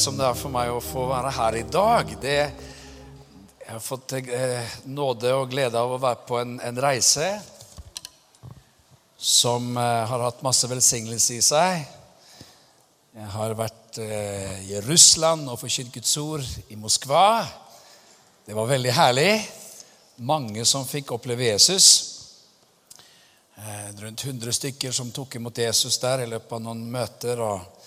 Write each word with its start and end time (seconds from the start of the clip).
som 0.00 0.16
det 0.16 0.24
er 0.24 0.36
for 0.38 0.52
meg 0.52 0.70
å 0.72 0.80
få 0.80 1.02
være 1.10 1.30
her 1.36 1.56
i 1.58 1.64
dag. 1.68 2.12
Det, 2.22 2.36
jeg 3.60 3.68
har 3.68 3.82
fått 3.84 4.14
eh, 4.16 4.76
nåde 4.88 5.32
og 5.36 5.50
glede 5.52 5.76
av 5.76 5.92
å 5.92 6.00
være 6.00 6.24
på 6.28 6.38
en, 6.40 6.54
en 6.64 6.80
reise 6.80 7.26
som 9.20 9.74
eh, 9.76 10.04
har 10.08 10.24
hatt 10.24 10.40
masse 10.46 10.68
velsignelse 10.70 11.36
i 11.36 11.42
seg. 11.44 11.82
Jeg 13.18 13.28
har 13.34 13.52
vært 13.58 14.00
eh, 14.00 14.62
i 14.70 14.80
Russland 14.86 15.50
og 15.52 15.60
forkynt 15.60 15.92
Guds 15.92 16.16
ord 16.22 16.46
i 16.72 16.80
Moskva. 16.80 17.44
Det 18.46 18.56
var 18.56 18.70
veldig 18.72 18.96
herlig. 18.96 19.34
Mange 20.24 20.64
som 20.68 20.88
fikk 20.88 21.12
oppleve 21.18 21.50
Jesus. 21.50 21.90
Eh, 23.60 23.90
rundt 24.00 24.24
100 24.24 24.56
stykker 24.62 24.96
som 24.96 25.12
tok 25.12 25.36
imot 25.36 25.60
Jesus 25.60 26.00
der 26.00 26.24
i 26.24 26.30
løpet 26.32 26.56
av 26.56 26.64
noen 26.64 26.86
møter. 26.88 27.44
og 27.44 27.79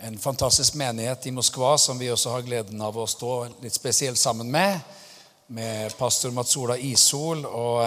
en 0.00 0.18
fantastisk 0.18 0.74
menighet 0.74 1.26
i 1.26 1.30
Moskva 1.30 1.78
som 1.78 1.98
vi 1.98 2.10
også 2.10 2.30
har 2.30 2.44
gleden 2.46 2.82
av 2.82 2.94
å 2.98 3.06
stå 3.06 3.32
litt 3.62 3.74
spesielt 3.74 4.18
sammen 4.18 4.50
med. 4.50 4.78
Med 5.46 5.96
pastor 5.98 6.30
Matsola 6.30 6.76
Isol 6.78 7.42
og, 7.48 7.82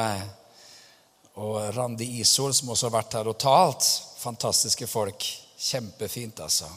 og 1.40 1.56
Randi 1.76 2.10
Isol, 2.20 2.52
som 2.54 2.74
også 2.74 2.90
har 2.90 2.96
vært 2.98 3.16
her 3.16 3.30
og 3.32 3.38
talt. 3.40 3.88
Fantastiske 4.20 4.90
folk. 4.92 5.28
Kjempefint, 5.62 6.42
altså. 6.44 6.68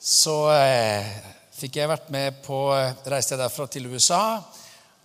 Så 0.00 0.34
eh, 0.56 1.06
fikk 1.54 1.78
jeg 1.78 1.92
vært 1.92 2.10
med 2.14 2.40
på 2.42 2.58
Reiste 3.06 3.36
jeg 3.36 3.42
derfra 3.44 3.68
til 3.70 3.86
USA 3.92 4.40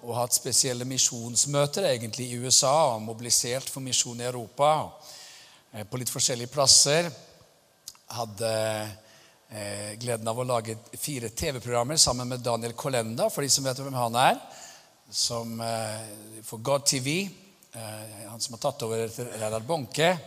og 0.01 0.15
hatt 0.17 0.33
spesielle 0.33 0.87
misjonsmøter 0.89 1.91
egentlig 1.91 2.31
i 2.31 2.39
USA. 2.41 2.95
og 2.95 3.05
Mobilisert 3.05 3.69
for 3.69 3.85
misjon 3.85 4.23
i 4.23 4.25
Europa 4.31 4.71
eh, 5.75 5.85
på 5.85 6.01
litt 6.01 6.09
forskjellige 6.09 6.53
plasser. 6.55 7.11
Hadde 8.17 8.49
eh, 8.49 8.97
gleden 9.99 10.27
av 10.27 10.39
å 10.39 10.45
lage 10.47 10.77
fire 10.95 11.29
TV-programmer 11.29 11.97
sammen 11.99 12.27
med 12.27 12.39
Daniel 12.39 12.71
Kolenda, 12.73 13.29
for 13.29 13.43
de 13.43 13.49
som 13.51 13.65
vet 13.67 13.79
hvem 13.83 13.97
han 13.99 14.15
er. 14.15 14.37
Som, 15.11 15.61
eh, 15.61 16.41
for 16.43 16.57
God 16.57 16.85
TV. 16.85 17.29
Eh, 17.73 18.29
han 18.29 18.39
som 18.39 18.53
har 18.53 18.59
tatt 18.59 18.83
over 18.83 19.05
etter 19.05 19.25
Reidar 19.25 19.59
Bonke. 19.59 20.17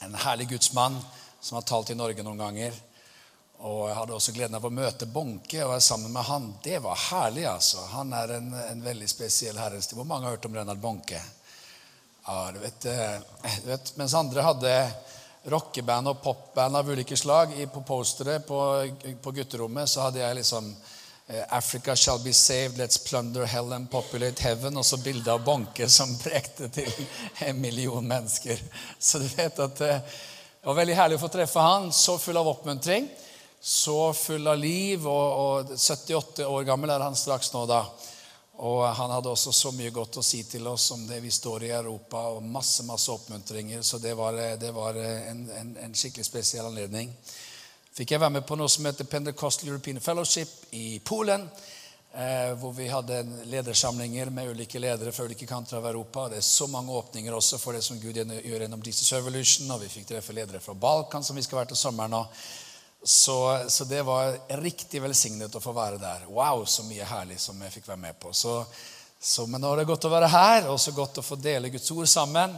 En 0.00 0.14
herlig 0.14 0.48
gudsmann 0.48 0.96
som 1.40 1.54
har 1.54 1.62
talt 1.62 1.90
i 1.90 1.94
Norge 1.94 2.22
noen 2.22 2.38
ganger. 2.38 2.72
Og 3.58 3.88
jeg 3.88 3.96
hadde 3.98 4.14
også 4.14 4.32
gleden 4.32 4.54
av 4.54 4.64
å 4.64 4.72
møte 4.72 5.06
Bonke 5.06 5.64
og 5.64 5.72
være 5.74 5.84
sammen 5.84 6.12
med 6.12 6.22
han. 6.22 6.54
Det 6.62 6.78
var 6.82 6.96
herlig, 6.96 7.44
altså. 7.50 7.84
Han 7.92 8.12
er 8.12 8.36
en, 8.38 8.52
en 8.54 8.82
veldig 8.82 9.08
spesiell 9.10 9.58
herrenstil. 9.58 9.98
Hvor 9.98 10.06
mange 10.08 10.24
har 10.24 10.36
hørt 10.36 10.46
om 10.46 10.54
Reinhard 10.54 10.80
Bonke? 10.80 11.20
Ja, 12.26 12.50
du 12.52 12.60
vet, 12.60 12.84
eh, 12.84 13.20
du 13.64 13.70
vet, 13.72 13.96
Mens 13.96 14.14
andre 14.14 14.44
hadde 14.46 14.74
rockeband 15.44 16.10
og 16.10 16.22
popband 16.22 16.76
av 16.76 16.90
ulike 16.90 17.16
slag 17.16 17.54
på 17.72 17.82
postere 17.86 18.40
på, 18.40 18.60
på, 19.22 19.32
gutterommet, 19.32 19.88
så 19.88 20.06
hadde 20.06 20.20
jeg 20.20 20.38
liksom 20.40 20.72
eh, 21.26 21.44
Africa 21.56 21.96
shall 21.96 22.18
be 22.24 22.32
saved, 22.32 22.78
let's 22.78 22.98
plunder 22.98 23.46
hell 23.46 23.72
and 23.72 23.90
populate 23.90 24.42
heaven. 24.42 24.76
Og 24.76 24.84
så 24.84 24.98
bilde 25.02 25.32
av 25.32 25.44
Bonke 25.44 25.88
som 25.88 26.16
prekte 26.18 26.68
til 26.74 26.90
en 27.46 27.60
million 27.60 28.04
mennesker. 28.04 28.60
Så 28.98 29.22
du 29.22 29.28
vet 29.36 29.64
at 29.64 29.80
eh, 29.86 30.04
det 30.58 30.66
var 30.66 30.80
veldig 30.80 30.98
herlig 30.98 31.16
å 31.16 31.22
få 31.22 31.32
treffe 31.32 31.62
han, 31.62 31.92
så 31.94 32.18
full 32.18 32.36
av 32.36 32.48
oppmuntring. 32.50 33.08
Så 33.60 34.12
full 34.14 34.46
av 34.46 34.58
liv, 34.58 35.06
og, 35.06 35.70
og 35.70 35.78
78 35.78 36.46
år 36.46 36.66
gammel 36.66 36.90
er 36.94 37.02
han 37.02 37.16
straks 37.18 37.50
nå, 37.54 37.64
da. 37.66 37.84
Og 38.58 38.82
han 38.94 39.10
hadde 39.10 39.30
også 39.30 39.52
så 39.54 39.70
mye 39.70 39.92
godt 39.94 40.18
å 40.18 40.24
si 40.26 40.40
til 40.50 40.66
oss 40.66 40.88
om 40.90 41.04
det 41.06 41.20
vi 41.22 41.30
står 41.30 41.68
i 41.68 41.74
Europa, 41.76 42.24
og 42.34 42.42
masse 42.42 42.82
masse 42.82 43.12
oppmuntringer. 43.12 43.82
Så 43.86 44.00
det 44.02 44.16
var, 44.18 44.34
det 44.58 44.72
var 44.74 44.98
en, 44.98 45.44
en, 45.60 45.76
en, 45.84 45.94
skikkelig 45.94 46.26
spesiell 46.26 46.66
anledning. 46.66 47.12
Fikk 47.94 48.14
jeg 48.14 48.22
være 48.22 48.38
med 48.38 48.46
på 48.46 48.58
noe 48.58 48.70
som 48.70 48.86
heter 48.86 49.06
Pentecostal 49.06 49.70
European 49.70 50.02
Fellowship 50.02 50.72
i 50.74 50.98
Polen. 50.98 51.46
Eh, 52.12 52.54
hvor 52.58 52.72
vi 52.72 52.88
hadde 52.88 53.20
ledersamlinger 53.46 54.30
med 54.34 54.50
ulike 54.50 54.80
ledere 54.80 55.12
fra 55.12 55.26
ulike 55.28 55.46
kanter 55.46 55.76
av 55.76 55.86
Europa. 55.86 56.28
Det 56.28 56.40
er 56.40 56.46
så 56.46 56.66
mange 56.66 56.92
åpninger 56.92 57.34
også 57.34 57.60
for 57.62 57.76
det 57.76 57.82
som 57.86 58.00
Gud 58.00 58.16
gjør 58.16 58.64
gjennom 58.64 58.82
Jesus 58.82 59.12
Revolution. 59.12 59.70
Og 59.70 59.84
vi 59.84 59.92
fikk 59.92 60.08
treffe 60.08 60.34
ledere 60.34 60.58
fra 60.64 60.74
Balkan, 60.74 61.22
som 61.22 61.36
vi 61.36 61.44
skal 61.46 61.60
være 61.60 61.74
til 61.74 61.78
sommeren. 61.84 62.16
Og 62.18 62.32
så, 63.02 63.64
så, 63.68 63.84
det 63.84 64.02
var 64.02 64.36
riktig 64.60 65.02
velsignet 65.02 65.54
å 65.54 65.62
få 65.62 65.72
være 65.72 66.00
der. 66.02 66.26
Wow, 66.28 66.64
så 66.66 66.82
mye 66.84 67.06
herlig 67.06 67.38
som 67.40 67.60
jeg 67.62 67.72
fikk 67.78 67.88
være 67.88 68.02
med 68.02 68.18
på. 68.20 68.32
Så, 68.34 68.60
så, 69.20 69.46
men 69.46 69.62
nå 69.62 69.70
er 69.72 69.82
det 69.82 69.88
godt 69.88 70.08
å 70.08 70.12
være 70.12 70.30
her, 70.32 70.68
og 70.72 70.80
så 70.82 70.92
godt 70.96 71.20
å 71.22 71.26
få 71.26 71.38
dele 71.38 71.70
Guds 71.72 71.90
ord 71.94 72.10
sammen. 72.10 72.56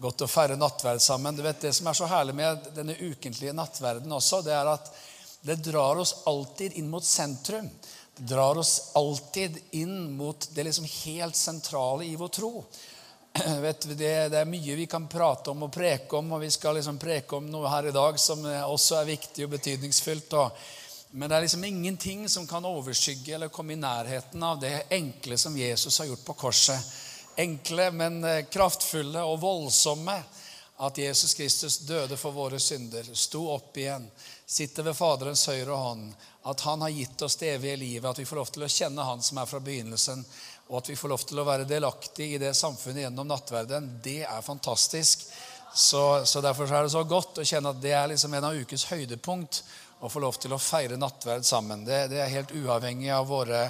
Godt 0.00 0.24
å 0.24 0.30
feire 0.30 0.56
nattverd 0.56 1.02
sammen. 1.02 1.36
Du 1.36 1.42
vet 1.44 1.60
Det 1.60 1.74
som 1.76 1.90
er 1.90 1.98
så 1.98 2.08
herlig 2.08 2.36
med 2.38 2.70
denne 2.76 2.96
ukentlige 2.96 3.52
nattverden 3.56 4.12
også, 4.16 4.40
det 4.46 4.54
er 4.56 4.70
at 4.72 4.92
det 5.44 5.58
drar 5.64 5.98
oss 6.00 6.22
alltid 6.28 6.78
inn 6.78 6.88
mot 6.88 7.04
sentrum. 7.04 7.68
Det 8.16 8.28
drar 8.30 8.58
oss 8.60 8.92
alltid 8.94 9.58
inn 9.76 10.12
mot 10.16 10.48
det 10.54 10.64
liksom 10.68 10.88
helt 11.04 11.36
sentrale 11.36 12.06
i 12.06 12.16
vår 12.20 12.32
tro. 12.36 12.52
vet 13.60 13.80
du, 13.80 13.94
det, 13.94 14.28
det, 14.28 14.38
er 14.38 14.48
mye 14.48 14.76
vi 14.76 14.86
kan 14.90 15.06
prate 15.08 15.50
om 15.50 15.62
og 15.66 15.72
preke 15.72 16.16
om, 16.18 16.32
og 16.32 16.40
vi 16.42 16.50
skal 16.50 16.74
liksom 16.78 16.98
preke 16.98 17.36
om 17.36 17.46
noe 17.50 17.70
her 17.70 17.90
i 17.90 17.94
dag 17.94 18.18
som 18.18 18.42
også 18.44 19.00
er 19.00 19.10
viktig 19.12 19.46
og 19.46 19.52
betydningsfullt. 19.54 20.34
Og, 20.40 20.64
men 21.10 21.30
det 21.30 21.36
er 21.36 21.46
liksom 21.46 21.64
ingenting 21.64 22.28
som 22.28 22.46
kan 22.46 22.66
overskygge 22.66 23.34
eller 23.34 23.48
komme 23.54 23.76
i 23.76 23.80
nærheten 23.80 24.42
av 24.42 24.60
det 24.60 24.82
enkle 24.90 25.38
som 25.38 25.56
Jesus 25.56 25.98
har 25.98 26.10
gjort 26.10 26.24
på 26.26 26.38
korset. 26.42 26.90
Enkle, 27.36 27.90
men 27.94 28.24
eh, 28.24 28.44
kraftfulle 28.50 29.22
og 29.22 29.40
voldsomme. 29.40 30.18
At 30.80 30.98
Jesus 30.98 31.34
Kristus 31.36 31.78
døde 31.84 32.16
for 32.16 32.32
våre 32.32 32.56
synder, 32.58 33.04
sto 33.12 33.42
opp 33.52 33.76
igjen, 33.76 34.06
sitter 34.48 34.86
ved 34.86 34.96
Faderens 34.96 35.42
høyre 35.50 35.76
hånd. 35.76 36.06
At 36.48 36.62
han 36.64 36.80
har 36.80 36.88
gitt 36.88 37.22
oss 37.22 37.36
det 37.36 37.50
evige 37.58 37.76
livet, 37.76 38.08
at 38.08 38.18
vi 38.18 38.24
får 38.24 38.40
lov 38.40 38.52
til 38.54 38.64
å 38.64 38.70
kjenne 38.72 39.04
han 39.04 39.20
som 39.22 39.42
er 39.42 39.50
fra 39.50 39.60
begynnelsen 39.60 40.24
og 40.70 40.78
at 40.78 40.88
vi 40.92 40.96
får 40.96 41.10
lov 41.10 41.22
til 41.26 41.40
å 41.42 41.44
være 41.46 41.66
delaktig 41.66 42.28
i 42.36 42.38
det 42.38 42.52
samfunnet 42.54 43.08
gjennom 43.08 43.26
nattverden, 43.26 43.88
det 44.04 44.20
er 44.22 44.42
fantastisk. 44.46 45.26
Så, 45.74 46.02
så 46.26 46.40
Derfor 46.42 46.70
er 46.70 46.86
det 46.86 46.92
så 46.94 47.02
godt 47.06 47.40
å 47.42 47.46
kjenne 47.46 47.72
at 47.74 47.80
det 47.82 47.94
er 47.94 48.10
liksom 48.10 48.34
en 48.34 48.46
av 48.46 48.58
ukes 48.58 48.86
høydepunkt 48.90 49.62
å 50.00 50.10
få 50.10 50.22
lov 50.22 50.38
til 50.40 50.54
å 50.54 50.62
feire 50.62 50.98
nattverd 50.98 51.46
sammen. 51.46 51.82
Det, 51.84 52.04
det 52.12 52.20
er 52.22 52.30
helt 52.32 52.54
uavhengig 52.54 53.10
av 53.14 53.26
våre, 53.28 53.64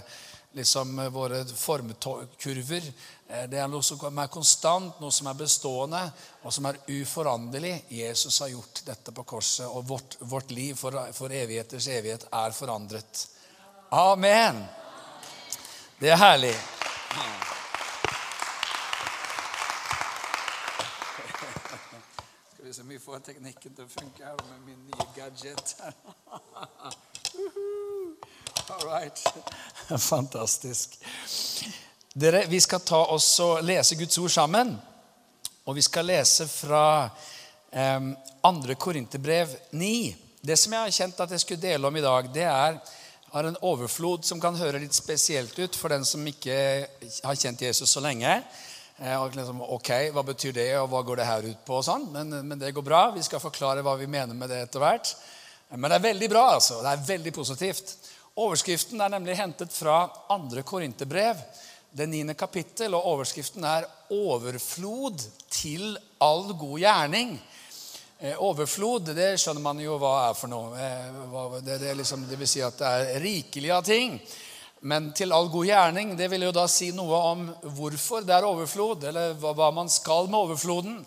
liksom, 0.56 1.00
våre 1.12 1.42
formkurver. 1.48 2.90
Eh, 3.28 3.46
det 3.50 3.62
er 3.62 3.70
noe 3.72 3.84
som 3.84 4.20
er 4.20 4.32
konstant, 4.32 5.00
noe 5.00 5.14
som 5.14 5.30
er 5.32 5.38
bestående, 5.40 6.02
og 6.44 6.54
som 6.54 6.68
er 6.70 6.80
uforanderlig. 7.00 7.78
Jesus 7.96 8.42
har 8.44 8.52
gjort 8.52 8.84
dette 8.86 9.16
på 9.16 9.24
korset, 9.34 9.66
og 9.68 9.88
vårt, 9.88 10.18
vårt 10.20 10.52
liv 10.52 10.76
for, 10.78 11.00
for 11.16 11.32
evigheters 11.32 11.88
evighet 11.96 12.28
er 12.28 12.56
forandret. 12.56 13.24
Amen! 13.96 14.62
Det 16.00 16.08
er 16.08 16.16
herlig. 16.16 16.54
Skal 22.52 22.64
vi 22.64 22.72
se 22.72 22.82
om 22.82 22.88
vi 22.88 22.98
får 22.98 23.18
teknikken 23.26 23.74
til 23.76 23.84
å 23.84 23.88
funke 23.92 24.24
her 24.24 24.38
med 24.48 24.62
min 24.64 24.78
nye 24.86 25.04
gadget. 25.12 25.74
All 28.70 28.86
right. 28.86 29.20
Fantastisk. 29.98 30.96
Dere, 32.14 32.46
Vi 32.48 32.60
skal 32.64 32.80
ta 32.80 33.02
oss 33.12 33.28
og 33.44 33.60
lese 33.60 33.98
Guds 34.00 34.18
ord 34.24 34.32
sammen. 34.32 34.72
Og 35.68 35.76
vi 35.76 35.84
skal 35.84 36.08
lese 36.08 36.48
fra 36.48 37.10
eh, 37.70 38.08
2. 38.40 38.74
Korinterbrev 38.80 39.52
9. 39.76 40.16
Det 40.40 40.56
som 40.56 40.72
jeg 40.72 40.80
har 40.80 40.96
kjent 41.02 41.20
at 41.20 41.36
jeg 41.36 41.44
skulle 41.44 41.66
dele 41.68 41.92
om 41.92 41.96
i 42.00 42.06
dag, 42.08 42.32
det 42.32 42.48
er 42.48 42.80
har 43.30 43.44
en 43.44 43.58
overflod 43.62 44.24
som 44.26 44.40
kan 44.42 44.56
høre 44.58 44.80
litt 44.82 44.96
spesielt 44.96 45.58
ut 45.58 45.76
for 45.78 45.92
den 45.92 46.04
som 46.06 46.26
ikke 46.26 46.56
har 47.22 47.38
kjent 47.38 47.62
Jesus 47.62 47.92
så 47.92 48.02
lenge. 48.02 48.40
Eh, 48.98 49.16
og 49.16 49.36
liksom, 49.36 49.62
ok, 49.76 49.90
Hva 50.14 50.24
betyr 50.26 50.56
det, 50.56 50.70
og 50.80 50.90
hva 50.92 51.02
går 51.06 51.20
det 51.20 51.28
her 51.28 51.46
ut 51.46 51.64
på? 51.64 51.78
og 51.78 51.86
sånn, 51.86 52.08
men, 52.12 52.34
men, 52.42 52.58
det 52.58 52.74
går 52.76 52.84
bra. 52.84 53.04
Vi 53.14 53.22
skal 53.24 53.42
forklare 53.42 53.84
hva 53.86 53.94
vi 54.00 54.10
mener 54.10 54.34
med 54.34 54.50
det 54.50 54.64
etter 54.66 54.82
hvert. 54.82 55.14
Men 55.70 55.88
det 55.88 56.00
er 56.00 56.08
veldig 56.10 56.30
bra. 56.32 56.44
altså. 56.56 56.80
Det 56.82 56.92
er 56.92 57.06
veldig 57.06 57.32
positivt. 57.36 57.94
Overskriften 58.40 59.00
er 59.00 59.12
nemlig 59.14 59.38
hentet 59.38 59.72
fra 59.74 60.02
andre 60.30 60.64
korinterbrev, 60.66 61.38
det 61.94 62.06
niende 62.10 62.34
kapittel. 62.34 62.94
Og 62.98 63.06
overskriften 63.14 63.64
er 63.64 63.86
'Overflod 64.10 65.22
til 65.50 65.96
all 66.20 66.50
god 66.58 66.78
gjerning'. 66.82 67.38
Eh, 68.22 68.36
overflod, 68.36 69.14
det 69.16 69.30
skjønner 69.40 69.62
man 69.64 69.78
jo 69.80 69.94
hva 69.96 70.10
er 70.26 70.34
for 70.36 70.52
noe. 70.52 70.76
Eh, 70.76 71.60
det, 71.64 71.78
det, 71.80 71.94
liksom, 72.02 72.26
det, 72.28 72.36
vil 72.36 72.48
si 72.50 72.60
at 72.60 72.76
det 72.76 72.88
er 72.88 73.22
rikelig 73.22 73.70
av 73.72 73.86
ting. 73.86 74.18
Men 74.84 75.06
til 75.16 75.32
all 75.32 75.48
god 75.48 75.64
gjerning, 75.64 76.12
det 76.18 76.28
vil 76.28 76.44
jo 76.44 76.50
da 76.52 76.66
si 76.68 76.90
noe 76.92 77.16
om 77.30 77.46
hvorfor 77.78 78.26
det 78.28 78.34
er 78.36 78.44
overflod, 78.44 79.06
eller 79.08 79.32
hva, 79.40 79.70
man 79.72 79.88
skal 79.88 80.28
med 80.28 80.36
overfloden. 80.36 80.98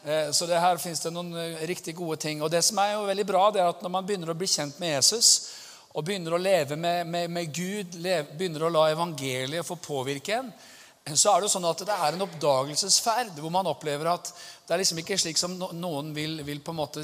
Eh, 0.00 0.30
så 0.32 0.48
det 0.48 0.62
her 0.64 0.80
fins 0.80 1.04
det 1.04 1.12
noen 1.12 1.36
riktig 1.68 1.92
gode 1.98 2.16
ting. 2.24 2.40
Og 2.40 2.48
det 2.48 2.64
som 2.64 2.80
er 2.80 2.94
jo 2.94 3.04
veldig 3.10 3.28
bra, 3.28 3.44
det 3.52 3.60
er 3.60 3.68
at 3.68 3.84
når 3.84 3.92
man 3.98 4.08
begynner 4.08 4.32
å 4.32 4.38
bli 4.40 4.48
kjent 4.48 4.80
med 4.80 4.94
Jesus, 4.94 5.32
og 5.92 6.08
begynner 6.08 6.32
å 6.32 6.40
leve 6.40 6.80
med, 6.80 7.04
med, 7.04 7.28
med 7.36 7.52
Gud, 7.52 8.00
leve, 8.00 8.32
begynner 8.32 8.64
å 8.64 8.72
la 8.72 8.88
evangeliet 8.94 9.68
få 9.68 9.76
påvirke 9.76 10.40
en, 10.40 10.48
så 11.02 11.32
er 11.32 11.40
det 11.40 11.48
jo 11.48 11.54
sånn 11.56 11.66
at 11.66 11.80
det 11.82 11.94
er 11.94 12.14
en 12.14 12.22
oppdagelsesferd 12.22 13.38
hvor 13.42 13.50
man 13.50 13.66
opplever 13.66 14.06
at 14.12 14.28
det 14.68 14.76
er 14.76 14.80
liksom 14.84 15.00
ikke 15.02 15.16
slik 15.18 15.40
som 15.40 15.56
noen 15.58 16.12
vil, 16.14 16.36
vil 16.46 16.60
på 16.62 16.70
en 16.70 16.78
måte 16.78 17.02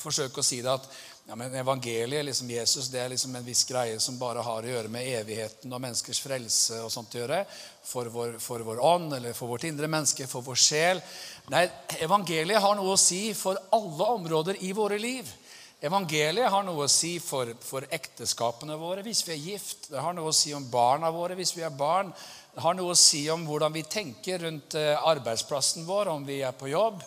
forsøke 0.00 0.40
å 0.40 0.46
si 0.46 0.62
det, 0.64 0.72
at 0.72 0.86
ja, 1.28 1.36
men 1.36 1.52
evangeliet, 1.54 2.24
liksom 2.24 2.48
Jesus, 2.50 2.88
det 2.90 3.02
er 3.02 3.12
liksom 3.12 3.36
en 3.36 3.44
viss 3.44 3.62
greie 3.68 4.00
som 4.02 4.16
bare 4.18 4.42
har 4.42 4.64
å 4.64 4.72
gjøre 4.72 4.90
med 4.90 5.06
evigheten 5.20 5.70
og 5.70 5.82
menneskers 5.84 6.22
frelse 6.24 6.80
og 6.82 6.90
sånt 6.90 7.14
å 7.14 7.20
gjøre. 7.20 7.42
For 7.86 8.08
vår, 8.10 8.34
for 8.42 8.64
vår 8.66 8.80
ånd 8.82 9.14
eller 9.18 9.36
for 9.36 9.52
vårt 9.52 9.68
indre 9.68 9.90
menneske, 9.92 10.26
for 10.26 10.42
vår 10.42 10.58
sjel. 10.58 11.04
Nei, 11.52 11.66
evangeliet 12.02 12.64
har 12.64 12.74
noe 12.80 12.96
å 12.96 13.00
si 13.00 13.28
for 13.38 13.60
alle 13.76 14.10
områder 14.16 14.64
i 14.66 14.72
våre 14.74 14.98
liv. 14.98 15.30
Evangeliet 15.82 16.50
har 16.50 16.62
noe 16.62 16.84
å 16.84 16.90
si 16.90 17.16
for, 17.18 17.48
for 17.58 17.86
ekteskapene 17.90 18.76
våre 18.78 19.02
hvis 19.02 19.24
vi 19.26 19.32
er 19.34 19.46
gift. 19.52 19.88
Det 19.90 20.02
har 20.02 20.14
noe 20.14 20.30
å 20.30 20.36
si 20.36 20.52
om 20.54 20.68
barna 20.70 21.10
våre 21.10 21.34
hvis 21.38 21.56
vi 21.56 21.64
er 21.66 21.74
barn. 21.74 22.12
Det 22.52 22.60
har 22.60 22.74
noe 22.76 22.92
å 22.92 22.98
si 22.98 23.22
om 23.32 23.46
hvordan 23.48 23.72
vi 23.72 23.80
tenker 23.88 24.42
rundt 24.44 24.74
eh, 24.76 24.92
arbeidsplassen 25.08 25.86
vår, 25.88 26.10
om 26.12 26.24
vi 26.26 26.42
er 26.44 26.52
på 26.52 26.68
jobb. 26.68 26.98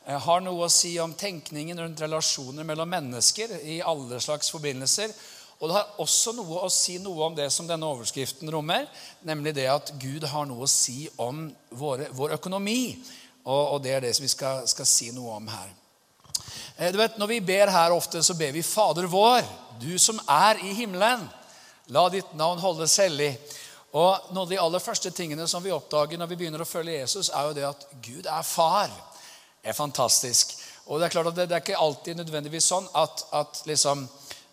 Det 0.00 0.16
har 0.24 0.40
noe 0.40 0.64
å 0.64 0.72
si 0.72 0.94
om 1.00 1.12
tenkningen 1.12 1.76
rundt 1.82 2.00
relasjoner 2.00 2.64
mellom 2.64 2.88
mennesker 2.88 3.52
i 3.68 3.82
alle 3.84 4.16
slags 4.24 4.48
forbindelser. 4.54 5.12
Og 5.58 5.68
det 5.68 5.76
har 5.76 6.00
også 6.00 6.32
noe 6.38 6.62
å 6.64 6.70
si 6.72 6.96
noe 7.04 7.26
om 7.26 7.36
det 7.36 7.50
som 7.52 7.68
denne 7.68 7.84
overskriften 7.84 8.48
rommer, 8.52 8.86
nemlig 9.28 9.52
det 9.58 9.66
at 9.68 9.92
Gud 10.00 10.24
har 10.30 10.48
noe 10.48 10.64
å 10.64 10.70
si 10.72 11.04
om 11.20 11.50
våre, 11.76 12.08
vår 12.16 12.38
økonomi. 12.38 12.96
Og, 13.44 13.60
og, 13.74 13.82
det 13.84 13.92
er 13.92 14.06
det 14.06 14.14
som 14.16 14.24
vi 14.24 14.32
skal, 14.32 14.62
skal 14.72 14.88
si 14.88 15.10
noe 15.12 15.36
om 15.36 15.50
her. 15.52 15.68
Eh, 16.78 16.88
du 16.88 16.96
vet, 17.02 17.20
Når 17.20 17.28
vi 17.34 17.42
ber 17.44 17.74
her 17.76 17.92
ofte, 17.92 18.24
så 18.24 18.32
ber 18.40 18.56
vi 18.56 18.64
Fader 18.64 19.04
vår, 19.12 19.44
du 19.84 19.98
som 20.00 20.16
er 20.24 20.64
i 20.64 20.72
himmelen. 20.80 21.28
La 21.92 22.06
ditt 22.08 22.32
navn 22.40 22.64
holdes 22.64 22.96
hellig. 23.04 23.34
Og 23.94 24.30
Noen 24.34 24.42
av 24.42 24.50
de 24.50 24.58
aller 24.58 24.82
første 24.82 25.10
tingene 25.14 25.46
som 25.46 25.62
vi 25.62 25.70
oppdager 25.70 26.18
når 26.18 26.32
vi 26.32 26.38
begynner 26.40 26.64
å 26.64 26.66
følge 26.66 26.96
Jesus, 26.98 27.30
er 27.30 27.46
jo 27.46 27.54
det 27.54 27.66
at 27.68 27.84
Gud 28.02 28.26
er 28.26 28.42
far. 28.42 28.90
Det 29.62 29.70
er 29.70 29.76
fantastisk. 29.78 30.56
Og 30.90 30.98
Det 30.98 31.06
er 31.06 31.14
klart 31.14 31.30
at 31.30 31.36
det, 31.38 31.46
det 31.48 31.56
er 31.56 31.62
ikke 31.62 31.80
alltid 31.80 32.18
nødvendigvis 32.18 32.66
sånn 32.72 32.88
at, 32.98 33.22
at 33.38 33.62
liksom, 33.70 34.02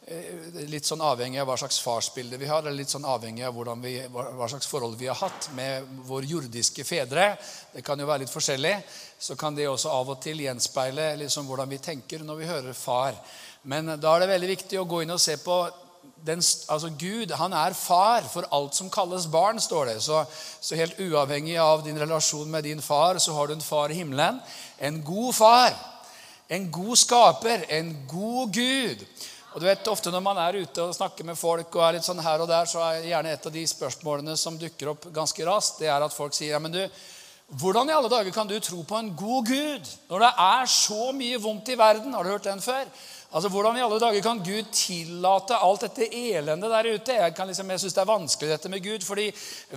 eh, 0.05 0.29
Litt 0.69 0.85
sånn 0.85 1.01
avhengig 1.01 1.41
av 1.41 1.49
hva 1.49 1.57
slags 1.57 1.81
farsbilde 1.81 2.37
vi 2.37 2.51
har, 2.51 2.61
eller 2.61 2.77
litt 2.83 2.93
sånn 2.93 3.07
avhengig 3.09 3.47
av 3.49 3.57
vi, 3.81 3.97
hva 4.13 4.47
slags 4.51 4.69
forhold 4.69 4.95
vi 4.99 5.09
har 5.09 5.17
hatt 5.19 5.49
med 5.57 5.89
våre 6.05 6.29
jordiske 6.29 6.85
fedre. 6.85 7.31
Det 7.73 7.81
kan 7.81 7.99
jo 7.99 8.05
være 8.05 8.27
litt 8.27 8.33
forskjellig. 8.33 8.77
Så 9.17 9.35
kan 9.35 9.57
det 9.57 9.67
også 9.67 9.89
av 9.89 10.13
og 10.13 10.21
til 10.21 10.45
gjenspeile 10.45 11.15
liksom 11.25 11.49
hvordan 11.49 11.73
vi 11.73 11.81
tenker 11.81 12.21
når 12.21 12.43
vi 12.43 12.51
hører 12.53 12.77
far. 12.77 13.17
Men 13.65 13.97
da 13.97 14.13
er 14.13 14.23
det 14.23 14.35
veldig 14.35 14.53
viktig 14.53 14.79
å 14.79 14.89
gå 14.89 15.01
inn 15.01 15.17
og 15.17 15.21
se 15.21 15.41
på 15.41 15.63
den, 16.25 16.41
altså 16.69 16.91
Gud 16.99 17.31
han 17.37 17.53
er 17.53 17.73
far 17.73 18.25
for 18.29 18.45
alt 18.53 18.77
som 18.77 18.89
kalles 18.93 19.27
barn, 19.31 19.59
står 19.59 19.85
det. 19.91 19.97
Så, 20.03 20.23
så, 20.61 20.75
helt 20.75 20.99
uavhengig 20.99 21.57
av 21.61 21.83
din 21.85 21.99
relasjon 21.99 22.51
med 22.51 22.63
din 22.63 22.81
far, 22.81 23.17
så 23.17 23.33
har 23.33 23.47
du 23.47 23.53
en 23.53 23.65
far 23.65 23.89
i 23.89 23.99
himmelen. 24.01 24.39
En 24.79 25.01
god 25.03 25.33
far. 25.35 25.75
En 26.49 26.71
god 26.71 26.97
skaper. 26.97 27.65
En 27.69 27.93
god 28.07 28.53
Gud. 28.53 29.05
Og 29.51 29.59
du 29.59 29.65
vet, 29.67 29.87
Ofte 29.91 30.11
når 30.13 30.23
man 30.23 30.37
er 30.39 30.61
ute 30.63 30.83
og 30.83 30.95
snakker 30.95 31.27
med 31.27 31.39
folk, 31.39 31.73
og 31.75 31.83
er 31.83 31.97
litt 31.97 32.07
sånn 32.07 32.21
her 32.23 32.43
og 32.43 32.47
der, 32.47 32.69
så 32.69 32.83
er 32.85 33.07
gjerne 33.09 33.33
et 33.33 33.47
av 33.47 33.55
de 33.55 33.65
spørsmålene 33.67 34.37
som 34.39 34.59
dukker 34.59 34.93
opp 34.93 35.09
ganske 35.11 35.47
raskt, 35.47 35.81
det 35.81 35.89
er 35.91 36.05
at 36.05 36.15
folk 36.15 36.37
sier 36.37 36.55
ja, 36.55 36.61
men 36.63 36.71
du, 36.71 36.85
hvordan 37.59 37.89
i 37.89 37.95
alle 37.97 38.07
dager 38.07 38.31
kan 38.31 38.47
du 38.47 38.55
tro 38.63 38.79
på 38.87 38.95
en 38.95 39.09
god 39.19 39.49
Gud 39.49 39.89
når 40.07 40.23
det 40.23 40.29
er 40.39 40.69
så 40.71 41.09
mye 41.11 41.41
vondt 41.43 41.73
i 41.73 41.75
verden? 41.75 42.13
Har 42.15 42.23
du 42.23 42.31
hørt 42.31 42.47
den 42.47 42.63
før? 42.63 42.85
Altså, 43.31 43.49
Hvordan 43.49 43.77
i 43.79 43.83
alle 43.83 43.99
dager 43.99 44.23
kan 44.25 44.41
Gud 44.43 44.73
tillate 44.75 45.55
alt 45.63 45.85
dette 45.85 46.09
elendet 46.11 46.71
der 46.73 46.89
ute? 46.95 47.13
Jeg, 47.15 47.35
kan 47.35 47.47
liksom, 47.47 47.69
jeg 47.71 47.79
syns 47.79 47.95
det 47.95 48.01
er 48.03 48.09
vanskelig 48.09 48.49
dette 48.51 48.71
med 48.73 48.83
Gud, 48.83 49.05
fordi 49.07 49.29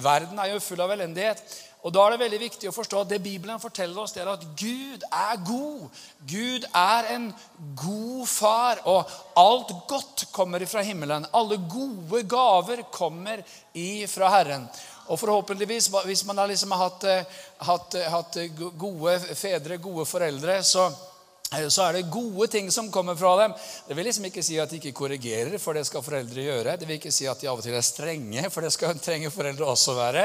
verden 0.02 0.40
er 0.42 0.50
jo 0.50 0.64
full 0.64 0.82
av 0.82 0.90
elendighet. 0.90 1.42
Og 1.84 1.92
Da 1.94 2.00
er 2.02 2.14
det 2.14 2.24
veldig 2.24 2.40
viktig 2.40 2.70
å 2.70 2.74
forstå 2.74 3.04
at 3.04 3.12
det 3.12 3.20
Bibelen 3.22 3.60
forteller 3.62 4.00
oss, 4.02 4.14
det 4.16 4.24
er 4.24 4.32
at 4.32 4.46
Gud 4.58 5.04
er 5.06 5.44
god. 5.46 6.02
Gud 6.26 6.66
er 6.80 7.10
en 7.14 7.30
god 7.78 8.26
far, 8.32 8.82
og 8.90 9.14
alt 9.38 9.70
godt 9.86 10.26
kommer 10.32 10.64
fra 10.66 10.82
himmelen. 10.82 11.28
Alle 11.30 11.60
gode 11.70 12.24
gaver 12.26 12.86
kommer 12.90 13.44
ifra 13.76 14.32
Herren. 14.34 14.66
Og 15.06 15.20
forhåpentligvis, 15.20 15.92
hvis 16.08 16.26
man 16.26 16.40
har 16.40 16.50
liksom 16.50 16.72
hatt, 16.72 17.04
eh, 17.04 17.26
hatt, 17.68 17.98
hatt 18.08 18.38
gode 18.78 19.20
fedre, 19.36 19.76
gode 19.76 20.08
foreldre, 20.08 20.62
så 20.64 20.88
Eh, 20.90 21.13
så 21.52 21.84
er 21.84 21.98
det 21.98 22.10
gode 22.10 22.48
ting 22.50 22.70
som 22.72 22.90
kommer 22.90 23.14
fra 23.14 23.34
dem. 23.42 23.52
Det 23.88 23.94
vil 23.94 24.08
liksom 24.08 24.24
ikke 24.26 24.42
si 24.42 24.56
at 24.58 24.70
de 24.70 24.80
ikke 24.80 24.96
korrigerer, 24.96 25.58
for 25.62 25.76
det 25.76 25.84
skal 25.86 26.02
foreldre 26.02 26.48
gjøre. 26.48 26.76
Det 26.80 26.88
vil 26.88 26.98
ikke 26.98 27.12
si 27.14 27.28
at 27.30 27.40
de 27.40 27.50
av 27.50 27.60
og 27.60 27.64
til 27.64 27.76
er 27.76 27.84
strenge, 27.84 28.48
for 28.50 28.64
det 28.64 28.72
skal 28.74 28.98
trenger 28.98 29.30
foreldre 29.34 29.68
også 29.70 29.94
være. 29.98 30.24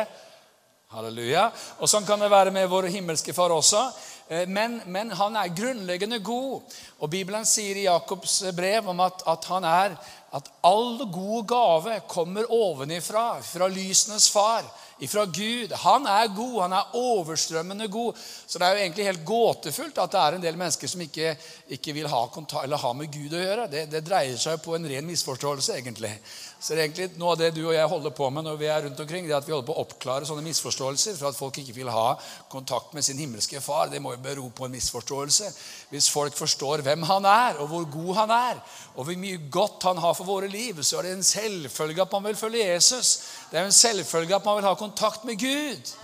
Halleluja. 0.89 1.51
Og 1.83 1.89
Sånn 1.91 2.07
kan 2.07 2.17
det 2.17 2.31
være 2.33 2.49
med 2.49 2.65
vår 2.71 2.87
himmelske 2.89 3.33
far 3.37 3.53
også. 3.53 3.83
Eh, 4.25 4.47
men, 4.49 4.79
men, 4.89 5.11
han 5.13 5.37
er 5.37 5.53
grunnleggende 5.53 6.17
god. 6.25 6.65
Og 6.97 7.11
Bibelen 7.13 7.45
sier 7.45 7.77
i 7.77 7.85
Jakobs 7.85 8.39
brev 8.57 8.89
om 8.89 9.03
at, 9.05 9.21
at, 9.29 9.45
han 9.51 9.67
er, 9.69 9.93
at 10.33 10.49
all 10.65 11.03
god 11.13 11.45
gave 11.51 11.99
kommer 12.09 12.49
ovenifra, 12.49 13.35
fra 13.45 13.69
lysenes 13.69 14.31
far 14.33 14.65
ifra 14.99 15.25
Gud. 15.25 15.73
Han 15.83 16.07
er 16.07 16.31
god. 16.35 16.57
Han 16.61 16.75
er 16.77 16.95
overstrømmende 16.99 17.87
god. 17.91 18.19
Så 18.19 18.59
det 18.59 18.67
er 18.67 18.75
jo 18.75 18.83
egentlig 18.83 19.07
helt 19.09 19.25
gåtefullt 19.25 20.01
at 20.03 20.13
det 20.13 20.21
er 20.21 20.37
en 20.37 20.45
del 20.45 20.59
mennesker 20.59 20.91
som 20.91 21.03
ikke, 21.05 21.35
ikke 21.77 21.95
vil 21.97 22.09
ha, 22.11 22.25
kontakt, 22.33 22.79
ha 22.83 22.93
med 22.93 23.11
Gud 23.13 23.35
å 23.35 23.43
gjøre. 23.43 23.67
Det, 23.71 23.87
det 23.91 24.05
dreier 24.07 24.37
seg 24.39 24.61
på 24.63 24.75
en 24.77 24.87
ren 24.89 25.07
misforståelse, 25.09 25.79
egentlig. 25.79 26.13
Så 26.59 26.75
egentlig 26.75 27.13
Noe 27.15 27.31
av 27.33 27.39
det 27.39 27.53
du 27.55 27.61
og 27.63 27.71
jeg 27.71 27.87
holder 27.87 28.11
på 28.11 28.27
med 28.35 28.43
når 28.43 28.57
vi 28.59 28.67
er 28.67 28.81
rundt 28.83 28.99
omkring, 28.99 29.23
det 29.27 29.31
er 29.31 29.37
at 29.37 29.47
vi 29.47 29.53
holder 29.53 29.67
på 29.69 29.77
å 29.77 29.83
oppklare 29.85 30.27
sånne 30.27 30.43
misforståelser 30.43 31.15
for 31.15 31.29
at 31.29 31.37
folk 31.37 31.55
ikke 31.61 31.77
vil 31.77 31.91
ha 31.93 32.17
kontakt 32.51 32.91
med 32.95 33.05
sin 33.07 33.19
himmelske 33.21 33.61
far. 33.63 33.87
Det 33.87 34.01
må 34.03 34.11
jo 34.11 34.19
bero 34.25 34.49
på 34.51 34.67
en 34.67 34.75
misforståelse. 34.75 35.53
Hvis 35.93 36.09
folk 36.11 36.35
forstår 36.35 36.83
hvem 36.83 37.07
han 37.07 37.27
er, 37.31 37.61
og 37.63 37.71
hvor 37.71 37.87
god 37.93 38.11
han 38.17 38.35
er, 38.35 38.59
og 38.97 39.07
hvor 39.07 39.21
mye 39.23 39.39
godt 39.47 39.87
han 39.87 40.03
har 40.03 40.19
for 40.19 40.27
våre 40.27 40.51
liv, 40.51 40.83
så 40.83 40.99
er 40.99 41.07
det 41.07 41.15
en 41.15 41.23
selvfølge 41.31 42.03
at 42.03 42.17
man 42.17 42.27
vil 42.27 42.39
følge 42.43 42.67
Jesus. 42.73 43.15
Det 43.51 43.61
er 43.61 43.69
en 43.69 43.79
selvfølge 43.79 44.35
at 44.35 44.45
man 44.45 44.59
vil 44.59 44.67
ha 44.67 44.75
kontakt 44.75 45.23
med 45.23 45.39
Gud. 45.39 45.95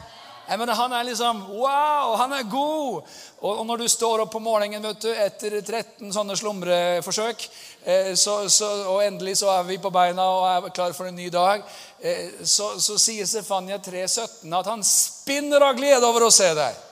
Jeg 0.46 0.60
mener, 0.60 0.74
Han 0.74 0.94
er 0.94 1.04
liksom 1.08 1.42
Wow, 1.50 2.16
han 2.18 2.34
er 2.34 2.44
god! 2.50 3.02
Og, 3.42 3.60
og 3.60 3.66
når 3.66 3.78
du 3.84 3.88
står 3.90 4.24
opp 4.24 4.32
på 4.34 4.42
morgenen 4.44 4.84
vet 4.84 5.02
du, 5.02 5.10
etter 5.12 5.58
13 5.62 6.14
sånne 6.14 6.38
slumreforsøk, 6.38 7.46
eh, 7.84 8.12
så, 8.18 8.38
så, 8.50 8.70
og 8.94 9.04
endelig 9.06 9.38
så 9.42 9.52
er 9.58 9.68
vi 9.68 9.78
på 9.82 9.92
beina 9.94 10.26
og 10.38 10.48
er 10.50 10.74
klar 10.74 10.96
for 10.98 11.10
en 11.10 11.18
ny 11.18 11.28
dag, 11.34 11.66
eh, 12.00 12.42
så, 12.42 12.76
så 12.82 12.98
sier 13.02 13.28
Stefania 13.30 13.78
3,17 13.78 14.58
at 14.60 14.70
han 14.72 14.86
spinner 14.86 15.66
av 15.68 15.78
glede 15.78 16.06
over 16.06 16.28
å 16.28 16.34
se 16.34 16.50
deg. 16.58 16.85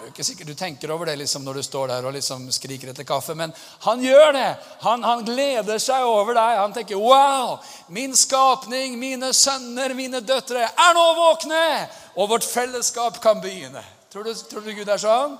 Det 0.00 0.06
er 0.06 0.12
ikke 0.14 0.24
sikkert 0.24 0.48
du 0.48 0.56
tenker 0.56 0.90
over 0.94 1.10
det 1.10 1.18
liksom 1.20 1.42
når 1.44 1.58
du 1.58 1.62
står 1.66 1.90
der 1.90 2.06
og 2.08 2.14
liksom 2.16 2.46
skriker 2.56 2.88
etter 2.88 3.04
kaffe, 3.04 3.34
men 3.36 3.50
han 3.84 4.00
gjør 4.00 4.30
det. 4.32 4.46
Han, 4.80 5.02
han, 5.04 5.24
gleder 5.28 5.76
seg 5.76 6.06
over 6.08 6.38
deg. 6.38 6.56
Han 6.56 6.72
tenker 6.72 6.96
'Wow! 6.96 7.58
Min 7.92 8.16
skapning, 8.16 8.96
mine 8.98 9.34
sønner, 9.36 9.92
mine 9.94 10.22
døtre 10.24 10.62
er 10.64 10.96
nå 10.96 11.04
våkne!' 11.18 11.90
Og 12.16 12.30
vårt 12.32 12.48
fellesskap 12.48 13.20
kan 13.20 13.44
begynne. 13.44 13.84
Tror 14.12 14.24
du, 14.24 14.32
tror 14.34 14.64
du 14.64 14.72
Gud 14.72 14.88
er 14.88 15.04
sånn? 15.04 15.36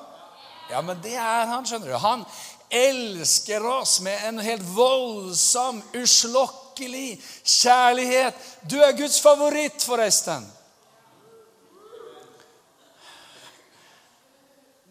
Ja, 0.68 0.84
men 0.84 1.00
det 1.00 1.16
er 1.16 1.48
han, 1.48 1.64
skjønner 1.64 1.94
du. 1.94 1.96
Han 1.96 2.28
elsker 2.68 3.64
oss 3.64 3.96
med 4.04 4.28
en 4.28 4.44
helt 4.44 4.68
voldsom, 4.76 5.80
uslokkelig 5.96 7.16
kjærlighet. 7.42 8.36
Du 8.68 8.76
er 8.76 8.92
Guds 8.92 9.22
favoritt, 9.24 9.80
forresten. 9.82 10.44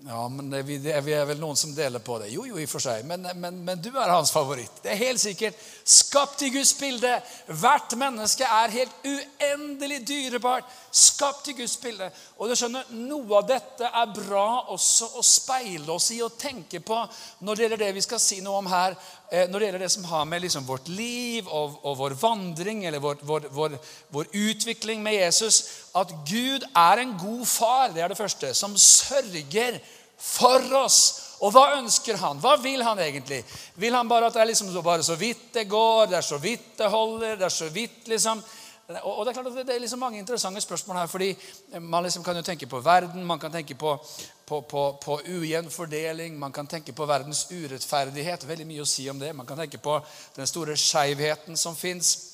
Ja, 0.08 0.30
men 0.30 0.54
vi, 0.66 0.78
er 0.92 1.26
vel 1.28 1.42
noen 1.42 1.58
som 1.60 1.74
deler 1.76 2.00
på 2.00 2.20
det. 2.22 2.30
Jo, 2.32 2.46
jo, 2.48 2.56
i 2.56 2.64
og 2.64 2.72
for 2.72 2.84
seg. 2.84 3.04
Men, 3.08 3.28
men, 3.36 3.58
men, 3.68 3.82
du 3.84 3.90
er 3.92 4.14
hans 4.14 4.32
favoritt. 4.32 4.80
Det 4.84 4.94
er 4.94 5.02
helt 5.02 5.20
sikkert. 5.20 5.60
Skapt 5.90 6.42
i 6.46 6.52
Guds 6.54 6.76
bilde. 6.78 7.16
Hvert 7.48 7.96
menneske 7.98 8.46
er 8.46 8.74
helt 8.76 9.08
uendelig 9.10 10.04
dyrebart. 10.06 10.68
Skapt 10.94 11.48
i 11.50 11.56
Guds 11.58 11.78
bilde. 11.82 12.12
Og 12.38 12.50
du 12.50 12.54
skjønner, 12.54 12.92
Noe 12.94 13.40
av 13.40 13.48
dette 13.50 13.90
er 13.90 14.12
bra 14.14 14.70
også 14.76 15.08
å 15.18 15.24
speile 15.26 15.90
oss 15.96 16.12
i 16.14 16.20
og 16.22 16.36
tenke 16.38 16.82
på 16.86 16.98
når 17.42 17.56
det 17.56 17.66
gjelder 17.66 17.82
det 17.82 17.96
vi 17.96 18.04
skal 18.06 18.22
si 18.22 18.38
noe 18.46 18.60
om 18.62 18.70
her. 18.70 18.94
Eh, 19.32 19.48
når 19.50 19.58
det 19.58 19.70
gjelder 19.70 19.84
det 19.86 19.92
som 19.96 20.06
har 20.12 20.28
med 20.30 20.44
liksom 20.46 20.68
vårt 20.70 20.92
liv 20.94 21.50
og, 21.50 21.80
og, 21.82 21.98
vår 22.04 22.18
vandring 22.22 22.84
eller 22.86 23.02
vår, 23.02 23.24
vår, 23.26 23.50
vår, 23.58 23.78
vår, 24.14 24.30
utvikling 24.34 25.02
med 25.06 25.18
Jesus 25.20 25.60
At 25.98 26.14
Gud 26.30 26.66
er 26.70 27.02
en 27.02 27.18
god 27.18 27.46
far, 27.50 27.90
det 27.94 28.06
er 28.06 28.14
det 28.14 28.18
første, 28.18 28.54
som 28.54 28.78
sørger 28.78 29.82
for 30.20 30.70
oss. 30.84 31.29
Og 31.40 31.54
hva 31.56 31.78
ønsker 31.78 32.18
han? 32.20 32.40
Hva 32.44 32.56
vil 32.60 32.84
han 32.84 33.00
egentlig? 33.00 33.44
Vil 33.80 33.96
han 33.96 34.10
bare 34.10 34.28
at 34.28 34.36
det 34.36 34.42
er 34.44 34.50
liksom 34.52 34.74
bare 34.84 35.04
så 35.04 35.16
vidt 35.16 35.54
det 35.54 35.68
går, 35.70 36.08
det 36.12 36.18
er 36.18 36.26
så 36.26 36.38
vidt 36.38 36.74
det 36.78 36.90
holder, 36.92 37.38
det 37.40 37.48
er 37.48 37.56
så 37.56 37.70
vidt 37.74 38.08
liksom 38.12 38.44
og 38.90 39.26
Det 39.26 39.30
er 39.30 39.34
klart 39.34 39.48
at 39.48 39.68
det 39.68 39.76
er 39.76 39.80
liksom 39.84 40.00
mange 40.00 40.18
interessante 40.18 40.62
spørsmål 40.62 40.98
her. 40.98 41.08
fordi 41.08 41.36
Man 41.80 42.04
liksom 42.04 42.24
kan 42.24 42.36
jo 42.36 42.42
tenke 42.42 42.66
på 42.66 42.80
verden, 42.80 43.26
man 43.26 43.40
kan 43.40 43.52
tenke 43.52 43.76
på, 43.76 44.00
på, 44.46 44.62
på, 44.62 44.98
på 45.04 45.20
ujevn 45.28 46.40
man 46.40 46.52
kan 46.52 46.68
tenke 46.68 46.92
på 46.92 47.06
verdens 47.06 47.48
urettferdighet. 47.52 48.48
Veldig 48.48 48.66
mye 48.66 48.82
å 48.82 48.86
si 48.86 49.10
om 49.10 49.20
det. 49.20 49.36
Man 49.36 49.46
kan 49.46 49.58
tenke 49.58 49.78
på 49.78 50.02
den 50.36 50.48
store 50.48 50.76
skeivheten 50.76 51.58
som 51.58 51.76
fins. 51.76 52.30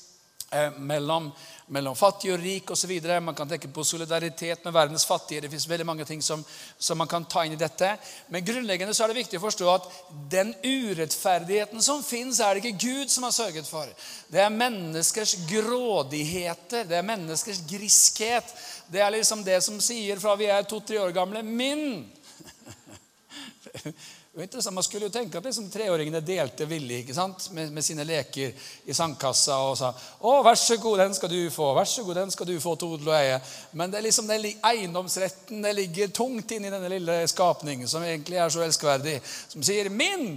eh, 0.52 0.70
mellom, 0.78 1.32
mellom 1.74 1.96
fattig 1.98 2.30
og 2.30 2.40
rik 2.40 2.70
osv. 2.70 2.92
Man 3.22 3.34
kan 3.34 3.48
tenke 3.48 3.68
på 3.72 3.84
solidaritet 3.84 4.64
med 4.64 4.74
verdens 4.74 5.06
fattige. 5.06 5.40
Det 5.42 5.50
fins 5.50 5.68
veldig 5.68 5.86
mange 5.86 6.04
ting 6.06 6.22
som, 6.22 6.44
som, 6.78 6.98
man 6.98 7.10
kan 7.10 7.24
ta 7.26 7.44
inn 7.44 7.56
i 7.56 7.60
dette. 7.60 7.90
Men 8.30 8.44
grunnleggende 8.46 8.94
så 8.94 9.04
er 9.04 9.12
det 9.12 9.20
viktig 9.20 9.40
å 9.40 9.44
forstå 9.46 9.70
at 9.72 9.88
den 10.30 10.54
urettferdigheten 10.62 11.82
som 11.82 12.04
fins, 12.06 12.40
er 12.40 12.54
det 12.54 12.64
ikke 12.64 12.86
Gud 12.86 13.12
som 13.12 13.26
har 13.26 13.34
sørget 13.34 13.68
for. 13.68 13.90
Det 14.30 14.42
er 14.42 14.54
menneskers 14.54 15.36
grådigheter, 15.50 16.86
det 16.86 17.00
er 17.00 17.06
menneskers 17.06 17.64
griskhet. 17.68 18.54
Det 18.92 19.02
er 19.02 19.14
liksom 19.16 19.42
det 19.46 19.58
som 19.66 19.80
sier 19.82 20.22
fra 20.22 20.36
vi 20.38 20.50
er 20.52 20.68
to-tre 20.68 21.00
år 21.02 21.14
gamle 21.16 21.42
Min! 21.46 22.04
Man 24.36 24.82
skulle 24.82 25.06
jo 25.06 25.12
tenke 25.12 25.38
at 25.38 25.46
liksom 25.48 25.70
treåringene 25.72 26.20
delte 26.20 26.66
villig 26.68 26.98
ikke 27.02 27.14
sant? 27.16 27.46
Med, 27.56 27.70
med, 27.72 27.84
sine 27.84 28.04
leker 28.04 28.52
i 28.84 28.92
sandkassa 28.94 29.56
og 29.64 29.78
sa 29.80 29.88
'Å, 29.96 30.42
vær 30.44 30.58
så 30.60 30.76
god, 30.76 30.98
den 30.98 31.14
skal 31.16 31.32
du 31.32 31.38
få. 31.50 31.70
Vær 31.72 31.88
så 31.88 32.04
god, 32.04 32.14
den 32.20 32.30
skal 32.30 32.46
du 32.46 32.60
få 32.60 32.74
til 32.76 32.92
odel 32.92 33.08
og 33.08 33.16
eie.' 33.16 33.40
Men 33.72 33.90
det 33.90 33.98
er 33.98 34.04
liksom 34.04 34.28
den 34.28 34.44
eiendomsretten 34.60 35.64
det 35.64 35.72
ligger 35.78 36.12
tungt 36.12 36.52
inni 36.52 36.68
denne 36.68 36.92
lille 36.92 37.16
skapningen, 37.32 37.88
som 37.88 38.04
egentlig 38.04 38.36
er 38.36 38.52
så 38.52 38.60
elskverdig, 38.60 39.22
som 39.24 39.62
sier 39.62 39.88
'min'. 39.88 40.36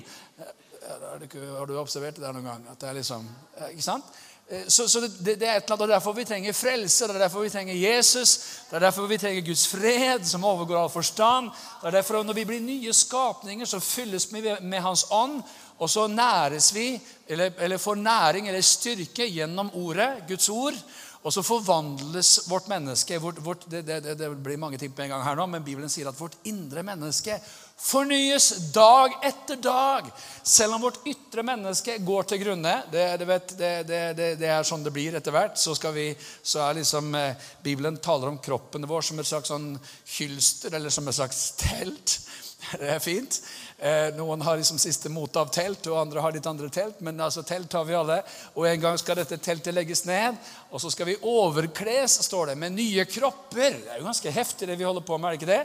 Har 1.58 1.68
du 1.68 1.78
observert 1.78 2.16
det 2.16 2.24
der 2.24 2.34
noen 2.34 2.48
gang? 2.48 2.68
At 2.72 2.80
det 2.80 2.90
er 2.90 2.94
liksom, 2.94 3.28
ikke 3.70 3.84
sant? 3.84 4.06
Eh, 4.50 4.68
så, 4.68 4.90
så 4.90 5.00
det, 5.00 5.36
det, 5.40 5.48
er 5.48 5.58
et 5.58 5.64
eller 5.64 5.76
annet, 5.76 5.82
og 5.82 5.88
derfor 5.88 6.14
vi 6.18 6.26
trenger 6.26 6.54
frelse, 6.58 7.08
det 7.08 7.16
er 7.16 7.24
derfor 7.26 7.46
vi 7.46 7.52
trenger 7.54 7.76
Jesus. 7.76 8.38
Det 8.70 8.78
er 8.80 8.86
derfor 8.88 9.08
vi 9.08 9.18
trenger 9.22 9.46
Guds 9.46 9.68
fred, 9.68 10.26
som 10.26 10.46
overgår 10.46 10.82
all 10.82 10.90
forstand. 10.90 11.52
Det 11.82 11.88
er 11.88 12.00
derfor 12.00 12.24
Når 12.24 12.34
vi 12.34 12.46
blir 12.46 12.62
nye 12.62 12.94
skapninger, 12.94 13.66
så 13.66 13.80
fylles 13.80 14.28
vi 14.34 14.42
med 14.62 14.82
Hans 14.82 15.06
ånd. 15.12 15.42
Og 15.80 15.90
så 15.90 16.08
næres 16.08 16.74
vi, 16.76 17.00
eller, 17.28 17.52
eller 17.60 17.78
får 17.78 17.96
næring 17.96 18.48
eller 18.48 18.62
styrke 18.62 19.30
gjennom 19.30 19.70
ordet, 19.74 20.10
Guds 20.28 20.50
ord. 20.50 20.76
Og 21.24 21.34
så 21.34 21.42
forvandles 21.44 22.40
vårt 22.48 22.68
menneske 22.72 23.18
vårt, 23.20 23.40
vårt, 23.44 23.66
det, 23.72 23.84
det, 23.88 24.18
det, 24.20 24.30
blir 24.44 24.58
mange 24.58 24.78
ting 24.78 24.94
på 24.96 25.04
en 25.04 25.10
gang 25.10 25.24
her 25.24 25.36
nå, 25.36 25.46
men 25.52 25.64
Bibelen 25.64 25.92
sier 25.92 26.08
at 26.08 26.20
vårt 26.20 26.38
indre 26.48 26.84
menneske 26.84 27.36
fornyes 27.80 28.50
dag 28.74 29.16
etter 29.24 29.56
dag. 29.56 30.10
Selv 30.44 30.76
om 30.76 30.82
vårt 30.82 31.08
ytre 31.08 31.44
menneske 31.46 31.98
går 32.04 32.28
til 32.30 32.42
grunne. 32.44 32.76
Det, 32.92 33.06
vet, 33.30 33.54
det 33.58 34.50
er 34.50 34.68
sånn 34.68 34.84
det 34.84 34.94
blir 34.94 35.16
etter 35.18 35.36
hvert. 35.36 35.58
Så, 35.60 35.76
vi, 35.96 36.12
så 36.42 36.64
er 36.66 36.80
liksom 36.82 37.16
eh, 37.16 37.48
Bibelen 37.64 37.98
taler 38.04 38.32
om 38.32 38.42
kroppen 38.44 38.88
vår 38.90 39.08
som 39.10 39.22
et 39.22 39.30
slags 39.30 39.54
sånn 39.54 39.72
hylster 40.18 40.76
eller 40.76 40.94
som 40.94 41.08
et 41.08 41.20
slags 41.20 41.44
telt. 41.60 42.20
Det 42.80 42.90
er 42.92 43.00
fint. 43.00 43.40
Eh, 43.82 44.16
noen 44.16 44.42
har 44.42 44.58
liksom 44.58 44.80
siste 44.80 45.10
mot 45.10 45.36
av 45.40 45.48
telt, 45.56 45.86
og 45.88 46.02
andre 46.02 46.20
har 46.20 46.34
litt 46.36 46.48
andre 46.50 46.68
telt. 46.70 46.98
Men 47.00 47.20
altså, 47.24 47.46
telt 47.48 47.74
har 47.74 47.86
vi 47.88 47.96
alle. 47.96 48.18
Og 48.60 48.68
en 48.68 48.82
gang 48.82 48.98
skal 49.00 49.22
dette 49.22 49.38
teltet 49.40 49.76
legges 49.76 50.04
ned. 50.06 50.36
Og 50.70 50.82
så 50.84 50.92
skal 50.92 51.08
vi 51.08 51.16
overkles, 51.24 52.18
står 52.26 52.52
det, 52.52 52.58
med 52.60 52.76
nye 52.76 53.06
kropper. 53.08 53.78
Det 53.80 53.94
er 53.94 54.02
jo 54.02 54.10
ganske 54.10 54.34
heftig, 54.36 54.68
det 54.68 54.76
vi 54.76 54.88
holder 54.88 55.06
på 55.08 55.18
med. 55.18 55.30
er 55.30 55.38
det 55.38 55.40
ikke 55.40 55.52
det? 55.54 55.62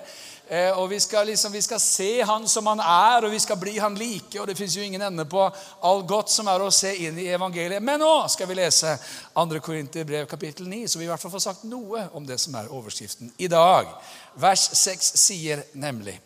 Eh, 0.46 0.78
og 0.78 0.86
vi 0.92 1.00
skal, 1.00 1.26
liksom, 1.26 1.52
vi 1.52 1.62
skal 1.62 1.80
se 1.82 2.22
han 2.22 2.46
som 2.48 2.70
han 2.70 2.82
er, 2.84 3.24
og 3.26 3.34
vi 3.34 3.40
skal 3.42 3.58
bli 3.58 3.78
han 3.78 3.98
like. 3.98 4.38
Og 4.40 4.46
det 4.46 4.56
fins 4.58 4.76
jo 4.76 4.84
ingen 4.84 5.02
ende 5.02 5.24
på 5.24 5.48
all 5.82 6.04
godt 6.06 6.30
som 6.30 6.48
er 6.52 6.62
å 6.62 6.70
se 6.70 6.92
inn 7.08 7.18
i 7.18 7.26
evangeliet. 7.34 7.82
Men 7.82 7.98
nå 8.04 8.12
skal 8.30 8.46
vi 8.46 8.60
lese 8.60 8.94
2. 9.34 9.58
Korinter 9.58 10.06
brev 10.06 10.28
kapittel 10.30 10.68
9, 10.70 10.84
så 10.86 11.02
vi 11.02 11.08
i 11.08 11.10
hvert 11.10 11.22
fall 11.22 11.34
får 11.34 11.48
sagt 11.48 11.66
noe 11.66 12.06
om 12.14 12.26
det 12.26 12.38
som 12.38 12.54
er 12.60 12.70
overskriften 12.70 13.34
i 13.42 13.50
dag. 13.50 13.90
Vers 14.38 14.68
6 14.84 15.12
sier 15.18 15.66
nemlig 15.74 16.20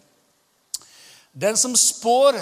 den 1.38 1.56
som 1.56 1.76
spår 1.76 2.38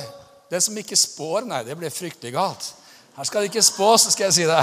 Den 0.50 0.62
som 0.62 0.76
ikke 0.78 0.96
spår 0.96 1.44
Nei, 1.48 1.64
det 1.66 1.74
blir 1.74 1.90
fryktelig 1.90 2.30
galt. 2.36 2.68
Her 3.16 3.26
skal 3.26 3.42
det 3.42 3.50
ikke 3.50 3.64
spås, 3.66 4.04
skal 4.12 4.28
jeg 4.28 4.36
si 4.36 4.44
det. 4.46 4.60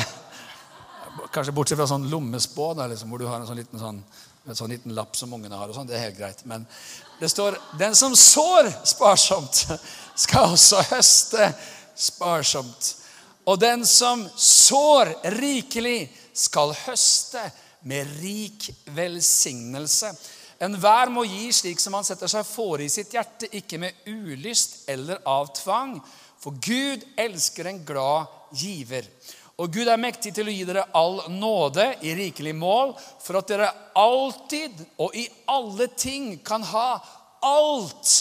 Kanskje 1.33 1.53
bortsett 1.53 1.79
fra 1.79 1.87
sånn 1.89 2.05
lommespå, 2.09 2.69
da, 2.77 2.85
liksom, 2.87 3.09
hvor 3.11 3.19
du 3.19 3.25
har 3.27 3.41
en 3.41 3.49
sånn 3.49 3.59
liten, 3.59 3.81
sånn, 3.81 3.99
en 4.47 4.57
sånn 4.57 4.71
liten 4.71 4.93
lapp 4.95 5.17
som 5.19 5.33
ungene 5.35 5.57
har. 5.59 5.67
og 5.67 5.75
sånn, 5.75 5.89
Det 5.89 5.97
er 5.97 6.05
helt 6.05 6.17
greit. 6.17 6.45
Men 6.45 6.63
det 7.19 7.29
står 7.29 7.57
'Den 7.77 7.95
som 7.95 8.15
sår 8.15 8.71
sparsomt, 8.85 9.65
skal 10.15 10.53
også 10.53 10.81
høste 10.93 11.53
sparsomt'. 11.97 12.93
Og 13.45 13.59
den 13.59 13.85
som 13.85 14.29
sår 14.35 15.13
rikelig, 15.35 16.09
skal 16.33 16.73
høste 16.73 17.51
med 17.83 18.07
rik 18.21 18.69
velsignelse. 18.85 20.13
Enhver 20.61 21.09
må 21.09 21.23
gi 21.25 21.47
slik 21.53 21.79
som 21.81 21.95
han 21.97 22.05
setter 22.07 22.29
seg 22.31 22.45
fore 22.45 22.85
i 22.85 22.91
sitt 22.91 23.13
hjerte, 23.13 23.49
ikke 23.57 23.79
med 23.81 24.05
ulyst 24.07 24.83
eller 24.91 25.23
av 25.25 25.49
tvang. 25.57 25.97
For 26.43 26.57
Gud 26.61 27.05
elsker 27.17 27.69
en 27.69 27.81
glad 27.87 28.27
giver. 28.59 29.07
Og 29.61 29.73
Gud 29.73 29.87
er 29.87 30.01
mektig 30.01 30.33
til 30.33 30.49
å 30.49 30.53
gi 30.53 30.65
dere 30.65 30.87
all 30.97 31.19
nåde 31.31 31.85
i 32.01 32.15
rikelig 32.17 32.55
mål, 32.57 32.95
for 33.21 33.37
at 33.39 33.51
dere 33.51 33.69
alltid 33.99 34.81
og 34.97 35.15
i 35.15 35.27
alle 35.53 35.87
ting 35.93 36.39
kan 36.45 36.65
ha 36.73 36.87
alt 37.45 38.13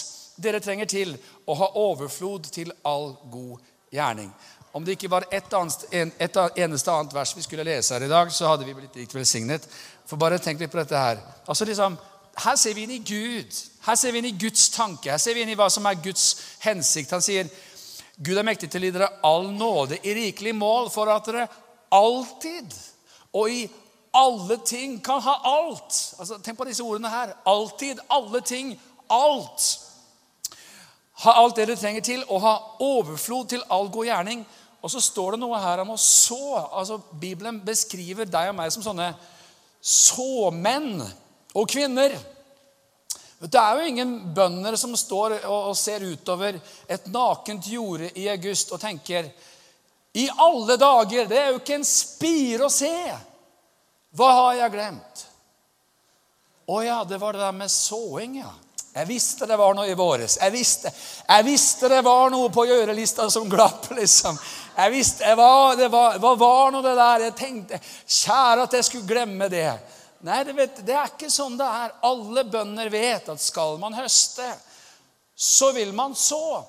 dere 0.43 0.61
trenger 0.61 0.91
til, 0.91 1.15
og 1.47 1.59
ha 1.59 1.71
overflod 1.81 2.51
til 2.53 2.73
all 2.89 3.15
god 3.33 3.62
gjerning. 3.93 4.31
Om 4.73 4.85
det 4.85 4.97
ikke 4.97 5.11
var 5.12 5.27
et, 5.29 5.53
et 5.93 6.39
eneste 6.65 6.93
annet 6.93 7.12
vers 7.12 7.35
vi 7.37 7.45
skulle 7.45 7.67
lese 7.67 7.93
her 7.93 8.07
i 8.07 8.12
dag, 8.12 8.31
så 8.33 8.49
hadde 8.49 8.65
vi 8.65 8.77
blitt 8.77 8.97
rikt 8.97 9.15
velsignet. 9.15 9.67
For 10.09 10.21
bare 10.21 10.41
tenk 10.41 10.61
litt 10.61 10.73
på 10.73 10.81
dette 10.81 10.97
her. 10.97 11.21
Altså 11.45 11.69
liksom, 11.69 11.99
her 12.39 12.57
ser 12.57 12.75
vi 12.75 12.87
inn 12.87 12.95
i 12.97 13.03
Gud. 13.05 13.59
Her 13.85 13.99
ser 13.99 14.12
vi 14.12 14.23
inn 14.23 14.31
i 14.31 14.39
Guds 14.39 14.69
tanke. 14.73 15.11
Her 15.11 15.21
ser 15.21 15.35
vi 15.37 15.45
inn 15.45 15.53
i 15.53 15.59
hva 15.59 15.69
som 15.71 15.87
er 15.87 16.01
Guds 16.01 16.37
hensikt. 16.62 17.12
Han 17.12 17.25
sier, 17.25 17.51
'Gud 18.17 18.39
er 18.39 18.47
mektig 18.47 18.71
til 18.71 18.83
å 18.83 18.89
gi 18.89 18.95
dere 18.95 19.11
all 19.27 19.49
nåde 19.51 19.99
i 20.07 20.15
rikelig 20.15 20.55
mål, 20.55 20.91
for 20.91 21.11
at 21.11 21.27
dere 21.27 21.49
alltid 21.93 22.75
og 23.33 23.51
i 23.51 23.62
alle 24.15 24.59
ting 24.65 25.01
kan 25.05 25.21
ha 25.21 25.39
alt.' 25.45 26.15
Altså, 26.19 26.39
Tenk 26.39 26.59
på 26.59 26.69
disse 26.69 26.85
ordene 26.85 27.11
her. 27.11 27.35
Alltid, 27.47 28.01
alle 28.11 28.41
ting, 28.41 28.81
alt. 29.11 29.69
Ha 31.25 31.33
alt 31.33 31.57
det 31.57 31.69
dere 31.69 31.77
trenger 31.77 32.01
til, 32.01 32.25
og 32.29 32.41
ha 32.41 32.57
overflod 32.81 33.49
til 33.49 33.62
all 33.71 33.91
god 33.91 34.09
gjerning. 34.09 34.47
Og 34.83 34.91
så 34.91 35.01
står 35.01 35.35
det 35.35 35.43
noe 35.43 35.59
her 35.62 35.83
om 35.85 35.93
å 35.95 36.01
så. 36.01 36.69
Altså, 36.73 36.99
Bibelen 37.21 37.61
beskriver 37.65 38.25
deg 38.25 38.51
og 38.51 38.57
meg 38.59 38.73
som 38.75 38.83
sånne 38.83 39.12
såmenn 39.83 41.03
og 41.54 41.68
kvinner. 41.68 42.14
Det 43.42 43.59
er 43.59 43.78
jo 43.78 43.88
ingen 43.90 44.12
bønder 44.35 44.76
som 44.78 44.94
står 44.97 45.40
og 45.50 45.75
ser 45.76 46.04
utover 46.06 46.61
et 46.87 47.09
nakent 47.11 47.66
jorde 47.66 48.12
i 48.18 48.28
august 48.30 48.71
og 48.73 48.80
tenker 48.80 49.26
I 50.14 50.28
alle 50.30 50.76
dager! 50.78 51.26
Det 51.26 51.38
er 51.38 51.50
jo 51.50 51.59
ikke 51.59 51.80
en 51.80 51.88
spire 51.88 52.68
å 52.68 52.73
se! 52.73 52.94
Hva 54.12 54.28
har 54.37 54.59
jeg 54.61 54.75
glemt? 54.75 55.23
Å 56.68 56.82
ja, 56.85 56.99
det 57.09 57.18
var 57.18 57.35
det 57.35 57.42
der 57.42 57.56
med 57.56 57.73
såing, 57.73 58.37
ja. 58.44 58.52
Jeg 58.92 59.09
visste 59.09 59.47
det 59.49 59.56
var 59.56 59.73
noe 59.75 59.88
i 59.88 59.97
våres. 59.97 60.37
Jeg 60.37 60.52
visste, 60.52 60.90
jeg 61.25 61.44
visste 61.47 61.88
det 61.88 62.02
var 62.04 62.28
noe 62.30 62.50
på 62.52 62.66
gjørelista 62.68 63.25
som 63.32 63.49
glapp, 63.50 63.88
liksom. 63.97 64.37
Jeg 64.76 64.92
visste, 64.92 65.25
jeg 65.25 65.38
var, 65.40 65.78
det 65.80 65.88
var, 65.92 66.18
Hva 66.21 66.35
var 66.37 66.71
nå 66.73 66.82
det 66.85 66.92
der? 66.97 67.25
Jeg 67.26 67.35
tenkte 67.37 67.80
Kjære 67.80 68.66
at 68.66 68.76
jeg 68.76 68.87
skulle 68.88 69.09
glemme 69.09 69.49
det. 69.52 69.71
Nei, 70.23 70.45
det, 70.47 70.52
vet, 70.55 70.83
det 70.87 70.95
er 70.95 71.11
ikke 71.11 71.31
sånn 71.33 71.57
det 71.59 71.67
er. 71.67 71.97
Alle 72.07 72.45
bønder 72.47 72.91
vet 72.93 73.31
at 73.33 73.43
skal 73.43 73.75
man 73.83 73.97
høste, 73.97 74.47
så 75.35 75.73
vil 75.75 75.91
man 75.97 76.14
så. 76.14 76.62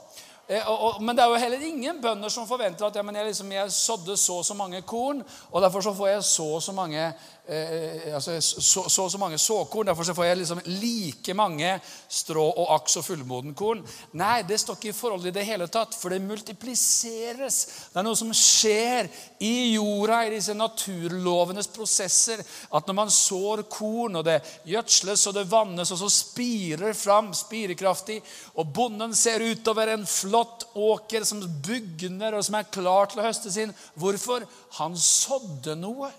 Eh, 0.48 0.70
men 1.00 1.16
det 1.16 1.24
er 1.24 1.30
jo 1.30 1.42
heller 1.44 1.66
ingen 1.68 2.02
bønder 2.02 2.34
som 2.34 2.48
forventer 2.50 2.88
at 2.88 2.98
ja, 2.98 3.04
jeg, 3.06 3.28
liksom, 3.30 3.52
jeg 3.54 3.72
sådde 3.72 4.18
så 4.18 4.40
og 4.42 4.48
så 4.48 4.58
mange 4.58 4.82
korn, 4.82 5.22
og 5.52 5.62
derfor 5.62 5.86
så 5.86 5.94
får 5.96 6.10
jeg 6.16 6.24
så 6.28 6.48
og 6.58 6.64
så 6.66 6.74
mange 6.76 7.06
eh, 7.48 8.16
altså, 8.16 8.42
så, 8.42 8.84
så, 8.90 9.10
så 9.10 9.20
mange 9.20 9.38
såkorn. 9.38 9.88
Derfor 9.90 10.08
så 10.08 10.16
får 10.16 10.26
jeg 10.26 10.40
liksom 10.40 10.62
like 10.80 11.36
mange 11.38 11.74
strå 12.08 12.46
og 12.46 12.72
aks 12.78 12.98
og 13.02 13.06
fullmoden 13.08 13.56
korn. 13.58 13.84
Nei, 14.20 14.42
det 14.48 14.60
står 14.62 14.80
ikke 14.80 14.92
i 14.94 14.96
forhold 14.98 15.28
i 15.28 15.36
det 15.36 15.46
hele 15.48 15.68
tatt, 15.72 15.96
for 15.98 16.14
det 16.14 16.22
multipliseres. 16.24 17.60
Det 17.92 18.00
er 18.00 18.08
noe 18.08 18.20
som 18.20 18.32
skjer 18.38 19.10
i 19.44 19.74
jorda, 19.74 20.24
i 20.26 20.34
disse 20.36 20.56
naturlovenes 20.58 21.70
prosesser. 21.74 22.44
At 22.72 22.88
når 22.88 23.00
man 23.02 23.14
sår 23.14 23.66
korn, 23.72 24.20
og 24.22 24.28
det 24.28 24.40
gjødsles 24.70 25.28
og 25.30 25.38
det 25.38 25.48
vannes, 25.52 25.94
og 25.94 26.04
så 26.04 26.12
spirer 26.14 26.96
fram 26.98 27.34
spirekraftig, 27.38 28.22
og 28.56 28.72
bonden 28.76 29.16
ser 29.18 29.44
utover 29.44 29.94
en 29.94 30.08
flott 30.08 30.70
åker 30.74 31.26
som 31.28 31.44
bugner, 31.66 32.38
og 32.38 32.46
som 32.46 32.60
er 32.60 32.72
klar 32.72 33.12
til 33.12 33.22
å 33.22 33.28
høste 33.28 33.52
sin 33.54 33.74
Hvorfor? 34.00 34.46
Han 34.80 34.96
sådde 34.98 35.76
noe. 35.78 36.10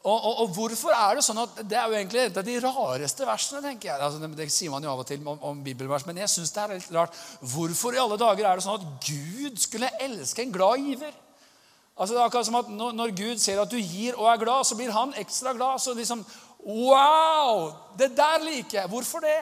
Og, 0.00 0.16
og, 0.16 0.38
og, 0.40 0.52
hvorfor 0.56 0.94
er 0.96 1.18
det 1.18 1.22
sånn 1.26 1.42
at 1.42 1.58
Det 1.68 1.76
er 1.76 1.90
jo 1.90 1.96
egentlig 1.98 2.22
et 2.22 2.38
av 2.40 2.44
de 2.44 2.54
rareste 2.64 3.26
versene. 3.28 3.60
tenker 3.60 3.90
jeg. 3.90 4.00
Altså, 4.00 4.20
det, 4.22 4.30
det, 4.38 4.46
sier 4.52 4.72
man 4.72 4.84
jo 4.84 4.92
av 4.92 5.02
og 5.02 5.08
til 5.08 5.26
om, 5.26 5.42
om 5.50 5.64
bibelvers, 5.64 6.06
men 6.08 6.22
jeg 6.22 6.32
synes 6.32 6.52
det 6.54 6.62
er 6.62 6.72
litt 6.78 6.94
rart. 6.96 7.18
Hvorfor 7.40 7.96
i 7.96 8.00
alle 8.00 8.16
dager 8.20 8.48
er 8.48 8.56
det 8.56 8.64
sånn 8.64 8.80
at 8.80 9.10
Gud 9.10 9.60
skulle 9.60 9.92
elske 10.00 10.46
en 10.46 10.54
glad 10.54 10.80
giver? 10.86 11.12
Altså, 12.00 12.14
det 12.14 12.20
er 12.20 12.24
akkurat 12.24 12.48
som 12.48 12.56
at 12.62 12.70
når, 12.72 12.94
når 12.96 13.12
Gud 13.18 13.42
ser 13.44 13.60
at 13.60 13.72
du 13.72 13.76
gir 13.76 14.16
og 14.16 14.30
er 14.32 14.40
glad, 14.40 14.64
så 14.64 14.78
blir 14.78 14.94
han 14.94 15.12
ekstra 15.20 15.52
glad. 15.58 15.82
Så 15.84 15.96
liksom 15.96 16.24
Wow! 16.60 17.70
Det 17.96 18.10
der 18.16 18.42
liker 18.44 18.82
jeg. 18.82 18.88
Hvorfor 18.88 19.20
det? 19.24 19.38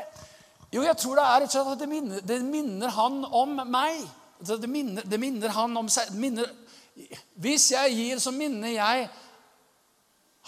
Jo, 0.74 0.82
jeg 0.82 0.96
tror 1.00 1.18
det 1.18 1.24
er 1.24 1.40
rett 1.42 1.54
og 1.58 1.70
at 1.72 1.80
det 1.80 1.88
minner, 1.90 2.20
det 2.22 2.42
minner 2.44 2.92
han 2.94 3.22
om 3.24 3.56
meg. 3.66 4.02
Det 4.38 4.70
minner, 4.70 5.06
det 5.06 5.18
minner 5.18 5.54
han 5.54 5.76
om 5.80 5.88
seg 5.90 6.12
minner, 6.14 6.50
Hvis 7.38 7.70
jeg 7.72 7.94
gir, 7.94 8.18
så 8.18 8.30
minner 8.34 8.74
jeg 8.74 9.08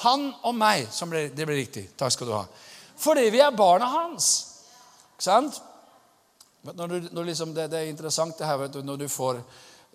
Han 0.04 0.30
og 0.48 0.54
meg. 0.56 0.86
Ble, 1.08 1.26
det 1.36 1.46
ble 1.46 1.58
riktig. 1.58 1.88
Takk 1.96 2.14
skal 2.14 2.30
du 2.30 2.36
ha. 2.36 2.44
Fordi 3.00 3.26
vi 3.32 3.40
er 3.40 3.56
barna 3.56 3.88
hans. 3.88 4.30
Ikke 5.14 5.26
sant? 5.26 5.60
Når 6.62 6.88
du, 6.88 7.08
når 7.12 7.24
liksom, 7.24 7.54
det, 7.54 7.68
det, 7.72 7.78
er 7.78 7.90
interessant 7.90 8.38
det 8.38 8.48
her, 8.48 8.66
du, 8.68 8.82
når 8.84 8.96
du 8.96 9.08
får, 9.08 9.40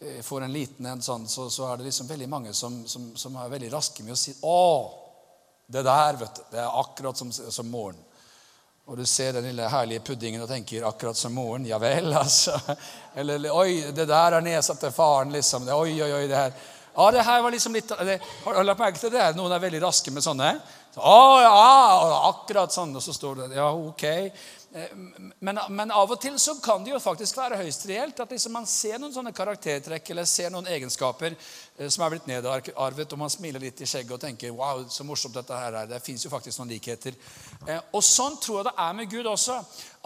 eh, 0.02 0.22
får, 0.26 0.46
en 0.46 0.54
liten 0.54 0.86
en 0.90 1.02
sånn, 1.02 1.28
så, 1.30 1.46
så, 1.50 1.68
er 1.70 1.78
det 1.78 1.92
liksom 1.92 2.10
veldig 2.10 2.30
mange 2.30 2.54
som, 2.58 2.80
som, 2.90 3.12
som, 3.18 3.38
er 3.38 3.52
veldig 3.54 3.70
raske 3.74 4.04
med 4.04 4.16
å 4.16 4.18
si 4.18 4.34
'Å, 4.42 4.94
det 5.68 5.84
der, 5.86 6.18
vet 6.22 6.36
du, 6.36 6.42
det 6.52 6.62
er 6.62 6.80
akkurat 6.82 7.18
som, 7.18 7.32
som 7.32 7.70
moren'. 7.70 8.02
Og 8.86 8.98
du 8.98 9.06
ser 9.06 9.34
den 9.34 9.48
lille 9.48 9.70
herlige 9.70 10.04
puddingen 10.06 10.42
og 10.42 10.50
tenker 10.50 10.86
'akkurat 10.86 11.18
som 11.18 11.38
moren'. 11.38 11.66
Ja 11.70 11.78
vel, 11.82 12.14
altså. 12.14 12.58
Eller 13.16 13.50
'oi, 13.50 13.92
det 13.94 14.08
der 14.10 14.38
er 14.38 14.42
nesa 14.42 14.74
til 14.74 14.94
faren', 14.94 15.34
liksom. 15.38 15.70
Oi, 15.70 16.02
oi, 16.02 16.12
oi, 16.14 16.28
det 16.28 16.42
her. 16.42 16.54
Ja, 16.96 17.12
det 17.12 17.26
her 17.28 17.42
var 17.44 17.52
liksom 17.52 17.74
litt 17.76 17.92
det, 18.08 18.20
Har 18.46 18.56
du 18.56 18.64
lagt 18.64 18.80
merke 18.80 19.00
til 19.00 19.12
det? 19.12 19.26
Noen 19.36 19.52
er 19.52 19.64
veldig 19.64 19.82
raske 19.84 20.14
med 20.16 20.24
sånne. 20.24 20.54
Så, 20.96 21.02
å, 21.04 21.42
ja, 21.44 22.30
akkurat 22.30 22.72
sånn. 22.72 22.96
Og 22.96 23.04
så 23.04 23.16
står 23.16 23.42
det 23.42 23.58
Ja, 23.58 23.68
ok. 23.76 24.06
Eh, 24.76 24.96
men, 25.40 25.60
men, 25.70 25.92
av 25.92 26.12
og 26.12 26.22
til 26.24 26.36
så 26.40 26.58
kan 26.64 26.84
det 26.84 26.92
jo 26.94 27.02
faktisk 27.04 27.38
være 27.40 27.60
høyst 27.62 27.86
reelt 27.88 28.20
at 28.20 28.32
liksom 28.32 28.56
man 28.58 28.66
ser 28.68 29.00
noen 29.00 29.14
sånne 29.16 29.32
karaktertrekk 29.36 30.10
eller 30.12 30.28
ser 30.28 30.52
noen 30.52 30.68
egenskaper 30.72 31.36
eh, 31.36 31.88
som 31.88 32.04
er 32.04 32.16
blitt 32.16 32.28
nedarvet, 32.28 33.12
og 33.12 33.22
man 33.22 33.32
smiler 33.32 33.64
litt 33.64 33.80
i 33.80 33.88
skjegget 33.88 34.18
og 34.18 34.24
tenker 34.24 34.56
wow, 34.56 34.84
så 34.92 35.08
morsomt 35.08 35.36
dette 35.36 35.62
her 35.62 35.82
er. 35.82 35.92
Det 35.92 36.02
fins 36.04 36.24
jo 36.24 36.32
faktisk 36.32 36.60
noen 36.60 36.74
likheter. 36.76 37.16
Eh, 37.68 37.80
og 37.92 38.04
sånn 38.04 38.40
tror 38.44 38.62
jeg 38.62 38.70
det 38.70 38.76
er 38.88 39.00
med 39.00 39.12
Gud 39.12 39.32
også. 39.32 39.62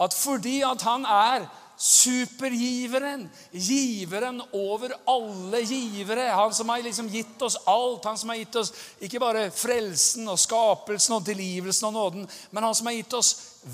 At 0.06 0.14
fordi 0.14 0.60
at 0.66 0.86
han 0.86 1.06
er 1.06 1.50
Supergiveren. 1.80 3.22
Giveren 3.50 4.42
over 4.52 4.92
alle 5.08 5.60
givere. 5.64 6.26
Han 6.28 6.52
som 6.54 6.68
har 6.68 6.82
liksom 6.84 7.08
gitt 7.08 7.42
oss 7.42 7.56
alt. 7.64 8.04
Han 8.04 8.18
som 8.20 8.28
har 8.28 8.36
gitt 8.36 8.58
oss 8.60 8.72
ikke 9.00 9.22
bare 9.22 9.46
frelsen 9.48 10.28
og 10.28 10.36
skapelsen 10.38 11.16
og 11.16 11.24
tilgivelsen 11.24 11.88
og 11.88 11.96
nåden, 11.96 12.28
men 12.50 12.66
han 12.68 12.76
som 12.76 12.90
har 12.90 12.98
gitt 12.98 13.16
oss 13.16 13.30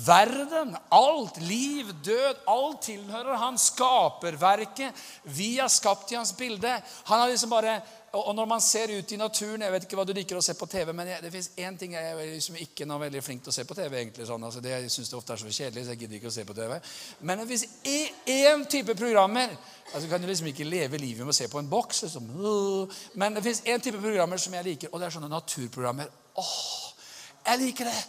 verden. 0.07 0.71
Alt. 0.87 1.41
Liv, 1.43 1.91
død. 2.03 2.39
Alt 2.47 2.81
tilhører 2.87 3.43
han. 3.43 3.59
Skaperverket. 3.59 4.95
Vi 5.23 5.57
er 5.59 5.67
skapt 5.67 6.15
i 6.15 6.19
hans 6.19 6.31
bilde. 6.37 6.77
Han 7.11 7.19
har 7.19 7.27
liksom 7.27 7.51
bare 7.51 7.81
og 8.17 8.35
når 8.35 8.49
man 8.49 8.61
ser 8.63 8.91
ut 8.93 9.11
i 9.11 9.17
naturen 9.19 9.61
Jeg 9.61 9.73
vet 9.73 9.85
ikke 9.87 9.97
hva 9.99 10.05
du 10.07 10.13
liker 10.15 10.37
å 10.39 10.43
se 10.43 10.53
på 10.57 10.67
TV, 10.69 10.91
men 10.95 11.09
det 11.21 11.31
fins 11.33 11.49
én 11.59 11.77
ting 11.79 11.93
jeg 11.97 12.11
er 12.11 12.21
liksom 12.33 12.59
ikke 12.61 12.87
er 12.87 13.01
veldig 13.03 13.23
flink 13.23 13.43
til 13.43 13.53
å 13.53 13.55
se 13.55 13.65
på 13.67 13.77
TV. 13.77 13.97
egentlig 13.99 14.27
sånn, 14.27 14.43
altså 14.43 14.61
det, 14.63 14.73
Jeg 14.75 14.91
syns 14.93 15.11
det 15.11 15.17
ofte 15.17 15.33
er 15.33 15.41
så 15.43 15.51
kjedelig, 15.51 15.85
så 15.85 15.95
jeg 15.95 16.01
gidder 16.03 16.19
ikke 16.19 16.31
å 16.31 16.37
se 16.37 16.45
på 16.47 16.57
TV. 16.57 16.75
Men 17.21 17.43
det 17.43 17.47
fins 17.51 17.67
én 17.85 18.65
type 18.69 18.95
programmer 18.95 19.55
altså 19.93 20.09
kan 20.09 20.21
du 20.21 20.27
liksom 20.27 20.47
ikke 20.51 20.67
leve 20.67 20.99
livet 20.99 21.23
med 21.23 21.31
å 21.31 21.37
se 21.37 21.47
på 21.47 21.59
en 21.61 21.69
boks. 21.69 22.03
Liksom. 22.03 22.27
Men 23.15 23.37
det 23.37 23.43
fins 23.45 23.63
én 23.65 23.81
type 23.83 24.01
programmer 24.01 24.41
som 24.41 24.53
jeg 24.57 24.67
liker, 24.71 24.91
og 24.91 24.99
det 24.99 25.07
er 25.07 25.15
sånne 25.15 25.31
naturprogrammer. 25.31 26.11
Åh, 26.37 26.87
jeg 27.47 27.61
liker 27.61 27.87
det. 27.87 27.99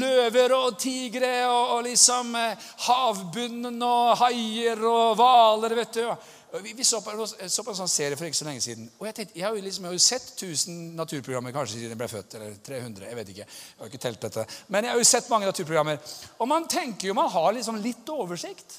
Løver 0.00 0.54
og 0.56 0.78
tigre 0.80 1.30
og, 1.46 1.76
og 1.76 1.84
liksom 1.86 2.34
eh, 2.38 2.66
havbunnen 2.88 3.78
og 3.86 4.16
haier 4.24 4.82
og 4.82 5.14
hvaler. 5.20 5.76
vet 5.78 6.00
du. 6.00 6.08
Vi, 6.52 6.72
vi 6.72 6.84
så, 6.84 7.00
på, 7.04 7.26
så, 7.26 7.62
på, 7.62 7.70
en 7.70 7.76
sånn 7.76 7.90
serie 7.92 8.16
for 8.16 8.24
ikke 8.24 8.38
så 8.38 8.46
lenge 8.48 8.62
siden. 8.64 8.86
Og 8.96 9.06
Jeg 9.06 9.16
tenkte, 9.18 9.36
jeg 9.36 9.44
har 9.44 9.56
jo, 9.56 9.62
liksom, 9.66 9.84
jeg 9.84 9.90
har 9.92 9.98
jo 9.98 10.04
sett 10.04 10.28
1000 10.32 10.78
naturprogrammer 10.96 11.52
kanskje 11.52 11.76
siden 11.76 11.92
jeg 11.92 12.00
ble 12.00 12.08
født. 12.08 12.36
Eller 12.38 12.54
300. 12.64 13.04
Jeg 13.10 13.18
vet 13.18 13.32
ikke. 13.34 13.46
Jeg 13.48 13.82
har 13.82 13.90
ikke 13.92 14.02
telt 14.06 14.24
dette. 14.24 14.44
Men 14.72 14.88
jeg 14.88 14.94
har 14.94 15.02
jo 15.02 15.08
sett 15.10 15.28
mange 15.32 15.50
naturprogrammer. 15.50 16.14
Og 16.38 16.48
man 16.48 16.68
tenker 16.72 17.10
jo 17.10 17.16
man 17.18 17.28
har 17.34 17.52
liksom 17.58 17.80
litt 17.84 18.14
oversikt. 18.14 18.78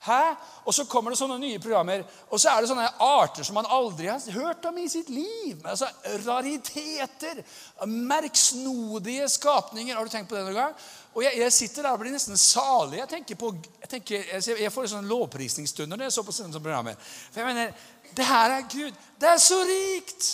Hæ? 0.00 0.34
Og 0.64 0.74
så 0.74 0.86
kommer 0.88 1.12
det 1.12 1.18
sånne 1.20 1.36
nye 1.42 1.58
programmer, 1.60 2.06
og 2.32 2.40
så 2.40 2.54
er 2.54 2.62
det 2.62 2.70
sånne 2.70 2.86
arter 3.04 3.44
som 3.44 3.58
man 3.58 3.68
aldri 3.68 4.06
har 4.08 4.22
hørt 4.32 4.64
om 4.70 4.78
i 4.80 4.86
sitt 4.88 5.10
liv. 5.12 5.60
Altså 5.60 5.90
Rariteter. 6.24 7.42
Merksnodige 7.84 9.28
skapninger. 9.28 9.96
Har 9.96 10.08
du 10.08 10.12
tenkt 10.12 10.30
på 10.30 10.38
det 10.38 10.46
noen 10.46 10.56
gang? 10.56 10.78
Og 11.12 11.24
jeg, 11.26 11.36
jeg, 11.42 11.52
sitter 11.52 11.84
der 11.84 11.92
og 11.92 12.00
blir 12.00 12.14
nesten 12.14 12.40
salig. 12.40 13.02
Jeg 13.02 13.10
tenker 13.12 13.40
på, 13.40 13.52
jeg, 13.82 13.90
tenker, 13.92 14.32
jeg 14.62 14.72
får 14.72 14.88
sånne 14.94 15.10
lovprisningsstunder 15.10 16.00
når 16.00 16.08
jeg 16.08 16.16
så 16.16 16.24
på 16.24 16.36
sånne 16.38 16.62
programmer. 16.62 16.96
For 17.02 17.42
jeg 17.42 17.50
mener, 17.50 17.84
det 18.16 18.30
her 18.30 18.56
er 18.56 18.66
Gud. 18.72 19.04
Det 19.20 19.28
er 19.28 19.44
så 19.50 19.60
rikt! 19.68 20.30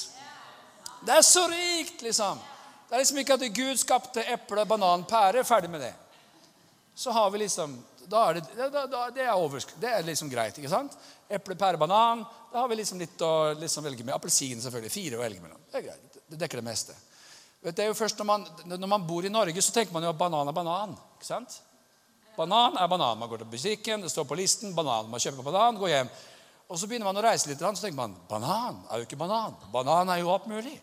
Det 1.06 1.14
er 1.14 1.26
så 1.26 1.42
rikt, 1.50 2.00
liksom. 2.06 2.38
Det 2.86 2.94
er 2.94 3.02
liksom 3.02 3.18
ikke 3.18 3.34
at 3.34 3.44
Gud 3.54 3.82
skapte 3.82 4.22
eple, 4.30 4.62
banan, 4.66 5.02
pære. 5.10 5.42
Ferdig 5.44 5.70
med 5.70 5.82
det. 5.88 5.92
Så 6.94 7.10
har 7.10 7.30
vi 7.30 7.42
liksom 7.42 7.74
da 8.10 8.22
er 8.30 8.38
det, 8.38 8.44
da, 8.56 8.84
da, 8.86 9.02
det, 9.14 9.26
er 9.26 9.66
det, 9.80 9.90
er 9.90 10.06
liksom 10.06 10.30
greit. 10.30 10.58
ikke 10.58 10.70
sant? 10.70 10.96
Eple, 11.28 11.56
pære, 11.58 11.80
banan. 11.80 12.24
Da 12.52 12.62
har 12.62 12.70
vi 12.70 12.78
liksom 12.78 13.00
litt 13.02 13.20
å 13.24 13.52
liksom 13.58 13.84
velge 13.86 14.04
med. 14.04 14.14
Appelsin, 14.14 14.62
selvfølgelig. 14.62 14.92
Fire 14.94 15.18
å 15.18 15.24
velge 15.24 15.42
mellom. 15.42 15.60
Det 15.70 15.80
er 15.80 15.86
greit. 15.88 16.18
Det 16.26 16.38
dekker 16.40 16.62
det 16.62 16.66
meste. 16.66 16.96
Det 17.66 17.82
er 17.82 17.90
jo 17.90 17.98
først 17.98 18.20
når 18.20 18.28
man, 18.28 18.44
når 18.70 18.90
man, 18.90 19.06
bor 19.06 19.26
i 19.26 19.32
Norge, 19.32 19.62
så 19.64 19.74
tenker 19.74 19.94
man 19.94 20.04
jo 20.06 20.12
at 20.12 20.20
banan 20.20 20.48
er 20.48 20.54
banan. 20.54 20.94
ikke 21.16 21.28
sant? 21.28 21.58
Banan 22.36 22.78
er 22.78 22.90
banan. 22.90 23.18
Man 23.18 23.30
går 23.32 23.42
til 23.42 23.50
butikken, 23.50 24.04
det 24.04 24.12
står 24.12 24.28
på 24.28 24.38
listen. 24.38 24.74
banan. 24.76 25.10
Man 25.10 25.22
kjøper 25.22 25.46
banan, 25.46 25.80
går 25.80 25.94
hjem. 25.94 26.12
Og 26.66 26.78
så 26.78 26.88
begynner 26.90 27.06
man 27.06 27.18
å 27.18 27.26
reise 27.26 27.50
litt, 27.50 27.62
så 27.62 27.72
tenker 27.78 27.98
man 27.98 28.14
banan 28.30 28.80
er 28.90 29.00
jo 29.00 29.06
ikke 29.06 29.18
banan. 29.18 29.54
Banan 29.72 30.10
er 30.10 30.22
jo 30.22 30.32
alt 30.34 30.48
mulig. 30.50 30.74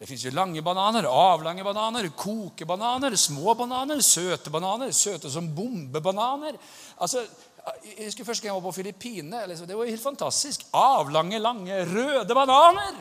Det 0.00 0.06
fins 0.08 0.22
lange 0.32 0.62
bananer, 0.64 1.04
avlange 1.04 1.60
bananer, 1.60 2.06
kokebananer, 2.16 3.12
små 3.20 3.52
bananer, 3.54 4.00
søte 4.00 4.48
bananer, 4.48 4.94
søte 4.96 5.28
som 5.28 5.50
bombebananer. 5.52 6.56
Altså, 6.96 7.26
jeg 7.84 8.06
husker 8.06 8.24
Første 8.24 8.46
gang 8.46 8.54
jeg 8.54 8.62
var 8.62 8.70
på 8.70 8.78
Filippinene. 8.78 9.42
Liksom, 9.50 9.68
det 9.68 9.76
var 9.76 9.90
helt 9.90 10.02
fantastisk. 10.02 10.64
Avlange, 10.72 11.38
lange, 11.38 11.82
røde 11.84 12.34
bananer! 12.34 12.96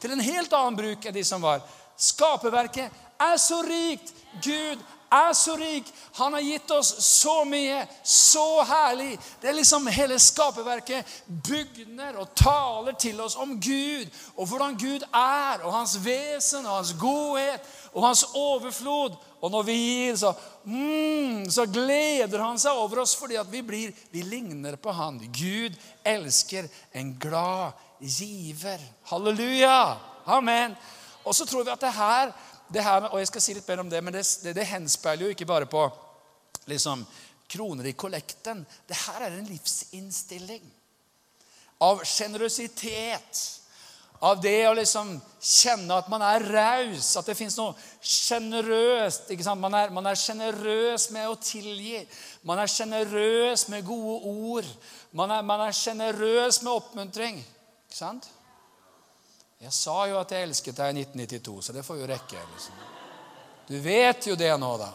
Til 0.00 0.12
en 0.12 0.20
helt 0.20 0.52
annen 0.52 0.76
bruk 0.76 1.08
enn 1.08 1.16
de 1.16 1.24
som 1.24 1.40
var. 1.40 1.64
Skaperverket 1.96 3.00
er 3.20 3.40
så 3.40 3.62
rikt. 3.64 4.12
Gud 4.44 4.84
er 5.10 5.32
så 5.34 5.56
rik. 5.58 5.88
Han 6.18 6.32
har 6.32 6.40
gitt 6.40 6.70
oss 6.70 6.90
så 7.04 7.44
mye. 7.44 7.82
Så 8.02 8.62
herlig. 8.62 9.18
Det 9.40 9.50
er 9.50 9.56
liksom 9.58 9.88
hele 9.90 10.18
skaperverket 10.22 11.08
bygner 11.26 12.20
og 12.20 12.34
taler 12.38 12.96
til 13.00 13.20
oss 13.20 13.36
om 13.36 13.56
Gud 13.60 14.06
og 14.36 14.46
hvordan 14.46 14.78
Gud 14.78 15.04
er, 15.10 15.64
og 15.64 15.74
hans 15.74 15.96
vesen 16.04 16.66
og 16.66 16.76
hans 16.78 16.94
godhet 17.00 17.66
og 17.92 18.06
hans 18.06 18.24
overflod. 18.34 19.18
Og 19.40 19.50
når 19.50 19.62
vi 19.66 19.76
gir, 19.76 20.16
så, 20.20 20.32
mm, 20.64 21.46
så 21.50 21.64
gleder 21.66 22.42
han 22.44 22.58
seg 22.60 22.76
over 22.76 23.02
oss 23.02 23.16
fordi 23.16 23.40
vi, 23.50 23.62
blir, 23.66 23.94
vi 24.12 24.22
ligner 24.22 24.76
på 24.76 24.92
han. 24.94 25.18
Gud 25.32 25.76
elsker 26.04 26.68
en 26.94 27.14
glad 27.20 27.72
giver. 28.00 28.80
Halleluja! 29.10 29.96
Amen. 30.26 30.76
Og 31.24 31.34
så 31.34 31.46
tror 31.46 31.64
vi 31.64 31.72
at 31.72 31.80
det 31.80 31.92
her, 31.92 32.32
det 32.72 32.84
her 32.86 33.08
Og 33.10 33.18
jeg 33.18 33.30
skal 33.30 33.42
si 33.44 33.54
litt 33.56 33.68
mer 33.68 33.82
om 33.82 33.90
det, 33.90 34.02
men 34.04 34.14
det, 34.14 34.24
det, 34.44 34.54
det 34.56 34.68
henspeiler 34.70 35.26
jo 35.26 35.34
ikke 35.34 35.48
bare 35.48 35.66
på 35.70 35.84
liksom, 36.70 37.02
kroner 37.50 37.90
i 37.90 37.96
kollekten. 37.98 38.62
Det 38.86 38.98
her 39.06 39.26
er 39.26 39.38
en 39.38 39.48
livsinnstilling 39.50 40.68
av 41.80 42.04
sjenerøsitet. 42.04 43.40
Av 44.20 44.36
det 44.36 44.68
å 44.68 44.74
liksom 44.76 45.14
kjenne 45.40 45.96
at 45.96 46.08
man 46.12 46.20
er 46.20 46.44
raus, 46.44 47.14
at 47.16 47.30
det 47.30 47.38
fins 47.38 47.56
noe 47.56 47.72
sjenerøst. 48.04 49.30
Man 49.56 50.10
er 50.10 50.18
sjenerøs 50.20 51.06
med 51.14 51.30
å 51.30 51.38
tilgi. 51.40 52.02
Man 52.44 52.60
er 52.60 52.68
sjenerøs 52.68 53.64
med 53.72 53.86
gode 53.88 54.18
ord. 54.28 54.68
Man 55.16 55.32
er 55.32 55.72
sjenerøs 55.72 56.60
med 56.60 56.74
oppmuntring. 56.74 57.40
Ikke 57.40 57.96
sant? 57.96 58.28
Jeg 59.60 59.74
sa 59.76 59.94
jo 60.08 60.16
at 60.16 60.30
jeg 60.32 60.46
elsket 60.48 60.78
deg 60.78 60.96
i 60.96 61.02
1992, 61.04 61.54
så 61.66 61.72
det 61.76 61.84
får 61.84 61.98
jo 62.00 62.08
rekke. 62.08 62.42
Liksom. 62.54 62.76
Du 63.68 63.76
vet 63.84 64.26
jo 64.30 64.36
det 64.40 64.50
nå, 64.56 64.70
da. 64.80 64.88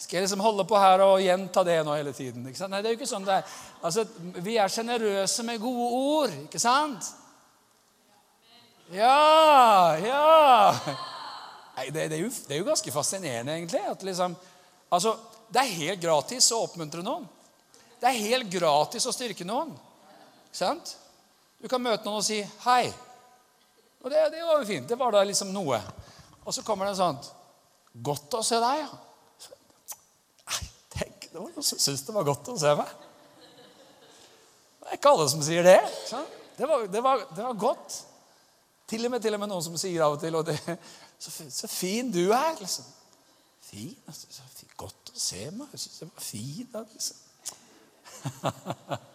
Skal 0.00 0.16
jeg 0.16 0.24
liksom 0.24 0.42
holde 0.42 0.64
på 0.66 0.78
her 0.80 1.02
og 1.04 1.20
gjenta 1.22 1.62
det 1.62 1.76
nå 1.86 1.94
hele 1.94 2.12
tiden? 2.16 2.42
Nei, 2.42 2.80
det 2.80 2.88
er 2.88 2.94
jo 2.94 2.98
ikke 2.98 3.06
sånn 3.06 3.26
det 3.28 3.36
er. 3.38 3.52
Altså, 3.86 4.02
Vi 4.42 4.56
er 4.58 4.72
sjenerøse 4.72 5.44
med 5.46 5.60
gode 5.62 5.88
ord, 5.94 6.34
ikke 6.48 6.58
sant? 6.58 7.06
Ja, 8.90 9.94
ja. 10.02 10.94
Nei, 11.76 11.84
det, 11.92 12.08
det, 12.10 12.16
er 12.16 12.24
jo, 12.24 12.30
det, 12.32 12.54
er 12.56 12.58
jo, 12.64 12.66
ganske 12.66 12.94
fascinerende, 12.96 13.54
egentlig. 13.60 13.82
at 13.92 14.02
liksom, 14.08 14.34
altså, 14.90 15.14
Det 15.46 15.62
er 15.62 15.76
helt 15.76 16.02
gratis 16.02 16.50
å 16.56 16.64
oppmuntre 16.64 17.04
noen. 17.06 17.28
Det 18.00 18.08
er 18.10 18.24
helt 18.24 18.50
gratis 18.50 19.06
å 19.06 19.14
styrke 19.14 19.46
noen. 19.46 19.70
Ikke 20.48 20.62
sant? 20.64 20.96
Du 21.60 21.68
kan 21.70 21.82
møte 21.84 22.08
noen 22.08 22.18
og 22.18 22.26
si 22.26 22.40
'hei'. 22.40 22.90
Og 24.00 24.10
det, 24.10 24.24
det 24.32 24.42
var 24.44 24.60
jo 24.60 24.66
fint. 24.68 24.88
Det 24.88 24.98
var 24.98 25.12
da 25.12 25.22
liksom 25.26 25.52
noe. 25.52 25.80
Og 26.44 26.54
så 26.54 26.64
kommer 26.64 26.88
det 26.88 26.96
en 26.96 27.02
sånn 27.02 27.20
'Godt 27.90 28.34
å 28.38 28.42
se 28.46 28.58
deg', 28.62 28.84
ja. 28.84 28.90
Nei, 30.46 30.68
tenk, 30.94 31.24
det 31.32 31.40
var 31.40 31.48
noen 31.48 31.66
som 31.66 31.78
syntes 31.78 32.04
det 32.06 32.14
var 32.14 32.28
godt 32.28 32.52
å 32.52 32.58
se 32.58 32.74
meg. 32.78 32.92
Det 34.80 34.86
er 34.86 35.00
ikke 35.00 35.10
alle 35.10 35.26
som 35.32 35.42
sier 35.42 35.66
det. 35.66 35.80
Det 36.56 36.68
var, 36.68 36.86
det, 36.86 37.02
var, 37.02 37.26
det 37.34 37.42
var, 37.42 37.58
godt. 37.58 37.98
Til 38.86 39.06
og 39.06 39.10
med, 39.10 39.22
til 39.22 39.34
og 39.34 39.42
med 39.42 39.50
noen 39.50 39.64
som 39.64 39.76
sier 39.78 40.04
av 40.06 40.14
og 40.14 40.22
til 40.22 40.38
og 40.38 40.46
det, 40.46 40.56
så, 41.18 41.34
så, 41.50 41.66
fin 41.70 42.10
du 42.14 42.30
er. 42.30 42.54
liksom. 42.60 42.86
Fin? 43.60 43.94
Altså, 44.06 44.26
så, 44.30 44.66
godt 44.80 45.10
å 45.12 45.18
se 45.20 45.50
meg. 45.50 45.66
Jeg 45.74 45.80
syns 45.82 46.00
jeg 46.00 46.10
var 46.14 46.22
fin. 46.30 46.68
Liksom. 46.94 47.16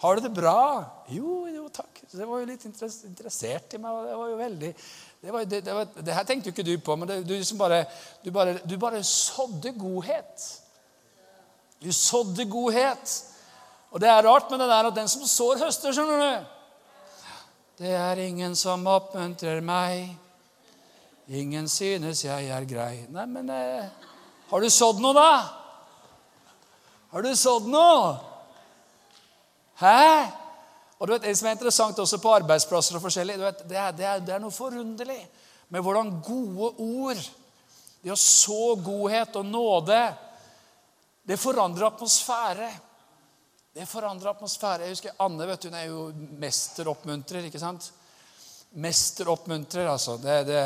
Har 0.00 0.16
du 0.16 0.24
det 0.24 0.32
bra? 0.32 0.84
Jo, 1.12 1.44
jo, 1.52 1.66
takk. 1.68 1.98
Det 2.08 2.24
var 2.24 2.40
jo 2.40 2.48
litt 2.48 2.62
interessert 2.64 3.74
i 3.76 3.80
meg. 3.80 3.98
Det 4.08 4.14
var 4.16 4.30
jo 4.30 4.36
veldig... 4.38 4.70
Det, 5.20 5.32
var, 5.34 5.44
det, 5.44 5.58
det, 5.66 5.74
var, 5.76 5.90
det 6.00 6.14
her 6.16 6.24
tenkte 6.24 6.48
jo 6.48 6.54
ikke 6.54 6.64
du 6.64 6.72
på, 6.80 6.94
men 6.96 7.10
du, 7.20 7.34
liksom 7.34 7.58
bare, 7.60 7.82
du, 8.24 8.30
bare, 8.32 8.54
du 8.64 8.78
bare 8.80 9.02
sådde 9.04 9.74
godhet. 9.76 10.46
Du 11.84 11.92
sådde 11.92 12.46
godhet. 12.48 13.12
Og 13.92 14.00
det 14.00 14.08
er 14.08 14.24
rart 14.24 14.48
med 14.48 14.62
det 14.64 14.70
der 14.70 14.88
at 14.88 14.96
den 14.96 15.12
som 15.12 15.28
sår, 15.28 15.60
høster, 15.66 15.92
skjønner 15.92 16.24
du. 16.24 16.56
Det 17.84 17.92
er 17.96 18.24
ingen 18.24 18.56
som 18.56 18.88
oppmuntrer 18.88 19.60
meg. 19.60 20.14
Ingen 21.28 21.68
synes 21.68 22.24
jeg 22.24 22.48
er 22.48 22.64
grei. 22.68 23.04
Nei, 23.12 23.28
men 23.28 23.52
eh, 23.52 24.08
har 24.48 24.64
du 24.64 24.72
sådd 24.72 25.04
noe, 25.04 25.12
da? 25.12 25.30
Har 27.12 27.28
du 27.28 27.30
sådd 27.36 27.68
noe? 27.68 28.29
Hæ? 29.80 30.28
Og 31.00 31.08
du 31.08 31.12
vet, 31.14 31.22
Det 31.22 31.36
som 31.38 31.48
er 31.48 31.56
interessant 31.56 31.98
også 31.98 32.18
på 32.20 32.34
arbeidsplasser 32.34 32.96
og 32.96 33.02
forskjellig, 33.02 33.38
vet, 33.40 33.62
det, 33.68 33.76
er, 33.76 33.92
det, 33.96 34.04
er, 34.04 34.18
det, 34.20 34.34
er, 34.34 34.42
noe 34.42 34.52
forunderlig 34.52 35.20
med 35.72 35.80
hvordan 35.80 36.18
gode 36.20 36.74
ord, 36.76 37.22
det 38.02 38.12
å 38.12 38.18
så 38.20 38.74
godhet 38.84 39.36
og 39.40 39.46
nåde, 39.46 40.00
det 41.24 41.38
forandrer 41.40 41.86
atmosfære. 41.88 42.68
Det 43.72 43.86
forandrer 43.88 44.32
atmosfære. 44.32 44.84
Jeg 44.84 44.96
husker 44.96 45.22
Anne 45.24 45.46
vet 45.46 45.62
du, 45.62 45.68
hun 45.70 45.78
er 45.78 45.86
jo 45.86 46.04
mesteroppmuntrer. 46.42 47.46
ikke 47.48 47.62
sant? 47.62 47.92
Mesteroppmuntrer, 48.82 49.86
altså. 49.88 50.16
Det, 50.20 50.40
det, 50.48 50.64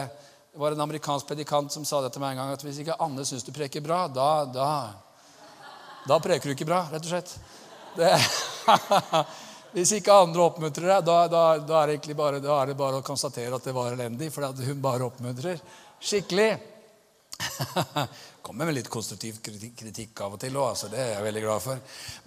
var 0.54 0.72
en 0.72 0.86
amerikansk 0.86 1.26
predikant 1.26 1.72
som 1.74 1.84
sa 1.86 2.00
det 2.02 2.12
til 2.14 2.22
meg 2.22 2.34
en 2.34 2.42
gang, 2.42 2.54
at 2.54 2.62
hvis 2.62 2.80
ikke 2.82 2.98
Anne 3.02 3.26
syns 3.26 3.46
du 3.46 3.52
preker 3.54 3.82
bra, 3.84 4.06
da, 4.08 4.28
da, 4.46 4.68
da 6.08 6.18
preker 6.22 6.48
du 6.48 6.54
ikke 6.54 6.68
bra, 6.68 6.84
rett 6.90 7.06
og 7.06 7.10
slett. 7.10 7.34
Det, 7.98 8.10
Hvis 9.74 9.96
ikke 9.96 10.14
andre 10.14 10.44
oppmuntrer 10.44 10.86
deg, 10.86 11.06
da, 11.06 11.16
da, 11.26 11.46
da, 11.58 11.80
er 11.82 12.14
bare, 12.14 12.38
da, 12.42 12.60
er 12.60 12.70
det 12.70 12.76
bare, 12.78 13.00
å 13.00 13.06
konstatere 13.06 13.56
at 13.56 13.64
det 13.66 13.74
var 13.74 13.96
elendig. 13.96 14.30
For 14.30 14.46
hun 14.46 14.82
bare 14.82 15.08
oppmuntrer 15.08 15.58
skikkelig. 15.98 16.52
Kommer 18.44 18.68
med 18.68 18.76
litt 18.76 18.88
konstruktiv 18.92 19.40
kritikk 19.42 20.20
av 20.22 20.36
og 20.36 20.40
til 20.40 20.54
òg. 20.60 20.68
Altså, 20.74 20.90
det 20.92 21.00
er 21.00 21.08
jeg 21.14 21.24
veldig 21.26 21.42
glad 21.42 21.64
for. 21.64 21.80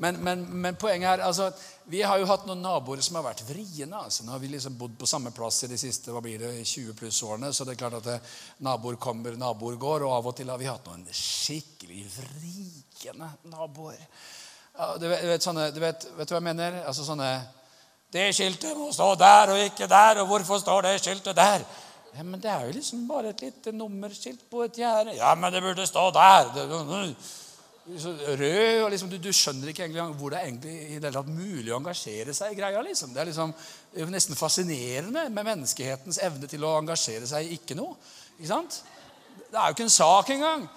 Men, 0.04 0.17
men, 0.26 0.43
men, 0.65 0.78
poenget 0.82 1.13
er 1.13 1.23
altså, 1.28 1.52
Vi 1.88 2.02
har 2.02 2.19
jo 2.19 2.28
hatt 2.28 2.47
noen 2.50 2.65
naboer 2.65 3.04
som 3.06 3.19
har 3.19 3.28
vært 3.30 3.45
vriene. 3.47 4.02
Altså. 4.02 4.26
Nå 4.26 4.34
har 4.34 4.41
vi 4.43 4.50
liksom 4.52 4.76
bodd 4.80 4.97
på 5.00 5.08
samme 5.08 5.32
plass 5.32 5.62
i 5.63 5.71
de 5.71 5.78
siste 5.80 6.12
hva 6.12 6.23
blir 6.26 6.41
det, 6.41 6.52
20 6.65 6.97
pluss 7.00 7.21
årene. 7.23 7.54
Så 7.54 7.63
det 7.63 7.78
er 7.78 7.84
klart 7.86 8.00
at 8.02 8.10
det, 8.10 8.17
naboer 8.65 9.00
kommer, 9.00 9.38
naboer 9.39 9.80
går. 9.80 10.04
Og 10.08 10.17
av 10.17 10.32
og 10.34 10.36
til 10.36 10.52
har 10.52 10.60
vi 10.60 10.67
hatt 10.67 10.89
noen 10.89 11.08
skikkelig 11.13 12.04
vriene 12.17 13.32
naboer. 13.54 14.04
Du 15.02 15.08
vet, 15.10 15.42
sånne, 15.42 15.72
du 15.74 15.80
vet, 15.82 16.04
vet, 16.13 16.28
du 16.30 16.36
hva 16.36 16.38
jeg 16.38 16.46
mener? 16.46 16.82
Altså 16.86 17.06
sånne 17.06 17.32
Det 18.13 18.28
skiltet 18.36 18.78
må 18.78 18.92
stå 18.94 19.08
der 19.18 19.54
og 19.56 19.62
ikke 19.66 19.88
der, 19.90 20.22
og 20.22 20.30
hvorfor 20.30 20.62
står 20.62 20.86
det 20.86 21.00
skiltet 21.02 21.36
der? 21.36 21.66
Ja, 22.13 22.24
Men 22.24 22.42
det 22.42 22.52
er 22.52 22.66
jo 22.66 22.76
liksom 22.78 23.08
bare 23.10 23.34
et 23.34 23.42
lite 23.42 23.72
nummerskilt 23.72 24.46
på 24.50 24.63
et 24.63 24.78
gjerde. 24.78 25.18
Ja, 25.18 25.36
men 25.36 25.54
det 25.54 25.62
burde 25.62 25.86
stå 25.86 26.10
der. 26.13 26.54
Rød, 27.88 28.84
og 28.84 28.90
liksom, 28.92 29.10
du, 29.10 29.18
du, 29.18 29.30
skjønner 29.32 29.70
ikke 29.72 29.86
egentlig 29.86 30.06
hvor 30.20 30.32
det 30.34 30.40
er 30.40 30.48
egentlig 30.50 30.74
i 30.92 31.00
det 31.00 31.12
tatt 31.16 31.30
mulig 31.32 31.72
å 31.72 31.78
engasjere 31.80 32.34
seg 32.36 32.54
i 32.54 32.58
greia. 32.58 32.82
liksom. 32.84 33.13
Det 33.13 33.22
er 33.22 33.30
liksom 33.30 33.54
nesten 34.13 34.36
fascinerende 34.40 35.28
med 35.30 35.48
menneskehetens 35.48 36.20
evne 36.26 36.50
til 36.52 36.66
å 36.68 36.74
engasjere 36.82 37.30
seg 37.30 37.48
i 37.48 37.58
ikke 37.58 37.78
noe. 37.80 37.96
Ikke 38.38 38.50
sant? 38.50 38.82
Det 39.48 39.56
er 39.56 39.70
jo 39.70 39.78
ikke 39.78 39.88
en 39.88 39.98
sak 39.98 40.34
engang. 40.36 40.68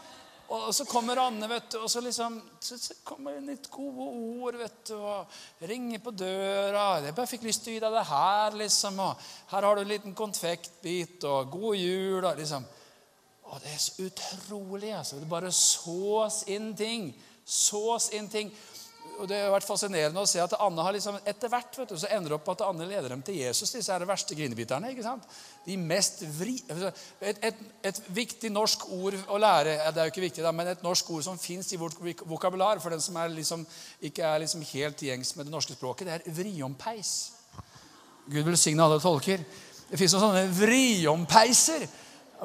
Og 0.51 0.75
så 0.75 0.85
kommer 0.85 1.21
Anne, 1.23 1.47
vet 1.47 1.69
du, 1.71 1.77
og 1.79 1.91
så 1.91 2.01
liksom 2.03 2.41
så, 2.59 2.77
kommer 3.07 3.37
det 3.37 3.53
litt 3.53 3.69
gode 3.71 4.07
ord. 4.43 4.57
vet 4.59 4.81
du, 4.89 4.97
og 4.99 5.63
Ringer 5.63 6.03
på 6.03 6.11
døra. 6.11 6.99
'Jeg 6.99 7.15
bare 7.15 7.31
fikk 7.31 7.47
lyst 7.47 7.63
til 7.63 7.73
å 7.73 7.75
gi 7.77 7.83
deg 7.85 7.95
det 7.95 8.07
her.' 8.09 8.57
liksom, 8.59 8.99
og 8.99 9.15
'Her 9.53 9.63
har 9.63 9.75
du 9.75 9.81
en 9.83 9.89
liten 9.89 10.15
konfektbit.' 10.15 11.25
og 11.25 11.51
'God 11.51 11.77
jul.' 11.77 12.25
og 12.25 12.37
liksom. 12.37 12.67
Og 13.43 13.61
det 13.63 13.71
er 13.75 13.79
så 13.79 13.93
utrolig. 14.03 14.93
altså. 14.95 15.17
Det 15.17 15.29
bare 15.29 15.53
sås 15.53 16.43
inn 16.47 16.77
ting. 16.77 17.15
Sås 17.45 18.11
inn 18.11 18.29
ting 18.29 18.51
og 19.21 19.29
Det 19.29 19.37
har 19.37 19.53
vært 19.53 19.69
fascinerende 19.69 20.23
å 20.23 20.29
se 20.29 20.41
at 20.41 20.55
Anne 20.65 20.85
har 20.85 20.95
liksom, 20.97 21.19
etter 21.29 21.51
hvert 21.53 21.77
vet 21.77 21.93
du, 21.93 21.97
så 22.01 22.09
ender 22.15 22.35
opp 22.39 22.49
at 22.55 22.63
Anne 22.65 22.87
leder 22.89 23.13
dem 23.13 23.23
til 23.25 23.37
Jesus, 23.37 23.73
disse 23.75 23.93
er 23.93 24.01
de 24.01 24.09
verste 24.09 24.37
grinebiterne. 24.37 24.93
ikke 24.95 25.05
sant? 25.05 25.27
De 25.67 25.77
mest 25.77 26.23
vri... 26.39 26.57
Et, 27.21 27.43
et, 27.51 27.65
et, 27.91 28.03
viktig 28.17 28.51
norsk 28.53 28.87
ord 28.97 29.19
å 29.29 29.41
lære 29.41 29.77
det 29.93 30.01
er 30.01 30.09
jo 30.09 30.15
ikke 30.15 30.25
viktig 30.25 30.45
da, 30.45 30.53
men 30.57 30.73
et 30.73 30.85
norsk 30.85 31.11
ord 31.13 31.27
som 31.27 31.41
fins 31.41 31.69
i 31.75 31.81
vårt 31.81 31.99
vokabular 32.25 32.81
for 32.81 32.95
den 32.95 33.03
som 33.05 33.19
er 33.21 33.33
liksom, 33.35 33.67
ikke 34.09 34.25
er 34.25 34.41
liksom 34.45 34.65
helt 34.73 35.05
gjengs 35.05 35.35
med 35.37 35.49
det 35.49 35.55
norske 35.55 35.77
språket, 35.77 36.09
det 36.09 36.19
er 36.19 36.39
vriompeis. 36.41 37.13
Gud 38.31 38.47
velsigne 38.47 38.87
alle 38.87 39.01
tolker. 39.03 39.43
Det 39.91 39.99
fins 39.99 40.15
noen 40.15 40.31
sånne 40.31 40.47
vriompeiser. 40.55 41.85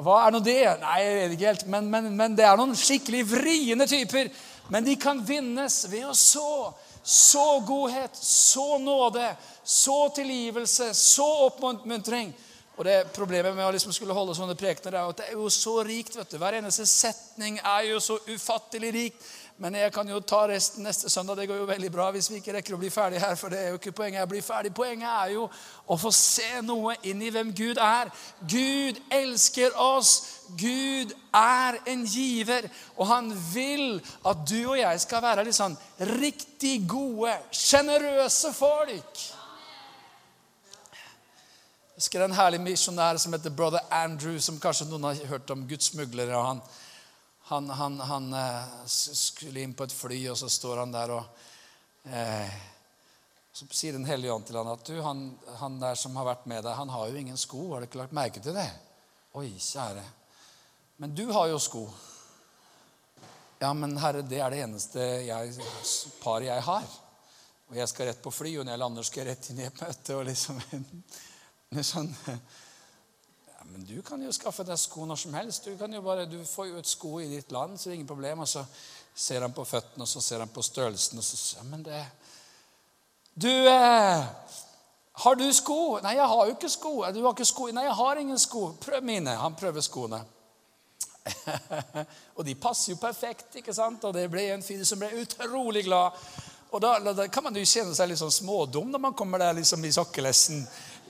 Hva 0.02 0.18
er 0.26 0.34
nå 0.34 0.42
det? 0.44 0.60
Nei, 0.82 0.96
jeg 1.00 1.16
vet 1.16 1.34
ikke 1.36 1.48
helt. 1.48 1.64
Men, 1.72 1.88
men, 1.92 2.10
men 2.18 2.36
det 2.36 2.44
er 2.44 2.58
noen 2.58 2.74
skikkelig 2.76 3.22
vriene 3.30 3.86
typer 3.88 4.28
men 4.68 4.84
de 4.84 4.96
kan 4.96 5.22
vinnes 5.24 5.84
ved 5.90 6.08
å 6.08 6.14
så. 6.14 6.74
Så 7.06 7.60
godhet, 7.62 8.16
så 8.18 8.78
nåde, 8.82 9.28
så 9.62 10.08
tilgivelse, 10.10 10.90
så 10.94 11.26
oppmuntring. 11.46 12.32
Og 12.76 12.84
det 12.84 12.96
Problemet 13.14 13.54
med 13.54 13.64
å 13.64 13.70
liksom 13.72 13.94
skulle 13.94 14.14
holde 14.16 14.34
sånne 14.36 14.56
prekener 14.58 14.98
er 14.98 15.10
at 15.12 15.20
det 15.20 15.28
er 15.30 15.38
jo 15.38 15.46
så 15.52 15.78
rikt. 15.86 16.16
vet 16.16 16.34
du. 16.34 16.36
Hver 16.42 16.58
eneste 16.58 16.84
setning 16.86 17.60
er 17.62 17.86
jo 17.92 18.00
så 18.02 18.18
ufattelig 18.26 18.90
rikt. 18.92 19.28
Men 19.58 19.74
jeg 19.74 19.88
kan 19.92 20.08
jo 20.08 20.18
ta 20.20 20.42
resten 20.50 20.84
neste 20.84 21.08
søndag. 21.10 21.38
Det 21.38 21.46
går 21.48 21.56
jo 21.62 21.68
veldig 21.68 21.88
bra 21.92 22.10
hvis 22.12 22.28
vi 22.28 22.42
ikke 22.42 22.58
rekker 22.58 22.74
å 22.76 22.80
bli 22.80 22.90
ferdig 22.92 23.22
her. 23.22 23.36
for 23.40 23.48
det 23.48 23.60
er 23.62 23.70
jo 23.72 23.78
ikke 23.78 23.94
Poenget 23.96 24.20
jeg 24.20 24.28
blir 24.28 24.42
ferdig. 24.44 24.72
Poenget 24.76 25.08
er 25.08 25.30
jo 25.32 25.46
å 25.88 25.96
få 25.96 26.12
se 26.12 26.60
noe 26.62 26.96
inn 27.08 27.22
i 27.24 27.30
hvem 27.32 27.54
Gud 27.56 27.80
er. 27.80 28.10
Gud 28.44 29.00
elsker 29.16 29.72
oss. 29.80 30.42
Gud 30.60 31.14
er 31.32 31.80
en 31.88 32.04
giver. 32.04 32.68
Og 32.96 33.08
han 33.08 33.32
vil 33.54 33.96
at 34.28 34.44
du 34.44 34.60
og 34.66 34.76
jeg 34.78 35.00
skal 35.06 35.24
være 35.24 35.48
litt 35.48 35.56
sånn 35.56 35.78
riktig 36.20 36.82
gode, 36.90 37.32
sjenerøse 37.48 38.52
folk. 38.52 39.24
Jeg 41.96 42.02
husker 42.02 42.26
en 42.26 42.36
herlig 42.36 42.60
misjonær 42.60 43.16
som 43.16 43.32
heter 43.32 43.54
brother 43.56 43.80
Andrew, 43.88 44.36
som 44.36 44.60
kanskje 44.60 44.84
noen 44.90 45.08
har 45.08 45.30
hørt 45.30 45.48
om. 45.54 45.64
Guds 45.64 45.94
smuglere. 45.94 46.36
Han, 46.36 46.60
han, 47.48 47.70
han, 47.70 48.00
han, 48.00 48.32
eh, 48.32 48.62
skulle 48.86 49.60
inn 49.60 49.74
på 49.74 49.84
et 49.86 49.92
fly, 49.94 50.18
og 50.32 50.38
så 50.38 50.48
står 50.50 50.80
han 50.82 50.94
der 50.94 51.12
og 51.14 51.44
eh, 52.10 52.56
Så 53.52 53.68
sier 53.70 53.94
Den 53.94 54.04
hellige 54.04 54.32
ånd 54.34 54.48
til 54.48 54.58
han 54.58 54.72
at 54.72 54.82
du, 54.84 54.96
han, 55.00 55.20
han, 55.60 55.78
der 55.80 55.94
som 55.94 56.16
har 56.18 56.26
vært 56.26 56.48
med 56.50 56.64
deg, 56.66 56.74
han 56.74 56.90
har 56.90 57.06
jo 57.08 57.20
ingen 57.22 57.38
sko. 57.38 57.70
Har 57.70 57.80
du 57.80 57.86
ikke 57.86 58.02
lagt 58.02 58.16
merke 58.18 58.42
til 58.42 58.58
det? 58.58 58.66
Oi, 59.38 59.48
kjære. 59.62 60.02
Men 61.00 61.14
du 61.14 61.24
har 61.30 61.46
jo 61.52 61.62
sko. 61.62 61.86
Ja, 63.62 63.70
men 63.72 63.94
herre, 63.96 64.26
det 64.26 64.42
er 64.42 64.52
det 64.52 64.60
eneste 64.66 65.06
jeg, 65.24 65.54
paret 66.20 66.50
jeg 66.50 66.66
har. 66.66 66.90
Og 67.70 67.78
jeg 67.78 67.88
skal 67.88 68.10
rett 68.10 68.22
på 68.26 68.34
fly, 68.34 68.56
og 68.58 68.66
når 68.66 68.74
jeg 68.74 68.82
lander, 68.82 69.06
skal 69.06 69.22
jeg 69.22 69.30
rett 69.30 69.50
inn 69.52 69.62
i 69.62 69.68
et 69.70 69.80
møte. 69.86 70.18
og 70.18 70.26
liksom 70.28 70.60
sånn, 71.94 72.12
men 73.72 73.84
du 73.84 74.02
kan 74.02 74.22
jo 74.22 74.32
skaffe 74.32 74.64
deg 74.66 74.78
sko 74.78 75.06
når 75.08 75.18
som 75.20 75.34
helst. 75.36 75.64
Du, 75.64 75.86
jo 75.94 76.02
bare, 76.02 76.26
du 76.26 76.38
får 76.44 76.68
jo 76.70 76.78
et 76.80 76.90
sko 76.90 77.18
i 77.20 77.28
ditt 77.30 77.52
land, 77.52 77.78
så 77.78 77.88
det 77.88 77.94
er 77.94 77.98
ingen 78.00 78.08
problem. 78.08 78.44
Og 78.44 78.48
så 78.48 78.64
ser 79.14 79.44
han 79.44 79.54
på 79.56 79.64
føttene, 79.64 80.04
og 80.04 80.08
så 80.08 80.20
ser 80.20 80.44
han 80.44 80.52
på 80.52 80.62
størrelsen, 80.62 81.18
og 81.18 81.24
så 81.24 81.36
sier 81.40 81.68
Men 81.70 81.84
det 81.84 82.04
Du 83.34 83.50
eh, 83.50 84.24
Har 85.24 85.34
du 85.36 85.46
sko? 85.52 85.98
Nei, 86.04 86.16
jeg 86.16 86.28
har 86.28 86.46
jo 86.46 86.56
ikke 86.56 86.72
sko. 86.72 86.94
Du 87.12 87.22
har 87.24 87.32
ikke 87.32 87.48
sko? 87.48 87.68
Nei, 87.72 87.84
jeg 87.88 87.98
har 88.00 88.16
ingen 88.20 88.38
sko. 88.38 88.66
Prøv 88.80 89.04
mine. 89.04 89.36
Han 89.40 89.54
prøver 89.56 89.80
skoene. 89.80 90.24
og 92.36 92.44
de 92.46 92.54
passer 92.54 92.92
jo 92.92 92.98
perfekt, 93.00 93.56
ikke 93.56 93.74
sant? 93.74 94.04
Og 94.04 94.14
det 94.14 94.28
ble 94.30 94.44
en 94.52 94.62
fyr 94.62 94.84
som 94.84 95.00
ble 95.00 95.10
utrolig 95.22 95.84
glad. 95.88 96.16
Og 96.74 96.82
da, 96.82 96.98
da, 97.00 97.26
kan 97.32 97.46
man 97.46 97.56
jo 97.56 97.64
kjenne 97.64 97.94
seg 97.96 98.10
litt 98.10 98.20
sånn 98.20 98.34
smådum 98.34 98.90
når 98.92 99.02
man 99.02 99.14
kommer 99.16 99.40
der 99.40 99.56
liksom 99.56 99.84
i 99.86 99.92
sokkelesten 99.94 100.64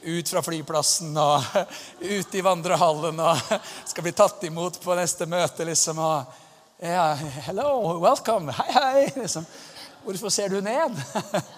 ut 0.06 0.28
fra 0.28 0.42
flyplassen 0.42 1.16
og 1.18 1.42
ut 2.00 2.34
i 2.34 2.42
vandrehallen 2.44 3.18
og 3.20 3.54
skal 3.90 4.06
bli 4.06 4.12
tatt 4.14 4.44
imot 4.46 4.78
på 4.82 4.94
neste 4.94 5.26
møte. 5.26 5.64
liksom, 5.66 5.98
og 5.98 6.42
ja, 6.78 7.14
'Hello, 7.16 7.98
welcome. 7.98 8.52
Hei, 8.52 8.72
hei.' 8.72 9.12
Liksom. 9.16 9.46
'Hvorfor 10.04 10.30
ser 10.30 10.48
du 10.48 10.60
ned?' 10.60 11.02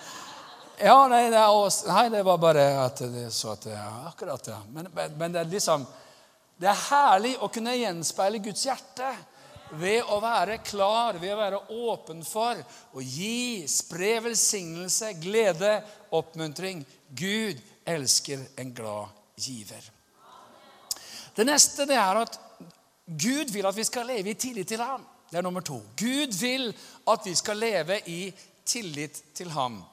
ja, 0.89 1.09
nei 1.09 1.25
det, 1.31 1.37
er, 1.37 1.89
nei, 1.93 2.09
det 2.09 2.23
var 2.25 2.39
bare 2.39 2.67
at 2.87 3.03
det 3.13 3.29
så 3.35 3.53
at 3.53 3.67
ja, 3.67 3.89
Akkurat, 4.09 4.47
ja. 4.47 4.61
Men, 4.73 4.89
men, 4.95 5.33
det 5.33 5.41
er 5.41 5.51
liksom 5.51 5.87
Det 6.59 6.71
er 6.71 6.87
herlig 6.89 7.37
å 7.39 7.51
kunne 7.53 7.77
gjenspeile 7.77 8.41
Guds 8.43 8.65
hjerte 8.67 9.13
ved 9.77 10.09
å 10.09 10.17
være 10.25 10.57
klar, 10.65 11.19
ved 11.21 11.35
å 11.35 11.39
være 11.39 11.59
åpen 11.69 12.23
for 12.25 12.57
å 12.97 13.03
gi, 13.05 13.67
spre 13.69 14.15
velsignelse, 14.25 15.13
glede, 15.21 15.75
oppmuntring. 16.11 16.81
Gud 17.13 17.61
elsker 17.89 18.45
en 18.59 18.75
glad 18.75 19.09
giver. 19.39 19.91
Det 21.37 21.47
neste 21.47 21.87
det 21.87 21.97
er 21.97 22.21
at 22.23 22.39
Gud 23.09 23.53
vil 23.55 23.67
at 23.67 23.77
vi 23.77 23.85
skal 23.85 24.07
leve 24.07 24.31
i 24.31 24.35
tillit 24.35 24.69
til 24.69 24.83
ham. 24.83 25.07
Det 25.31 25.39
er 25.39 25.43
nummer 25.43 25.61
to. 25.61 25.79
Gud 25.97 26.33
vil 26.41 26.73
at 27.09 27.21
vi 27.25 27.35
skal 27.35 27.57
leve 27.57 28.01
i 28.09 28.35
tillit 28.65 29.23
til 29.35 29.51
ham. 29.51 29.85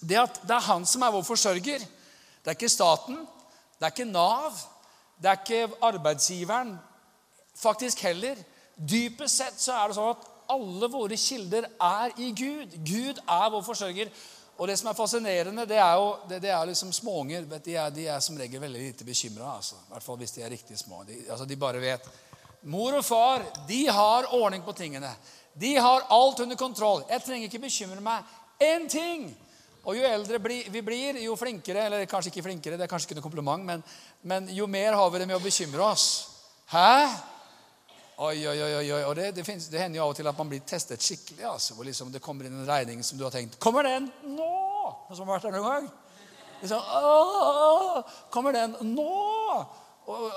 det 0.00 0.16
at 0.16 0.40
det 0.42 0.54
er 0.54 0.60
han 0.60 0.86
som 0.86 1.02
er 1.02 1.10
vår 1.10 1.22
forsørger. 1.22 1.78
Det 1.78 2.46
er 2.46 2.56
ikke 2.56 2.68
staten, 2.68 3.16
det 3.78 3.86
er 3.86 3.90
ikke 3.90 4.04
Nav, 4.04 4.54
det 5.22 5.30
er 5.30 5.40
ikke 5.40 5.74
arbeidsgiveren. 5.82 6.78
Faktisk 7.54 8.00
heller. 8.00 8.36
Dypest 8.90 9.36
sett 9.36 9.60
så 9.60 9.74
er 9.74 9.88
det 9.88 9.96
sånn 9.98 10.12
at 10.14 10.26
alle 10.54 10.88
våre 10.92 11.16
kilder 11.18 11.66
er 11.82 12.14
i 12.16 12.30
Gud. 12.30 12.76
Gud 12.86 13.18
er 13.18 13.50
vår 13.50 13.64
forsørger. 13.66 14.12
Og 14.58 14.66
det 14.66 14.74
som 14.76 14.88
er 14.90 14.96
fascinerende, 14.98 15.66
det 15.70 15.78
er 15.78 15.92
jo 15.94 16.06
det, 16.28 16.40
det 16.42 16.50
er 16.50 16.66
liksom 16.66 16.90
småunger. 16.92 17.44
De 17.46 17.76
de 17.94 18.06
er 18.10 18.20
som 18.20 18.38
regel 18.38 18.60
veldig 18.60 18.80
lite 18.80 19.04
bekymra. 19.06 19.54
Altså. 19.56 19.76
I 19.86 19.92
hvert 19.92 20.06
fall 20.06 20.18
hvis 20.18 20.34
de 20.34 20.42
er 20.42 20.50
riktig 20.50 20.78
små. 20.78 21.04
De, 21.06 21.18
altså, 21.30 21.46
de 21.46 21.56
bare 21.56 21.80
vet 21.82 22.08
Mor 22.62 22.96
og 22.98 23.04
far 23.06 23.44
de 23.68 23.84
har 23.86 24.26
ordning 24.34 24.64
på 24.66 24.72
tingene. 24.74 25.12
De 25.54 25.76
har 25.76 26.06
alt 26.10 26.40
under 26.40 26.56
kontroll. 26.56 27.04
Jeg 27.10 27.22
trenger 27.22 27.46
ikke 27.46 27.62
bekymre 27.68 28.02
meg 28.02 28.26
én 28.58 28.88
ting. 28.90 29.28
Og 29.86 29.96
jo 29.96 30.02
eldre 30.04 30.40
vi 30.42 30.82
blir, 30.82 31.20
jo 31.22 31.36
flinkere 31.38 31.86
Eller 31.86 32.04
kanskje 32.04 32.32
ikke 32.32 32.42
flinkere, 32.42 32.76
det 32.76 32.84
er 32.84 32.90
kanskje 32.90 33.08
ikke 33.08 33.20
noe 33.20 33.24
kompliment, 33.24 33.64
men, 33.64 33.82
men 34.22 34.50
jo 34.52 34.66
mer 34.66 34.98
har 34.98 35.10
vi 35.10 35.22
det 35.22 35.28
med 35.30 35.38
å 35.38 35.42
bekymre 35.44 35.86
oss. 35.86 36.06
Hæ? 36.68 36.90
Oi, 38.18 38.42
oi, 38.50 38.56
oi, 38.58 38.90
oi. 38.90 39.02
Og 39.06 39.14
det, 39.14 39.28
det, 39.36 39.44
finnes, 39.46 39.68
det, 39.70 39.78
hender 39.78 40.00
jo 40.00 40.08
av 40.08 40.12
og 40.12 40.18
til 40.18 40.26
at 40.26 40.38
man 40.38 40.48
blir 40.50 40.64
testet 40.66 41.04
skikkelig. 41.06 41.44
altså, 41.46 41.76
hvor 41.76 41.86
liksom 41.86 42.10
det 42.10 42.20
kommer 42.20 42.48
inn 42.48 42.56
en 42.58 42.66
regning 42.66 43.04
som 43.06 43.18
du 43.18 43.22
har 43.22 43.30
tenkt 43.30 43.60
Kommer 43.62 43.86
den 43.86 44.08
som 45.16 45.28
har 45.28 45.38
vært 45.38 45.48
der 45.48 45.56
noen 45.56 45.68
gang? 45.72 45.90
Liksom, 46.60 46.78
Åh, 46.78 48.14
kommer 48.34 48.52
den 48.56 48.74
nå? 48.94 49.66
Og, 50.08 50.30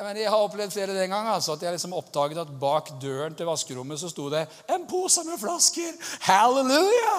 jeg, 0.00 0.30
har 0.30 0.40
opplevd 0.40 0.72
flere 0.72 0.94
den 0.96 1.12
gang 1.12 1.28
altså, 1.28 1.54
at 1.54 1.62
jeg 1.62 1.74
liksom 1.74 1.92
oppdaget 1.98 2.38
at 2.40 2.52
bak 2.60 2.88
døren 3.02 3.34
til 3.36 3.48
vaskerommet 3.48 4.00
så 4.00 4.08
sto 4.10 4.28
det 4.32 4.46
en 4.70 4.86
pose 4.88 5.24
med 5.26 5.40
flasker. 5.40 5.92
Halleluja! 6.24 7.16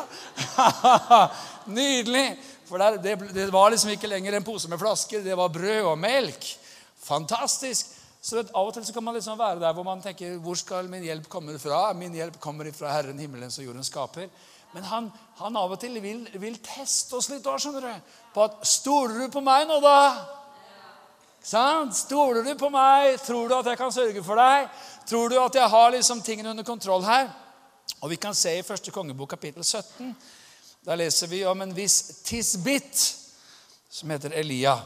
Nydelig! 1.78 2.28
For 2.72 2.80
der, 2.80 2.98
det, 3.04 3.18
det 3.36 3.50
var 3.54 3.74
liksom 3.74 3.92
ikke 3.94 4.10
lenger 4.10 4.38
en 4.38 4.48
pose 4.48 4.70
med 4.72 4.80
flasker, 4.80 5.24
det 5.24 5.38
var 5.38 5.52
brød 5.52 5.92
og 5.92 5.98
melk. 6.00 6.48
Fantastisk. 7.04 7.98
Så 8.22 8.44
Av 8.54 8.68
og 8.68 8.74
til 8.74 8.86
så 8.86 8.94
kan 8.94 9.04
man 9.04 9.18
liksom 9.18 9.40
være 9.40 9.60
der 9.60 9.74
hvor 9.74 9.86
man 9.86 10.02
tenker 10.02 10.38
hvor 10.42 10.56
skal 10.58 10.90
min 10.90 11.04
hjelp 11.04 11.28
komme 11.30 11.58
fra? 11.60 11.88
Min 11.98 12.14
hjelp 12.16 12.38
kommer 12.40 12.70
fra 12.76 12.94
Herren 12.94 13.20
himmelens 13.20 13.58
og 13.60 13.66
jordens 13.66 13.90
skaper. 13.90 14.30
Men 14.74 14.86
han, 14.88 15.10
han 15.42 15.58
av 15.60 15.74
og 15.76 15.80
til 15.82 15.98
vil, 16.04 16.24
vil 16.40 16.60
teste 16.64 17.18
oss 17.18 17.30
litt. 17.32 17.44
da, 17.44 17.58
skjønner 17.60 17.88
du, 17.88 18.14
på 18.34 18.46
at 18.46 18.62
Stoler 18.68 19.26
du 19.26 19.34
på 19.34 19.44
meg 19.44 19.68
nå, 19.68 19.82
da? 19.84 19.98
Sant? 21.44 21.96
Stoler 21.98 22.46
du 22.46 22.54
på 22.56 22.70
meg? 22.72 23.18
Tror 23.26 23.50
du 23.50 23.56
at 23.58 23.72
jeg 23.72 23.80
kan 23.80 23.92
sørge 23.94 24.24
for 24.24 24.40
deg? 24.40 24.70
Tror 25.10 25.32
du 25.32 25.40
at 25.42 25.58
jeg 25.58 25.74
har 25.74 25.90
liksom 25.96 26.22
tingene 26.24 26.54
under 26.54 26.68
kontroll 26.68 27.04
her? 27.08 27.32
Og 28.02 28.10
Vi 28.10 28.20
kan 28.22 28.36
se 28.38 28.58
i 28.58 28.66
første 28.66 28.94
kongebok 28.94 29.36
kapittel 29.36 29.64
17. 29.64 30.16
Der 30.86 30.98
leser 30.98 31.28
vi 31.28 31.44
om 31.46 31.62
en 31.62 31.76
viss 31.76 32.24
tisbit 32.26 33.04
som 33.90 34.10
heter 34.10 34.34
Elia. 34.40 34.80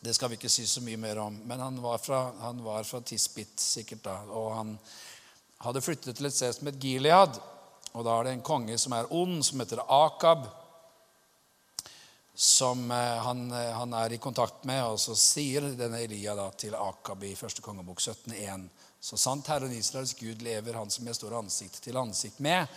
Det 0.00 0.14
skal 0.14 0.30
vi 0.30 0.36
ikke 0.38 0.50
si 0.52 0.66
så 0.68 0.82
mye 0.84 1.00
mer 1.00 1.18
om. 1.18 1.34
Men 1.48 1.60
han 1.60 1.78
var 1.82 1.98
fra, 1.98 2.20
han 2.40 2.60
var 2.64 2.84
fra 2.84 3.00
Tisbit, 3.00 3.56
sikkert 3.60 4.04
da. 4.04 4.16
Og 4.30 4.52
han 4.54 4.74
hadde 5.64 5.82
flyttet 5.82 6.16
til 6.16 6.28
et 6.28 6.34
sted 6.36 6.52
som 6.54 6.68
het 6.68 6.78
Gilead. 6.78 7.40
Og 7.96 8.04
da 8.04 8.12
er 8.18 8.26
det 8.26 8.32
en 8.36 8.44
konge 8.44 8.76
som 8.76 8.92
er 8.92 9.08
ond, 9.16 9.38
som 9.44 9.60
heter 9.62 9.80
Akab, 9.88 10.44
som 12.36 12.90
eh, 12.92 13.22
han, 13.24 13.46
eh, 13.56 13.72
han, 13.72 13.94
er 13.96 14.12
i 14.12 14.20
kontakt 14.20 14.66
med. 14.68 14.82
Og 14.84 15.00
så 15.00 15.16
sier 15.16 15.70
denne 15.78 16.02
Elia 16.04 16.34
da 16.36 16.50
til 16.52 16.76
Akab 16.76 17.24
i 17.24 17.32
1. 17.32 17.62
kongebok 17.64 18.02
17,1.: 18.04 18.68
Så 19.00 19.16
sant 19.16 19.48
Herren 19.48 19.72
Israels 19.72 20.12
Gud 20.18 20.44
lever, 20.44 20.76
han 20.76 20.92
som 20.92 21.08
jeg 21.08 21.16
står 21.16 21.38
ansikt 21.40 21.80
til 21.88 21.96
ansikt 21.96 22.44
med. 22.44 22.68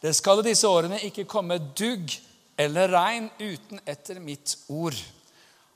Det 0.00 0.14
skal 0.14 0.38
i 0.38 0.48
disse 0.52 0.68
årene 0.70 1.02
ikke 1.10 1.26
komme 1.28 1.58
dugg 1.58 2.14
eller 2.60 2.94
regn 2.94 3.26
uten 3.40 3.82
etter 3.90 4.22
mitt 4.22 4.54
ord. 4.70 4.94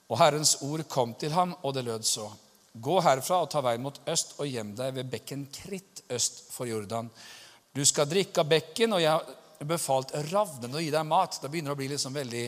Og 0.07 0.21
Herrens 0.21 0.61
ord 0.63 0.85
kom 0.87 1.19
til 1.19 1.35
ham, 1.35 1.57
og 1.63 1.75
det 1.75 1.89
lød 1.89 2.07
så.: 2.07 2.31
Gå 2.75 3.01
herfra 3.03 3.43
og 3.43 3.51
ta 3.51 3.59
veien 3.65 3.83
mot 3.83 3.99
øst 4.07 4.39
og 4.39 4.47
gjem 4.47 4.77
deg 4.79 4.95
ved 4.95 5.11
bekken 5.11 5.49
Kritt 5.51 6.07
øst 6.15 6.45
for 6.55 6.71
Jordan. 6.71 7.11
Du 7.75 7.83
skal 7.85 8.07
drikke 8.07 8.39
av 8.39 8.47
bekken, 8.47 8.93
og 8.95 9.01
jeg 9.03 9.11
har 9.11 9.67
befalt 9.67 10.13
ravnene 10.31 10.79
å 10.79 10.83
gi 10.83 10.93
deg 10.95 11.07
mat. 11.09 11.41
Det 11.43 11.49
begynner 11.51 11.75
å 11.75 11.79
bli 11.79 11.89
liksom 11.91 12.15
veldig, 12.15 12.45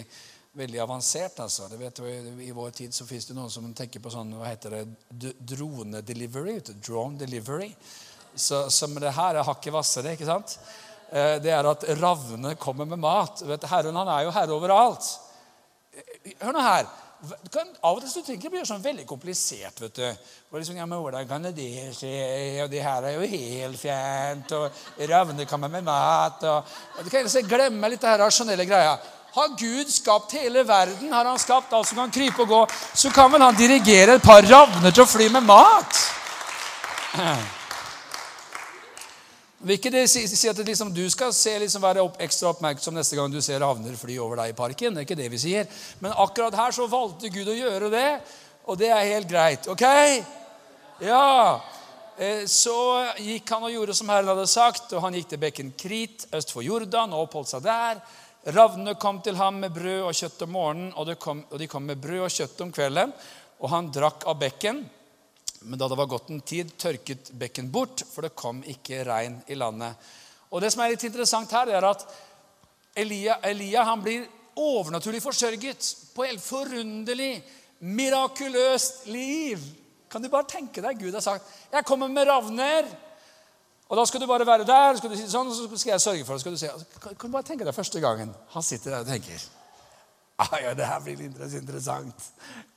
veldig 0.55 0.83
avansert. 0.85 1.41
altså. 1.43 1.67
Det 1.67 1.81
vet 1.81 1.99
du, 1.99 2.07
I 2.47 2.53
vår 2.55 2.71
tid 2.77 2.95
så 2.95 3.07
fins 3.09 3.27
det 3.27 3.35
noen 3.35 3.51
som 3.51 3.67
tenker 3.75 4.05
på 4.05 4.12
sånn, 4.15 4.37
hva 4.39 4.47
heter 4.47 4.77
det, 4.77 5.33
drone-delivery. 5.51 6.61
Drone 6.79 7.19
delivery. 7.19 7.73
Så, 8.37 8.69
så 8.71 8.87
det 8.87 9.17
her 9.17 9.41
er 9.41 9.49
hakket 9.49 9.75
hvassere, 9.75 10.15
ikke 10.15 10.29
sant? 10.31 10.55
Eh, 11.11 11.41
det 11.43 11.51
er 11.57 11.73
at 11.73 11.89
ravnene 11.99 12.55
kommer 12.62 12.87
med 12.87 13.03
mat. 13.03 13.43
Vet, 13.51 13.67
herren 13.73 13.99
han 13.99 14.12
er 14.15 14.29
jo 14.29 14.37
herre 14.37 14.55
overalt. 14.61 15.11
Hør 16.39 16.55
nå 16.55 16.62
her 16.62 16.87
kan, 17.53 17.69
av 17.83 17.97
og 17.97 18.03
til 18.03 18.11
så 18.11 18.23
tenker 18.25 18.49
jeg 18.49 18.53
blir 18.55 18.69
sånn 18.69 18.85
veldig 18.85 19.07
komplisert. 19.09 19.81
vet 19.81 19.99
du. 19.99 20.31
Og 20.51 20.59
liksom, 20.61 20.77
ja, 20.77 20.87
men 20.87 21.01
Hvordan 21.01 21.29
kan 21.29 21.49
det 21.55 21.67
skje? 21.97 22.62
Og 22.65 22.71
det 22.71 22.83
her 22.85 23.09
er 23.09 23.17
jo 23.17 23.29
helt 23.33 23.81
fjernt. 23.81 24.53
Og 24.53 25.05
ravner 25.11 25.49
kommer 25.51 25.73
med 25.73 25.85
mat. 25.87 26.43
Og, 26.45 26.79
og 26.99 27.05
du 27.05 27.11
kan 27.11 27.27
liksom 27.27 27.49
glemme 27.49 27.91
litt 27.93 28.03
det 28.03 28.12
her 28.12 28.25
rasjonelle 28.25 28.69
greia. 28.69 28.97
Har 29.37 29.53
Gud 29.61 29.91
skapt 29.93 30.33
hele 30.33 30.62
verden, 30.65 31.12
har 31.12 31.29
han 31.29 31.39
skapt 31.39 31.75
alt 31.77 31.91
som 31.91 31.99
kan 32.01 32.15
krype 32.15 32.47
og 32.47 32.49
gå, 32.49 32.62
så 32.97 33.11
kan 33.12 33.29
vel 33.35 33.45
han 33.45 33.59
dirigere 33.59 34.17
et 34.17 34.25
par 34.25 34.41
ravner 34.49 34.95
til 34.95 35.05
å 35.05 35.11
fly 35.11 35.29
med 35.35 35.45
mat? 35.45 36.01
Vil 39.66 39.81
ikke 39.81 39.90
det 39.90 40.05
si, 40.07 40.20
si 40.31 40.46
at 40.46 40.55
det 40.55 40.68
liksom, 40.68 40.92
du 40.94 41.02
skal 41.11 41.33
se, 41.35 41.57
liksom, 41.59 41.83
være 41.83 42.05
opp, 42.07 42.20
ekstra 42.22 42.52
oppmerksom 42.52 42.94
neste 42.94 43.16
gang 43.18 43.33
du 43.33 43.40
ser 43.42 43.64
havner 43.66 43.96
fly 43.98 44.14
over 44.22 44.38
deg 44.38 44.52
i 44.52 44.59
parken? 44.59 44.94
Det 44.94 45.02
er 45.02 45.07
ikke 45.09 45.18
det 45.18 45.31
vi 45.33 45.40
sier. 45.42 45.66
Men 45.98 46.14
akkurat 46.22 46.55
her 46.55 46.74
så 46.76 46.87
valgte 46.90 47.33
Gud 47.35 47.50
å 47.50 47.57
gjøre 47.57 47.90
det, 47.90 48.11
og 48.70 48.79
det 48.79 48.92
er 48.94 49.09
helt 49.11 49.26
greit. 49.31 49.66
Ok? 49.72 49.83
Ja. 51.02 51.59
Eh, 52.14 52.44
så 52.46 52.76
gikk 53.18 53.50
han 53.57 53.66
og 53.66 53.74
gjorde 53.74 53.96
som 53.98 54.12
Herren 54.14 54.31
hadde 54.31 54.46
sagt, 54.48 54.94
og 54.94 55.02
han 55.02 55.18
gikk 55.18 55.33
til 55.35 55.42
bekken 55.42 55.74
Krit 55.76 56.29
øst 56.38 56.55
for 56.55 56.62
Jordan 56.62 57.16
og 57.16 57.26
oppholdt 57.26 57.50
seg 57.57 57.66
der. 57.66 57.98
Ravnene 58.55 58.94
kom 59.02 59.18
til 59.26 59.35
ham 59.40 59.59
med 59.64 59.74
brød 59.74 60.07
og 60.07 60.14
kjøtt 60.14 60.46
om 60.46 60.55
morgenen, 60.55 60.92
og 60.94 61.11
kom, 61.18 61.42
og 61.50 61.59
de 61.59 61.66
kom 61.66 61.90
med 61.90 61.98
brød 61.98 62.29
og 62.29 62.31
kjøtt 62.31 62.62
om 62.62 62.70
kvelden. 62.70 63.11
Og 63.59 63.72
han 63.72 63.90
drakk 63.90 64.29
av 64.31 64.38
bekken. 64.38 64.85
Men 65.66 65.79
da 65.79 65.88
det 65.90 65.98
var 65.98 66.07
gått 66.11 66.31
en 66.31 66.40
tid, 66.46 66.70
tørket 66.79 67.33
bekken 67.35 67.70
bort, 67.74 68.05
for 68.07 68.26
det 68.26 68.37
kom 68.38 68.62
ikke 68.70 69.02
regn 69.07 69.40
i 69.50 69.59
landet. 69.59 69.98
Og 70.50 70.62
Det 70.62 70.70
som 70.72 70.85
er 70.85 70.94
litt 70.94 71.07
interessant 71.09 71.50
her, 71.52 71.72
er 71.74 71.87
at 71.88 72.05
Elia, 72.96 73.40
Elia 73.44 73.85
blir 74.00 74.29
overnaturlig 74.57 75.20
forsørget 75.24 75.88
på 76.14 76.24
helt 76.24 76.44
forunderlig, 76.44 77.42
mirakuløst 77.85 79.09
liv. 79.11 79.61
Kan 80.09 80.22
du 80.22 80.31
bare 80.33 80.48
tenke 80.48 80.81
deg 80.81 81.00
Gud 81.00 81.12
har 81.12 81.20
sagt 81.20 81.44
'Jeg 81.72 81.85
kommer 81.85 82.09
med 82.09 82.26
ravner'. 82.26 82.87
Og 83.88 83.96
Da 83.96 84.05
skal 84.05 84.20
du 84.20 84.26
bare 84.26 84.46
være 84.46 84.64
der, 84.64 84.96
skal 84.96 85.11
du 85.11 85.16
si 85.16 85.29
sånn, 85.31 85.46
og 85.46 85.55
så 85.55 85.79
skal 85.79 85.90
jeg 85.90 86.00
sørge 86.00 86.24
for 86.24 86.33
det. 86.33 86.40
Skal 86.40 86.52
du 86.52 86.59
se. 86.59 86.70
Kan, 87.00 87.14
kan 87.14 87.31
du 87.31 87.33
bare 87.33 87.42
tenke 87.42 87.64
deg 87.64 87.74
første 87.74 88.00
gangen 88.00 88.35
han 88.48 88.62
sitter 88.62 88.90
der 88.90 89.00
og 89.00 89.07
tenker 89.07 89.40
ah, 90.38 90.59
ja, 90.62 90.74
det 90.74 90.87
her 90.87 91.00
blir 91.00 91.20
interessant. 91.20 92.26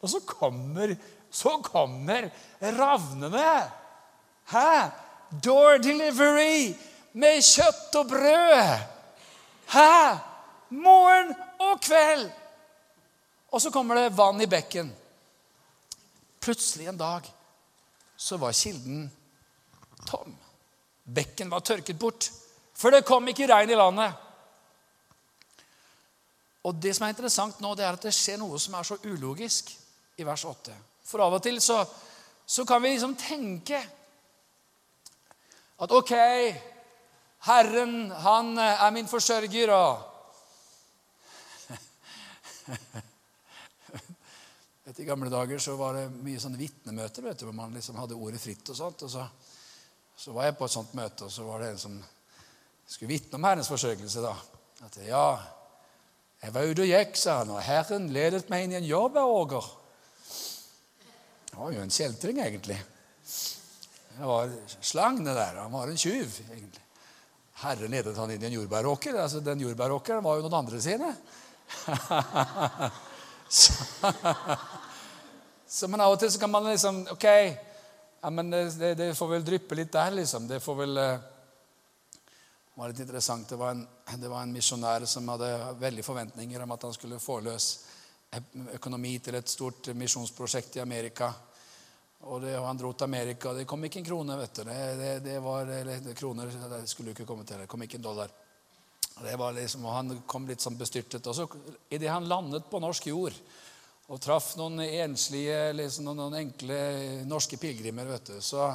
Og 0.01 0.09
så 0.09 0.21
kommer 0.25 0.95
så 1.31 1.57
kommer 1.63 2.29
ravnene. 2.59 3.71
Hæ? 4.49 4.89
Door 5.43 5.77
delivery 5.77 6.73
med 7.13 7.41
kjøtt 7.45 7.95
og 7.95 8.07
brød. 8.09 8.79
Hæ? 9.73 10.17
Morgen 10.69 11.35
og 11.59 11.81
kveld. 11.81 12.29
Og 13.51 13.61
så 13.61 13.71
kommer 13.71 13.95
det 13.95 14.17
vann 14.17 14.41
i 14.41 14.49
bekken. 14.49 14.91
Plutselig 16.39 16.87
en 16.87 16.97
dag 16.97 17.25
så 18.17 18.37
var 18.37 18.53
kilden 18.53 19.09
tom. 20.05 20.35
Bekken 21.03 21.49
var 21.49 21.59
tørket 21.59 21.99
bort, 21.99 22.29
for 22.75 22.93
det 22.93 23.05
kom 23.05 23.27
ikke 23.27 23.47
regn 23.49 23.69
i 23.69 23.77
landet. 23.77 24.13
Og 26.63 26.75
Det 26.75 26.91
som 26.95 27.05
er 27.05 27.13
interessant 27.13 27.59
nå, 27.63 27.73
det 27.75 27.85
er 27.85 27.95
at 27.95 28.03
det 28.03 28.13
skjer 28.13 28.37
noe 28.37 28.59
som 28.59 28.75
er 28.77 28.85
så 28.85 28.97
ulogisk 29.07 29.71
i 30.19 30.25
vers 30.27 30.43
8. 30.45 30.75
For 31.09 31.25
av 31.25 31.39
og 31.39 31.41
til 31.41 31.57
så, 31.63 31.79
så 32.45 32.65
kan 32.69 32.83
vi 32.83 32.91
liksom 32.93 33.15
tenke 33.17 33.79
at 35.79 35.93
ok, 35.95 36.11
Herren, 37.47 38.11
han 38.11 38.57
er 38.59 38.91
min 38.91 39.07
forsørger, 39.07 39.71
og 39.71 39.99
I 44.99 45.07
gamle 45.07 45.31
dager 45.31 45.55
så 45.63 45.77
var 45.79 45.95
det 45.95 46.11
mye 46.11 46.41
sånne 46.43 46.59
vitnemøter 46.59 47.23
vet 47.23 47.39
du, 47.39 47.47
hvor 47.47 47.55
man 47.55 47.71
liksom 47.71 47.95
hadde 48.01 48.19
ordet 48.19 48.41
fritt. 48.43 48.67
og 48.67 48.75
sånt, 48.75 48.99
og 49.07 49.11
så, 49.13 49.23
så, 50.17 50.33
var 50.35 50.49
jeg 50.49 50.57
på 50.59 50.67
et 50.67 50.75
sånt 50.75 50.91
møte, 50.99 51.29
og 51.29 51.31
så 51.31 51.47
var 51.47 51.63
det 51.63 51.69
en 51.71 51.83
som 51.85 51.95
skulle 52.83 53.13
vitne 53.13 53.39
om 53.39 53.47
Herrens 53.47 53.71
forsørgelse. 53.71 54.19
da. 54.25 54.35
At 54.83 54.99
ja, 55.07 55.39
jeg 56.43 56.51
var 56.53 56.67
ute 56.67 56.83
og 56.83 56.91
gikk, 56.91 57.15
sa 57.15 57.39
han, 57.39 57.55
og 57.55 57.63
Herren 57.63 58.11
ledet 58.11 58.51
meg 58.51 58.59
inn 58.65 58.75
i 58.75 58.81
en 58.81 58.91
jobb, 58.91 59.15
Det 61.59 61.65
var 61.65 61.73
jo 61.75 61.81
en 61.83 61.89
kjeltring, 61.91 62.37
egentlig. 62.39 62.75
Det 64.17 64.27
var 64.27 64.51
slang, 64.79 65.17
det 65.25 65.33
der. 65.33 65.57
Han 65.59 65.71
var 65.71 65.89
en 65.91 65.97
tjuv, 65.97 66.37
egentlig. 66.53 66.83
Herren 67.59 67.91
ledet 67.91 68.15
han 68.15 68.31
inn 68.31 68.45
i 68.45 68.47
en 68.47 68.53
jordbæråker. 68.53 69.17
Altså, 69.19 69.41
den 69.43 69.59
jordbæråkeren 69.65 70.23
var 70.23 70.37
jo 70.37 70.45
noen 70.45 70.55
andre 70.61 70.79
sine. 70.79 71.09
så, 73.49 73.73
så, 75.67 75.89
men 75.91 76.05
av 76.05 76.13
og 76.13 76.21
til 76.21 76.31
så 76.31 76.39
kan 76.39 76.53
man 76.53 76.69
liksom 76.71 77.01
Ok, 77.11 77.27
ja, 77.27 78.31
men 78.31 78.55
det, 78.55 78.93
det, 78.95 79.09
får 79.19 79.31
vel 79.33 79.43
dryppe 79.51 79.75
litt 79.81 79.91
der, 79.91 80.15
liksom. 80.15 80.47
Det 80.47 80.61
får 80.63 80.79
vel 80.79 80.95
Det 80.95 81.19
var 82.79 82.93
litt 82.93 83.03
interessant. 83.03 83.51
Det 83.51 83.59
var 83.59 83.75
en, 83.75 83.83
en 84.15 84.55
misjonær 84.55 85.03
som 85.03 85.27
hadde 85.35 85.51
veldig 85.83 86.07
forventninger 86.07 86.63
om 86.63 86.71
at 86.71 86.87
han 86.87 86.95
skulle 86.95 87.19
få 87.19 87.41
løs 87.51 87.69
økonomi 88.79 89.17
til 89.19 89.35
et 89.35 89.55
stort 89.59 89.91
misjonsprosjekt 89.91 90.79
i 90.79 90.85
Amerika. 90.87 91.33
Og, 92.27 92.41
det, 92.41 92.57
Han 92.57 92.77
dro 92.77 92.91
til 92.93 93.07
Amerika, 93.07 93.53
det 93.53 93.65
kom 93.69 93.83
ikke 93.85 94.01
en 94.01 94.05
krone. 94.05 94.37
vet 94.37 94.53
du. 94.53 94.63
Det, 94.67 94.77
det, 94.99 95.13
det 95.23 95.39
var, 95.39 95.65
eller, 95.65 96.13
kroner 96.13 96.51
det 96.51 96.83
skulle 96.87 97.15
ikke 97.15 97.25
komme 97.25 97.45
til. 97.47 97.63
Det 97.63 97.67
kom 97.71 97.83
ikke 97.83 97.97
en 97.97 98.07
dollar. 98.09 98.31
Det 99.19 99.35
var 99.39 99.55
liksom, 99.55 99.85
og 99.85 99.93
Han 99.93 100.21
kom 100.27 100.47
litt 100.47 100.61
sånn 100.63 100.77
bestyrtet. 100.79 101.27
Og 101.27 101.35
så 101.35 101.47
Idet 101.89 102.11
han 102.11 102.27
landet 102.27 102.69
på 102.69 102.79
norsk 102.79 103.07
jord 103.11 103.35
og 104.09 104.17
traff 104.17 104.55
noen 104.57 104.81
enslige, 104.81 105.57
liksom, 105.77 106.07
noen 106.17 106.33
enkle 106.39 106.77
norske 107.29 107.59
pilegrimer, 107.61 108.07
vet 108.09 108.31
du, 108.31 108.39
så 108.41 108.71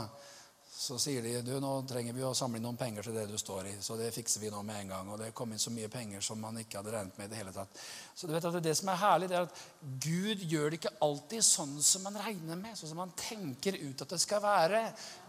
så 0.76 0.96
sier 0.98 1.22
de 1.22 1.36
du, 1.46 1.52
nå 1.62 1.70
trenger 1.86 2.16
vi 2.16 2.24
å 2.26 2.32
samle 2.34 2.58
inn 2.58 2.64
noen 2.66 2.78
penger 2.78 3.06
til 3.06 3.14
det 3.14 3.28
du 3.30 3.36
står 3.38 3.68
i. 3.70 3.74
Så 3.80 3.94
det 3.94 4.08
fikser 4.10 4.42
vi 4.42 4.50
nå 4.50 4.58
med 4.66 4.80
en 4.82 4.88
gang. 4.90 5.10
Og 5.14 5.20
det 5.20 5.30
kom 5.36 5.52
inn 5.54 5.60
så 5.62 5.70
mye 5.70 5.86
penger 5.88 6.24
som 6.26 6.40
man 6.42 6.58
ikke 6.58 6.80
hadde 6.80 6.90
regnet 6.96 7.20
med. 7.20 7.28
i 7.28 7.30
Det 7.30 7.38
hele 7.38 7.52
tatt. 7.54 7.78
Så 8.10 8.26
du 8.26 8.34
vet 8.34 8.48
at 8.48 8.58
det 8.64 8.74
som 8.74 8.90
er 8.90 8.98
herlig, 8.98 9.28
det 9.30 9.38
er 9.38 9.46
at 9.46 9.62
Gud 10.02 10.42
gjør 10.50 10.74
det 10.74 10.80
ikke 10.80 10.92
alltid 11.06 11.46
sånn 11.46 11.78
som 11.78 12.02
man 12.08 12.18
regner 12.24 12.58
med. 12.58 12.74
Sånn 12.74 12.90
som 12.90 13.00
man 13.04 13.14
tenker 13.20 13.78
ut 13.84 14.02
at 14.02 14.16
det 14.16 14.20
skal 14.24 14.42
være. 14.42 14.82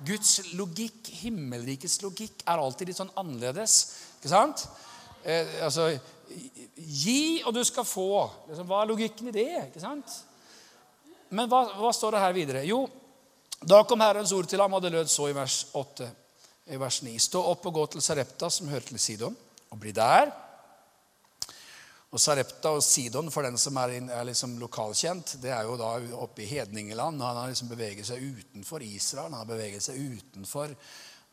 Guds 0.10 0.34
logikk, 0.58 1.14
himmelrikets 1.22 2.00
logikk, 2.02 2.42
er 2.42 2.66
alltid 2.66 2.90
litt 2.90 3.04
sånn 3.04 3.14
annerledes. 3.22 3.80
Ikke 4.18 4.34
sant? 4.34 4.66
Eh, 5.22 5.60
altså 5.66 5.92
Gi, 6.76 7.44
og 7.46 7.54
du 7.54 7.62
skal 7.64 7.86
få. 7.86 8.26
Liksom, 8.50 8.66
hva 8.66 8.82
er 8.82 8.90
logikken 8.90 9.30
i 9.30 9.38
det? 9.38 9.50
ikke 9.70 9.84
sant? 9.84 10.20
Men 11.30 11.46
hva, 11.54 11.68
hva 11.78 11.94
står 11.94 12.18
det 12.18 12.24
her 12.26 12.34
videre? 12.34 12.66
Jo, 12.66 12.88
da 13.62 13.84
kom 13.88 14.04
Herrens 14.04 14.34
ord 14.36 14.50
til 14.50 14.62
ham, 14.62 14.74
og 14.74 14.84
det 14.84 14.92
lød 14.94 15.10
så 15.12 15.30
i 15.30 15.36
vers 15.36 15.62
8, 15.74 16.10
i 16.74 16.80
vers 16.82 17.02
9. 17.06 17.14
Stå 17.20 17.44
opp 17.52 17.66
og 17.70 17.78
gå 17.80 17.86
til 17.94 18.04
Sarepta, 18.04 18.50
som 18.50 18.68
hører 18.70 18.90
til 18.90 19.00
Sidon, 19.00 19.38
og 19.72 19.80
bli 19.80 19.94
der. 19.96 20.34
Og 22.16 22.22
Sarepta 22.22 22.72
og 22.76 22.84
Sidon, 22.84 23.32
for 23.32 23.44
den 23.44 23.58
som 23.60 23.76
er, 23.82 23.98
er 24.14 24.28
liksom 24.28 24.54
lokalkjent, 24.62 25.36
det 25.44 25.52
er 25.52 25.66
jo 25.68 25.76
da 25.80 25.96
oppe 26.16 26.46
i 26.46 26.48
hedningeland. 26.48 27.20
Han 27.20 27.42
har 27.42 27.52
liksom 27.52 27.72
beveget 27.72 28.08
seg 28.08 28.24
utenfor 28.24 28.86
Israel. 28.86 29.34
Han 29.34 29.42
har 29.42 29.50
beveget 29.50 29.84
seg 29.84 30.00
utenfor 30.00 30.76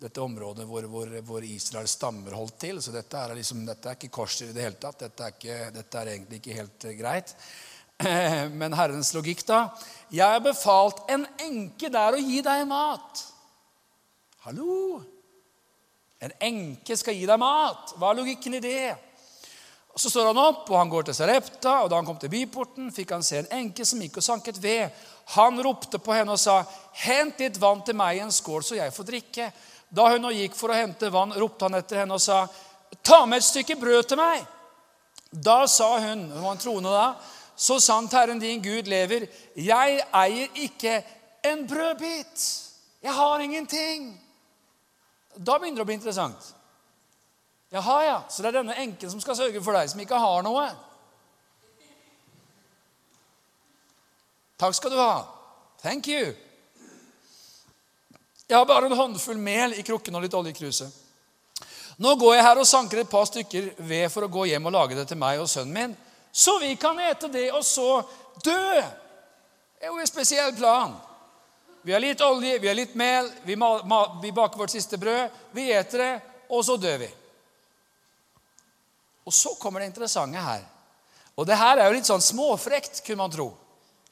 dette 0.03 0.23
området 0.25 0.67
hvor, 0.67 0.87
hvor, 0.91 1.13
hvor 1.23 1.45
Israel 1.47 1.87
stammer 1.87 2.35
holdt 2.35 2.59
til. 2.65 2.83
Så 2.83 2.95
dette 2.95 3.19
er, 3.19 3.37
liksom, 3.39 3.63
dette 3.69 3.93
er 3.93 3.99
ikke 3.99 4.11
kors 4.17 4.41
i 4.43 4.51
det 4.51 4.65
hele 4.65 4.81
tatt. 4.83 5.05
Dette 5.05 5.29
er, 5.29 5.37
ikke, 5.37 5.61
dette 5.77 6.01
er 6.01 6.13
egentlig 6.17 6.41
ikke 6.43 6.59
helt 6.59 6.89
greit. 6.99 7.37
Men 8.61 8.75
Herrens 8.77 9.13
logikk, 9.15 9.45
da? 9.47 9.67
Jeg 10.13 10.29
har 10.29 10.43
befalt 10.45 11.05
en 11.13 11.25
enke 11.41 11.89
der 11.93 12.17
å 12.17 12.21
gi 12.21 12.43
deg 12.45 12.67
mat. 12.69 13.23
Hallo? 14.45 15.01
En 16.23 16.35
enke 16.43 16.97
skal 16.99 17.17
gi 17.17 17.27
deg 17.27 17.41
mat. 17.41 17.95
Hva 17.97 18.13
er 18.13 18.21
logikken 18.21 18.59
i 18.59 18.63
det? 18.63 18.93
Så 19.97 20.09
står 20.09 20.31
han 20.31 20.41
opp, 20.41 20.71
og 20.71 20.79
han 20.79 20.91
går 20.93 21.09
til 21.09 21.17
Sarepta. 21.17 21.83
og 21.83 21.91
Da 21.91 21.99
han 21.99 22.07
kom 22.09 22.19
til 22.21 22.33
byporten, 22.33 22.93
fikk 22.95 23.13
han 23.13 23.25
se 23.27 23.43
en 23.43 23.51
enke 23.59 23.85
som 23.89 24.01
gikk 24.01 24.21
og 24.21 24.25
sanket 24.25 24.61
ved. 24.63 24.89
Han 25.37 25.61
ropte 25.65 26.01
på 26.01 26.15
henne 26.17 26.33
og 26.33 26.41
sa, 26.41 26.65
'Hent 26.93 27.39
litt 27.39 27.61
vann 27.61 27.83
til 27.85 27.95
meg 27.95 28.17
i 28.17 28.21
en 28.21 28.33
skål, 28.33 28.63
så 28.63 28.77
jeg 28.77 28.93
får 28.93 29.05
drikke.' 29.05 29.53
Da 29.93 30.09
hun 30.09 30.23
nå 30.23 30.31
gikk 30.33 30.55
for 30.57 30.73
å 30.73 30.75
hente 30.75 31.11
vann, 31.13 31.35
ropte 31.37 31.65
han 31.65 31.75
etter 31.75 31.97
henne 31.97 32.15
og 32.15 32.21
sa, 32.21 32.49
'Ta 33.03 33.27
med 33.27 33.37
et 33.37 33.45
stykke 33.45 33.77
brød 33.77 34.09
til 34.09 34.17
meg.' 34.17 34.47
Da 35.33 35.67
sa 35.67 35.99
hun, 35.99 36.31
hun 36.31 36.43
var 36.43 36.53
en 36.53 36.59
troende 36.59 36.91
da, 36.91 37.15
så 37.63 37.79
sant 37.79 38.15
Herren 38.17 38.41
din 38.43 38.63
Gud 38.63 38.89
lever, 38.91 39.29
jeg 39.55 40.01
eier 40.19 40.57
ikke 40.65 40.97
en 41.47 41.63
brødbit. 41.71 42.47
Jeg 43.03 43.15
har 43.15 43.43
ingenting. 43.45 44.09
Da 45.37 45.59
begynner 45.59 45.79
det 45.79 45.85
å 45.85 45.91
bli 45.93 45.99
interessant. 46.01 46.49
Jaha, 47.71 47.99
ja. 48.05 48.19
Så 48.29 48.43
det 48.43 48.51
er 48.51 48.59
denne 48.59 48.79
enken 48.83 49.15
som 49.15 49.23
skal 49.23 49.39
sørge 49.39 49.63
for 49.63 49.79
deg, 49.79 49.93
som 49.93 50.03
ikke 50.03 50.19
har 50.19 50.43
noe. 50.43 50.67
Takk 54.59 54.75
skal 54.79 54.95
du 54.95 54.99
ha. 54.99 55.23
Thank 55.83 56.11
you. 56.11 56.35
Jeg 58.47 58.59
har 58.59 58.67
bare 58.67 58.91
en 58.91 58.99
håndfull 58.99 59.39
mel 59.39 59.79
i 59.79 59.87
krukken 59.87 60.19
og 60.19 60.27
litt 60.27 60.35
olje 60.35 60.51
i 60.51 60.59
kruset. 60.59 61.03
Nå 62.03 62.19
går 62.19 62.37
jeg 62.37 62.45
her 62.45 62.59
og 62.59 62.67
sanker 62.67 63.01
et 63.05 63.11
par 63.11 63.31
stykker 63.31 63.77
ved 63.87 64.11
for 64.11 64.27
å 64.27 64.35
gå 64.35 64.51
hjem 64.51 64.67
og 64.67 64.75
lage 64.75 64.99
det 64.99 65.07
til 65.09 65.23
meg 65.23 65.39
og 65.39 65.51
sønnen 65.51 65.77
min 65.77 66.01
så 66.33 66.59
vi 66.59 66.77
kan 66.77 66.99
ete 67.01 67.29
det 67.29 67.51
og 67.53 67.65
så 67.65 68.03
dø. 68.45 68.81
Det 69.79 69.85
er 69.85 69.93
jo 69.93 69.99
en 70.01 70.09
spesiell 70.09 70.55
plan. 70.57 70.95
Vi 71.83 71.93
har 71.93 72.01
litt 72.01 72.21
olje, 72.21 72.59
vi 72.59 72.69
har 72.69 72.79
litt 72.79 72.95
mel, 72.95 73.29
vi, 73.43 73.57
vi 74.23 74.33
baker 74.33 74.59
vårt 74.59 74.71
siste 74.71 74.97
brød, 74.99 75.31
vi 75.53 75.73
eter 75.75 75.99
det, 75.99 76.13
og 76.49 76.65
så 76.65 76.77
dør 76.77 77.01
vi. 77.03 77.09
Og 79.25 79.35
så 79.35 79.55
kommer 79.59 79.83
det 79.83 79.91
interessante 79.91 80.39
her. 80.39 80.63
Og 81.35 81.47
det 81.47 81.59
her 81.59 81.79
er 81.79 81.89
jo 81.89 81.97
litt 81.97 82.09
sånn 82.09 82.23
småfrekt, 82.23 83.03
kunne 83.07 83.25
man 83.25 83.35
tro. 83.35 83.49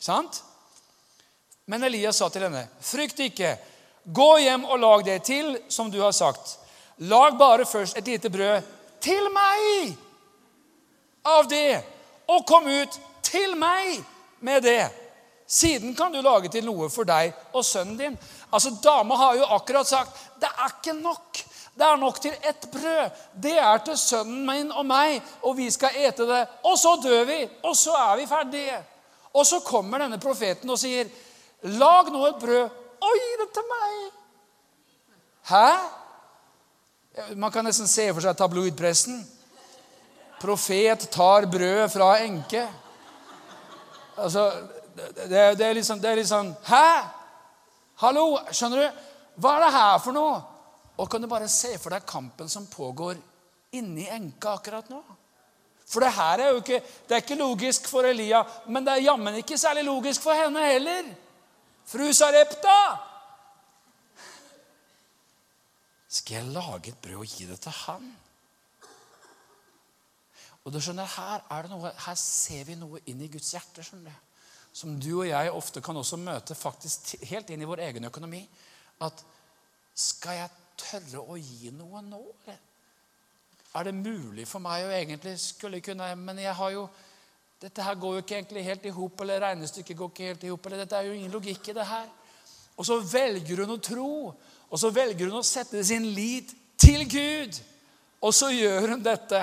Sant? 0.00 0.42
Men 1.70 1.87
Elias 1.87 2.18
sa 2.18 2.28
til 2.28 2.42
henne, 2.42 2.66
'Frykt 2.80 3.20
ikke. 3.20 3.56
Gå 4.04 4.38
hjem 4.38 4.64
og 4.64 4.80
lag 4.80 5.04
det 5.04 5.22
til 5.24 5.59
som 5.68 5.90
du 5.90 6.00
har 6.00 6.12
sagt.' 6.12 6.59
'Lag 6.98 7.38
bare 7.38 7.66
først 7.66 7.96
et 7.96 8.06
lite 8.06 8.30
brød 8.30 8.62
til 9.00 9.30
meg 9.30 9.96
av 11.24 11.48
det.' 11.48 12.00
Og 12.31 12.47
kom 12.47 12.66
ut 12.71 12.99
til 13.27 13.57
meg 13.59 14.01
med 14.40 14.62
det. 14.64 14.85
Siden 15.51 15.97
kan 15.99 16.12
du 16.14 16.21
lage 16.23 16.49
til 16.53 16.62
noe 16.62 16.87
for 16.93 17.09
deg 17.09 17.35
og 17.51 17.64
sønnen 17.66 17.97
din. 17.99 18.19
Altså, 18.55 18.71
Dama 18.83 19.16
har 19.19 19.38
jo 19.40 19.49
akkurat 19.57 19.88
sagt 19.88 20.21
det 20.40 20.49
er 20.51 20.77
ikke 20.77 20.95
nok. 21.01 21.40
Det 21.75 21.87
er 21.87 21.97
nok 21.97 22.21
til 22.23 22.35
ett 22.47 22.69
brød. 22.71 23.11
Det 23.43 23.57
er 23.59 23.83
til 23.85 23.99
sønnen 23.99 24.45
min 24.47 24.71
og 24.73 24.87
meg, 24.87 25.19
og 25.43 25.57
vi 25.57 25.66
skal 25.71 25.97
ete 25.97 26.27
det. 26.29 26.45
Og 26.64 26.79
så 26.79 26.95
dør 27.03 27.25
vi, 27.27 27.40
og 27.66 27.77
så 27.77 27.97
er 27.99 28.16
vi 28.21 28.29
ferdige. 28.31 28.79
Og 29.35 29.47
så 29.47 29.61
kommer 29.66 29.99
denne 30.03 30.19
profeten 30.19 30.71
og 30.71 30.79
sier, 30.79 31.11
'Lag 31.62 32.12
nå 32.12 32.27
et 32.27 32.40
brød 32.40 32.69
og 33.01 33.12
gi 33.23 33.33
det 33.40 33.53
til 33.55 33.62
meg.' 33.73 34.12
Hæ? 35.51 35.77
Man 37.37 37.53
kan 37.53 37.64
nesten 37.64 37.88
se 37.88 38.12
for 38.14 38.21
seg 38.21 38.37
tabloidpressen. 38.37 39.39
Profet 40.40 41.11
tar 41.12 41.46
brødet 41.53 41.90
fra 41.92 42.14
enke. 42.24 42.62
Altså, 44.16 44.46
det, 44.96 45.57
det, 45.59 45.66
er 45.66 45.74
liksom, 45.76 46.00
det 46.00 46.11
er 46.11 46.18
litt 46.18 46.29
sånn 46.29 46.50
Hæ? 46.66 46.87
Hallo? 48.03 48.24
Skjønner 48.53 48.83
du? 48.83 49.03
Hva 49.40 49.55
er 49.57 49.64
det 49.64 49.72
her 49.76 49.98
for 50.03 50.16
noe? 50.16 50.38
Og 51.00 51.09
kan 51.09 51.22
du 51.22 51.29
bare 51.31 51.48
se 51.48 51.74
for 51.81 51.94
deg 51.94 52.05
kampen 52.09 52.48
som 52.53 52.68
pågår 52.68 53.16
inni 53.76 54.07
enka 54.12 54.57
akkurat 54.59 54.88
nå? 54.92 55.00
For 55.90 56.05
det 56.05 56.12
her 56.14 56.42
er 56.44 56.53
jo 56.55 56.61
ikke, 56.61 56.81
det 57.09 57.16
er 57.16 57.22
ikke 57.24 57.38
logisk 57.40 57.88
for 57.90 58.07
Elia, 58.07 58.44
men 58.70 58.85
det 58.87 58.92
er 58.94 59.07
jammen 59.09 59.40
ikke 59.40 59.59
særlig 59.59 59.83
logisk 59.88 60.22
for 60.22 60.38
henne 60.38 60.62
heller. 60.68 61.09
Fru 61.90 62.12
Sarepta! 62.14 62.76
Skal 66.11 66.40
jeg 66.40 66.53
lage 66.55 66.92
et 66.92 67.00
brød 67.03 67.24
og 67.24 67.33
gi 67.33 67.46
det 67.48 67.59
til 67.64 67.74
han? 67.85 68.07
Og 70.64 70.75
du 70.75 70.81
skjønner, 70.81 71.09
her, 71.16 71.44
er 71.51 71.64
det 71.64 71.73
noe, 71.73 71.92
her 72.05 72.18
ser 72.20 72.66
vi 72.68 72.77
noe 72.79 73.01
inn 73.09 73.23
i 73.25 73.31
Guds 73.33 73.53
hjerte. 73.55 73.85
skjønner 73.85 74.11
du? 74.11 74.27
Som 74.73 74.99
du 75.03 75.11
og 75.16 75.27
jeg 75.27 75.51
ofte 75.51 75.83
kan 75.83 75.96
også 75.99 76.18
møte 76.20 76.55
faktisk 76.55 77.16
helt 77.27 77.51
inn 77.51 77.62
i 77.64 77.68
vår 77.68 77.83
egen 77.88 78.07
økonomi. 78.07 78.42
At 79.03 79.25
skal 79.96 80.42
jeg 80.42 80.59
tørre 80.81 81.25
å 81.25 81.38
gi 81.40 81.73
noe 81.75 82.02
nå? 82.04 82.23
Er 82.50 83.87
det 83.87 83.96
mulig 83.96 84.46
for 84.50 84.63
meg 84.63 84.85
å 84.85 84.92
egentlig 84.94 85.37
skulle 85.38 85.83
kunne 85.85 86.08
Men 86.19 86.40
jeg 86.42 86.54
har 86.58 86.75
jo 86.75 86.88
dette 87.61 87.85
her 87.85 87.98
går 88.00 88.15
jo 88.15 88.21
ikke 88.23 88.37
egentlig 88.38 88.63
helt 88.65 88.87
i 88.88 88.92
hop, 88.96 89.21
eller 89.21 89.42
regnestykket 89.44 89.96
går 89.96 90.08
ikke 90.08 90.29
helt 90.31 90.44
i 90.46 90.48
hop. 90.48 90.69
Dette 90.73 90.96
er 90.96 91.11
jo 91.11 91.13
ingen 91.13 91.33
logikk 91.35 91.67
i 91.69 91.75
det 91.77 91.85
her. 91.85 92.06
Og 92.81 92.87
så 92.88 92.96
velger 93.04 93.61
hun 93.61 93.75
å 93.75 93.83
tro, 93.85 94.13
og 94.71 94.81
så 94.81 94.88
velger 94.96 95.29
hun 95.29 95.42
å 95.42 95.44
sette 95.44 95.83
sin 95.85 96.06
lit 96.17 96.54
til 96.81 97.04
Gud. 97.04 97.58
Og 98.25 98.33
så 98.33 98.48
gjør 98.54 98.94
hun 98.94 99.04
dette. 99.04 99.42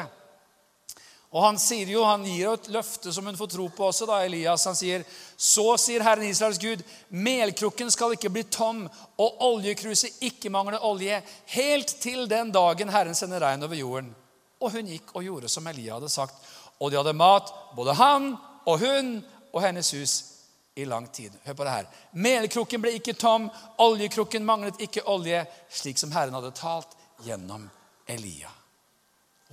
Og 1.32 1.44
Han 1.44 1.58
jo, 1.88 2.04
han 2.04 2.24
gir 2.24 2.44
jo 2.46 2.54
et 2.54 2.70
løfte 2.72 3.12
som 3.12 3.26
hun 3.26 3.36
får 3.36 3.48
tro 3.52 3.68
på 3.70 3.88
også, 3.90 4.06
da, 4.08 4.22
Elias. 4.24 4.66
Han 4.66 4.76
sier, 4.76 5.04
Så 5.38 5.78
sier 5.78 6.04
Herren 6.04 6.24
Israels 6.24 6.60
Gud, 6.60 6.84
melkrukken 7.10 7.92
skal 7.92 8.14
ikke 8.16 8.30
bli 8.30 8.44
tom, 8.44 8.88
og 9.18 9.42
oljekruset 9.44 10.24
ikke 10.24 10.50
mangle 10.50 10.80
olje, 10.80 11.22
helt 11.46 11.98
til 12.02 12.30
den 12.30 12.52
dagen 12.52 12.90
Herren 12.90 13.16
sender 13.16 13.44
regn 13.44 13.64
over 13.64 13.76
jorden. 13.76 14.16
Og 14.62 14.72
hun 14.72 14.88
gikk 14.88 15.12
og 15.14 15.24
gjorde 15.24 15.52
som 15.52 15.68
Elia 15.68 15.98
hadde 15.98 16.10
sagt. 16.10 16.36
Og 16.80 16.92
de 16.92 16.98
hadde 16.98 17.14
mat, 17.14 17.52
både 17.76 17.94
han 17.94 18.32
og 18.66 18.80
hun 18.80 19.20
og 19.52 19.62
hennes 19.62 19.92
hus, 19.92 20.24
i 20.78 20.86
lang 20.86 21.08
tid. 21.12 21.32
Hør 21.44 21.54
på 21.54 21.66
det 21.66 21.72
her. 21.74 21.86
Melkrukken 22.14 22.82
ble 22.84 22.92
ikke 23.00 23.16
tom, 23.18 23.48
oljekrukken 23.82 24.46
manglet 24.46 24.78
ikke 24.86 25.02
olje, 25.10 25.40
slik 25.74 25.98
som 25.98 26.14
Herren 26.14 26.38
hadde 26.38 26.54
talt 26.54 26.94
gjennom 27.26 27.64
Elia. 28.06 28.52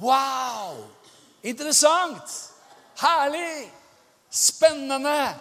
Wow! 0.04 0.84
Interessant! 1.44 2.34
Herlig! 3.00 3.68
Spennende 4.34 5.34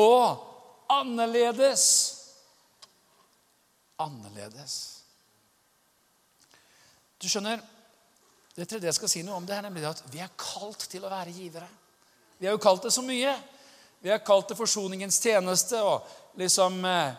og 0.00 0.40
annerledes. 0.90 1.84
Annerledes. 4.02 4.74
Du 7.20 7.28
skjønner, 7.30 7.60
det 8.56 8.66
tredje 8.68 8.88
jeg 8.88 8.96
skal 8.96 9.10
si 9.10 9.22
noe 9.26 9.38
om, 9.38 9.46
det 9.46 9.56
er 9.56 9.66
nemlig 9.66 9.86
at 9.88 10.02
vi 10.12 10.22
er 10.22 10.32
kalt 10.38 10.88
til 10.90 11.04
å 11.06 11.12
være 11.12 11.34
givere. 11.34 11.68
Vi 12.38 12.48
har 12.48 12.56
jo 12.56 12.62
kalt 12.62 12.84
det 12.84 12.92
så 12.94 13.04
mye. 13.04 13.36
Vi 14.04 14.10
har 14.12 14.24
kalt 14.26 14.50
det 14.50 14.58
forsoningens 14.58 15.20
tjeneste 15.22 15.78
og 15.80 16.08
liksom 16.40 16.82
eh, 16.84 17.14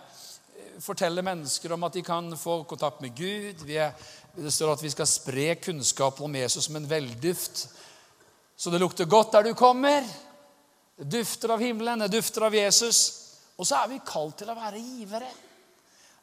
fortelle 0.84 1.24
mennesker 1.26 1.74
om 1.74 1.88
at 1.88 1.96
de 1.96 2.04
kan 2.06 2.28
få 2.38 2.60
kontakt 2.70 3.02
med 3.02 3.16
Gud. 3.18 3.64
Er, 3.70 3.96
det 4.36 4.54
står 4.54 4.76
at 4.76 4.84
vi 4.84 4.92
skal 4.94 5.10
spre 5.10 5.48
kunnskapen 5.64 6.28
om 6.28 6.38
Jesus 6.38 6.68
som 6.68 6.78
en 6.78 6.90
velduft. 6.90 7.66
Så 8.56 8.72
det 8.72 8.80
lukter 8.80 9.06
godt 9.06 9.34
der 9.36 9.43
du 9.49 9.53
kommer. 9.53 10.06
Det 10.95 11.10
dufter 11.12 11.51
av 11.51 11.60
himmelen, 11.60 11.99
det 11.99 12.14
dufter 12.16 12.47
av 12.47 12.56
Jesus. 12.56 13.01
Og 13.58 13.68
så 13.68 13.82
er 13.82 13.91
vi 13.91 14.03
kalt 14.08 14.38
til 14.39 14.51
å 14.51 14.58
være 14.58 14.80
givere. 14.80 15.30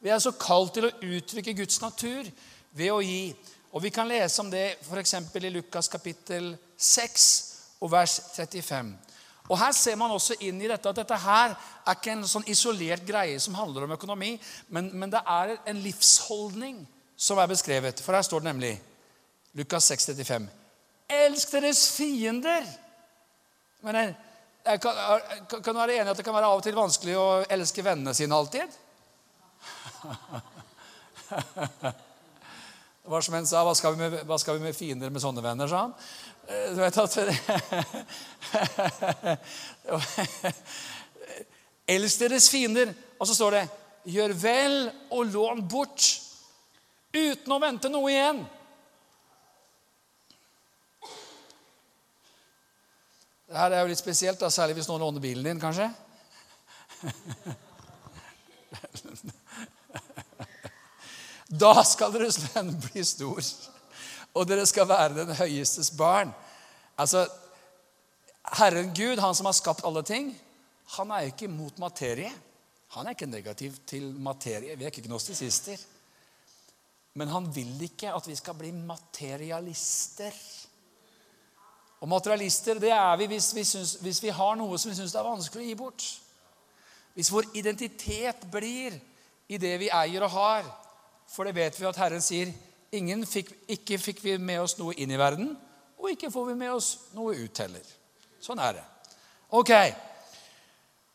Vi 0.02 0.10
er 0.10 0.20
så 0.20 0.32
kalt 0.34 0.74
til 0.74 0.88
å 0.88 0.94
uttrykke 1.16 1.54
Guds 1.60 1.80
natur 1.82 2.28
ved 2.72 2.92
å 2.92 3.00
gi. 3.04 3.34
Og 3.72 3.82
Vi 3.82 3.90
kan 3.90 4.08
lese 4.08 4.40
om 4.42 4.50
det 4.50 4.78
f.eks. 4.82 5.14
i 5.14 5.50
Lukas 5.50 5.88
kapittel 5.88 6.56
6 6.76 7.26
og 7.80 7.92
vers 7.92 8.18
35. 8.34 8.92
Og 9.48 9.58
Her 9.58 9.72
ser 9.72 9.96
man 9.96 10.10
også 10.10 10.36
inn 10.40 10.60
i 10.62 10.68
dette 10.68 10.88
at 10.88 10.96
dette 10.96 11.18
her 11.18 11.54
er 11.54 11.96
ikke 11.96 12.12
en 12.14 12.26
sånn 12.28 12.46
isolert 12.48 13.04
greie 13.06 13.40
som 13.40 13.56
handler 13.58 13.84
om 13.84 13.94
økonomi, 13.96 14.36
men, 14.68 14.90
men 14.94 15.10
det 15.12 15.20
er 15.26 15.56
en 15.66 15.80
livsholdning 15.82 16.82
som 17.16 17.38
er 17.38 17.50
beskrevet. 17.50 18.00
For 18.00 18.16
her 18.16 18.24
står 18.26 18.42
det 18.42 18.52
nemlig 18.52 18.72
Lukas 19.58 19.90
6, 19.90 20.12
35. 20.14 20.61
Elsk 21.12 21.50
deres 21.56 21.80
fiender. 21.96 22.62
Men 23.82 24.14
jeg 24.64 24.80
kan, 24.80 24.94
kan, 25.50 25.74
du 25.74 25.80
være 25.80 25.94
enig 25.98 26.06
i 26.06 26.10
at 26.12 26.18
det 26.20 26.26
kan 26.26 26.34
være 26.36 26.50
av 26.50 26.58
og 26.60 26.64
til 26.64 26.78
vanskelig 26.78 27.16
å 27.18 27.44
elske 27.50 27.84
vennene 27.84 28.14
sine 28.16 28.34
alltid? 28.36 28.68
Det 33.02 33.10
var 33.10 33.22
som 33.26 33.34
en 33.34 33.48
sa 33.50 33.64
hva 33.66 33.74
skal, 33.74 33.96
med, 33.98 34.14
hva 34.28 34.36
skal 34.38 34.60
vi 34.60 34.62
med, 34.62 34.76
fiender 34.78 35.10
med 35.10 35.18
sånne 35.18 35.42
venner, 35.42 35.66
sa 35.66 35.88
han. 35.88 35.94
Eh, 36.46 36.70
du 36.70 36.78
vet 36.78 36.94
at 37.02 37.18
Elsk 41.96 42.22
deres 42.22 42.46
fiender. 42.52 42.94
Og 43.18 43.26
så 43.26 43.34
står 43.34 43.50
det 43.56 43.64
Gjør 44.12 44.32
vel 44.38 44.90
og 45.14 45.26
lån 45.34 45.60
bort 45.70 46.02
uten 47.12 47.52
å 47.54 47.58
vente 47.62 47.90
noe 47.90 48.10
igjen. 48.10 48.40
Det 53.52 53.60
her 53.60 53.74
er 53.76 53.82
jo 53.84 53.90
litt 53.90 54.00
spesielt, 54.00 54.40
da, 54.40 54.48
særlig 54.48 54.78
hvis 54.78 54.86
noen 54.88 55.02
låner 55.04 55.20
bilen 55.20 55.44
din, 55.44 55.60
kanskje. 55.60 55.90
Da 61.52 61.82
skal 61.84 62.14
deres 62.14 62.38
lønn 62.40 62.70
bli 62.80 63.02
stor, 63.04 63.44
og 64.32 64.46
dere 64.48 64.64
skal 64.64 64.88
være 64.88 65.18
den 65.18 65.34
høyestes 65.36 65.90
barn. 65.92 66.32
Altså, 66.96 67.26
Herren 68.56 68.88
Gud, 68.96 69.20
han 69.20 69.36
som 69.36 69.50
har 69.50 69.56
skapt 69.58 69.84
alle 69.84 70.00
ting, 70.08 70.32
han 70.96 71.12
er 71.12 71.28
ikke 71.28 71.50
mot 71.52 71.76
materie. 71.82 72.32
Han 72.96 73.04
er 73.04 73.12
ikke 73.12 73.28
negativ 73.28 73.76
til 73.84 74.14
materie. 74.16 74.78
Vi 74.80 74.84
er 74.84 74.88
ikke 74.88 75.04
gnostisister. 75.10 75.76
Men 77.20 77.28
han 77.28 77.52
vil 77.52 77.84
ikke 77.84 78.14
at 78.16 78.28
vi 78.28 78.36
skal 78.36 78.56
bli 78.56 78.72
materialister. 78.72 80.32
Og 82.02 82.10
materialister 82.10 82.80
det 82.82 82.90
er 82.90 83.16
vi 83.20 83.28
hvis 83.30 83.52
vi, 83.54 83.64
synes, 83.64 83.94
hvis 84.02 84.22
vi 84.24 84.34
har 84.34 84.56
noe 84.58 84.78
som 84.78 84.90
vi 84.90 84.98
syns 84.98 85.14
er 85.14 85.26
vanskelig 85.26 85.62
å 85.62 85.68
gi 85.68 85.78
bort. 85.78 86.06
Hvis 87.14 87.30
vår 87.30 87.52
identitet 87.60 88.46
blir 88.50 88.96
i 89.52 89.58
det 89.60 89.76
vi 89.78 89.90
eier 89.92 90.24
og 90.26 90.34
har, 90.34 90.66
for 91.30 91.46
det 91.46 91.54
vet 91.56 91.78
vi 91.78 91.86
at 91.86 92.00
Herren 92.00 92.24
sier 92.24 92.50
ingen 92.92 93.22
fikk, 93.28 93.52
ikke 93.70 94.00
fikk 94.00 94.22
vi 94.24 94.38
med 94.40 94.64
oss 94.64 94.74
noe 94.80 94.96
inn 94.98 95.12
i 95.12 95.20
verden, 95.20 95.52
og 96.02 96.10
ikke 96.10 96.32
får 96.32 96.48
vi 96.50 96.56
med 96.58 96.72
oss 96.74 96.88
noe 97.14 97.36
ut 97.38 97.60
heller. 97.62 97.92
Sånn 98.42 98.58
er 98.58 98.80
det. 98.80 98.86
Ok. 99.54 99.70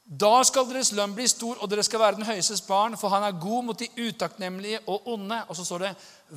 Da 0.07 0.37
skal 0.47 0.69
deres 0.69 0.93
lønn 0.95 1.15
bli 1.17 1.25
stor, 1.27 1.57
og 1.59 1.67
dere 1.67 1.83
skal 1.83 1.99
være 1.99 2.21
den 2.21 2.29
høyestes 2.29 2.63
barn, 2.63 2.95
for 2.95 3.11
han 3.11 3.25
er 3.27 3.41
god 3.41 3.67
mot 3.67 3.79
de 3.81 3.89
utakknemlige 3.97 4.79
og 4.87 5.09
onde. 5.17 5.41
Og 5.49 5.57
så 5.57 5.65
står 5.67 5.83
det, 5.83 5.95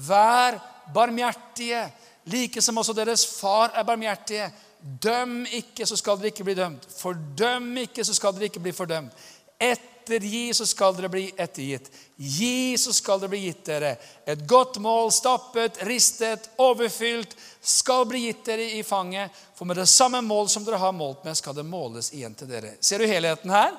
vær 0.09 0.59
barmhjertige, 0.91 1.85
like 2.25 2.63
som 2.63 2.79
også 2.79 2.95
deres 2.97 3.27
far 3.27 3.73
er 3.75 3.87
barmhjertige. 3.87 4.51
Døm 4.81 5.45
ikke, 5.47 5.87
så 5.87 5.97
skal 5.97 6.19
dere 6.19 6.33
ikke 6.33 6.45
bli 6.45 6.57
dømt. 6.57 6.87
Fordøm 6.99 7.71
ikke, 7.83 8.05
så 8.05 8.15
skal 8.17 8.35
dere 8.37 8.49
ikke 8.49 8.63
bli 8.65 8.73
fordømt. 8.73 9.13
Et 9.61 9.91
ettergi, 10.11 10.55
så 10.55 10.67
skal 10.67 10.95
dere 10.97 11.11
bli 11.13 11.25
ettergitt. 11.37 11.91
Gi, 12.17 12.77
så 12.79 12.93
skal 12.93 13.21
det 13.21 13.31
bli 13.33 13.41
gitt 13.47 13.63
dere. 13.67 13.95
Et 14.27 14.43
godt 14.49 14.81
mål, 14.83 15.11
stappet, 15.13 15.81
ristet, 15.87 16.51
overfylt, 16.61 17.37
skal 17.61 18.07
bli 18.09 18.27
gitt 18.27 18.45
dere 18.47 18.67
i 18.79 18.83
fanget. 18.87 19.31
For 19.55 19.69
med 19.69 19.79
det 19.81 19.89
samme 19.89 20.23
mål 20.25 20.51
som 20.51 20.67
dere 20.67 20.81
har 20.81 20.97
målt 20.97 21.25
med, 21.25 21.39
skal 21.39 21.57
det 21.57 21.67
måles 21.69 22.13
igjen 22.17 22.35
til 22.35 22.51
dere. 22.51 22.75
Ser 22.81 23.01
du 23.01 23.09
helheten 23.09 23.53
her? 23.55 23.75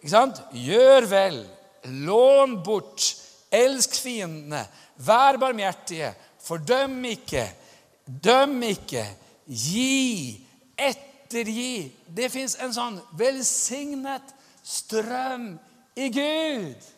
Ikke 0.00 0.14
sant? 0.14 0.40
Gjør 0.52 1.08
vel. 1.10 1.42
Lån 2.04 2.60
bort. 2.64 3.14
Elsk 3.54 3.96
fiendene. 4.02 4.64
Vær 5.04 5.38
barmhjertige. 5.40 6.12
Fordøm 6.44 6.98
ikke. 7.08 7.46
Døm 8.06 8.62
ikke. 8.62 9.04
Gi. 9.46 10.46
Ettergi. 10.76 11.92
Det 12.08 12.30
fins 12.32 12.56
en 12.60 12.74
sånn 12.74 12.98
velsignet 13.18 14.34
strøm 14.64 15.54
i 16.00 16.10
Gud. 16.12 16.90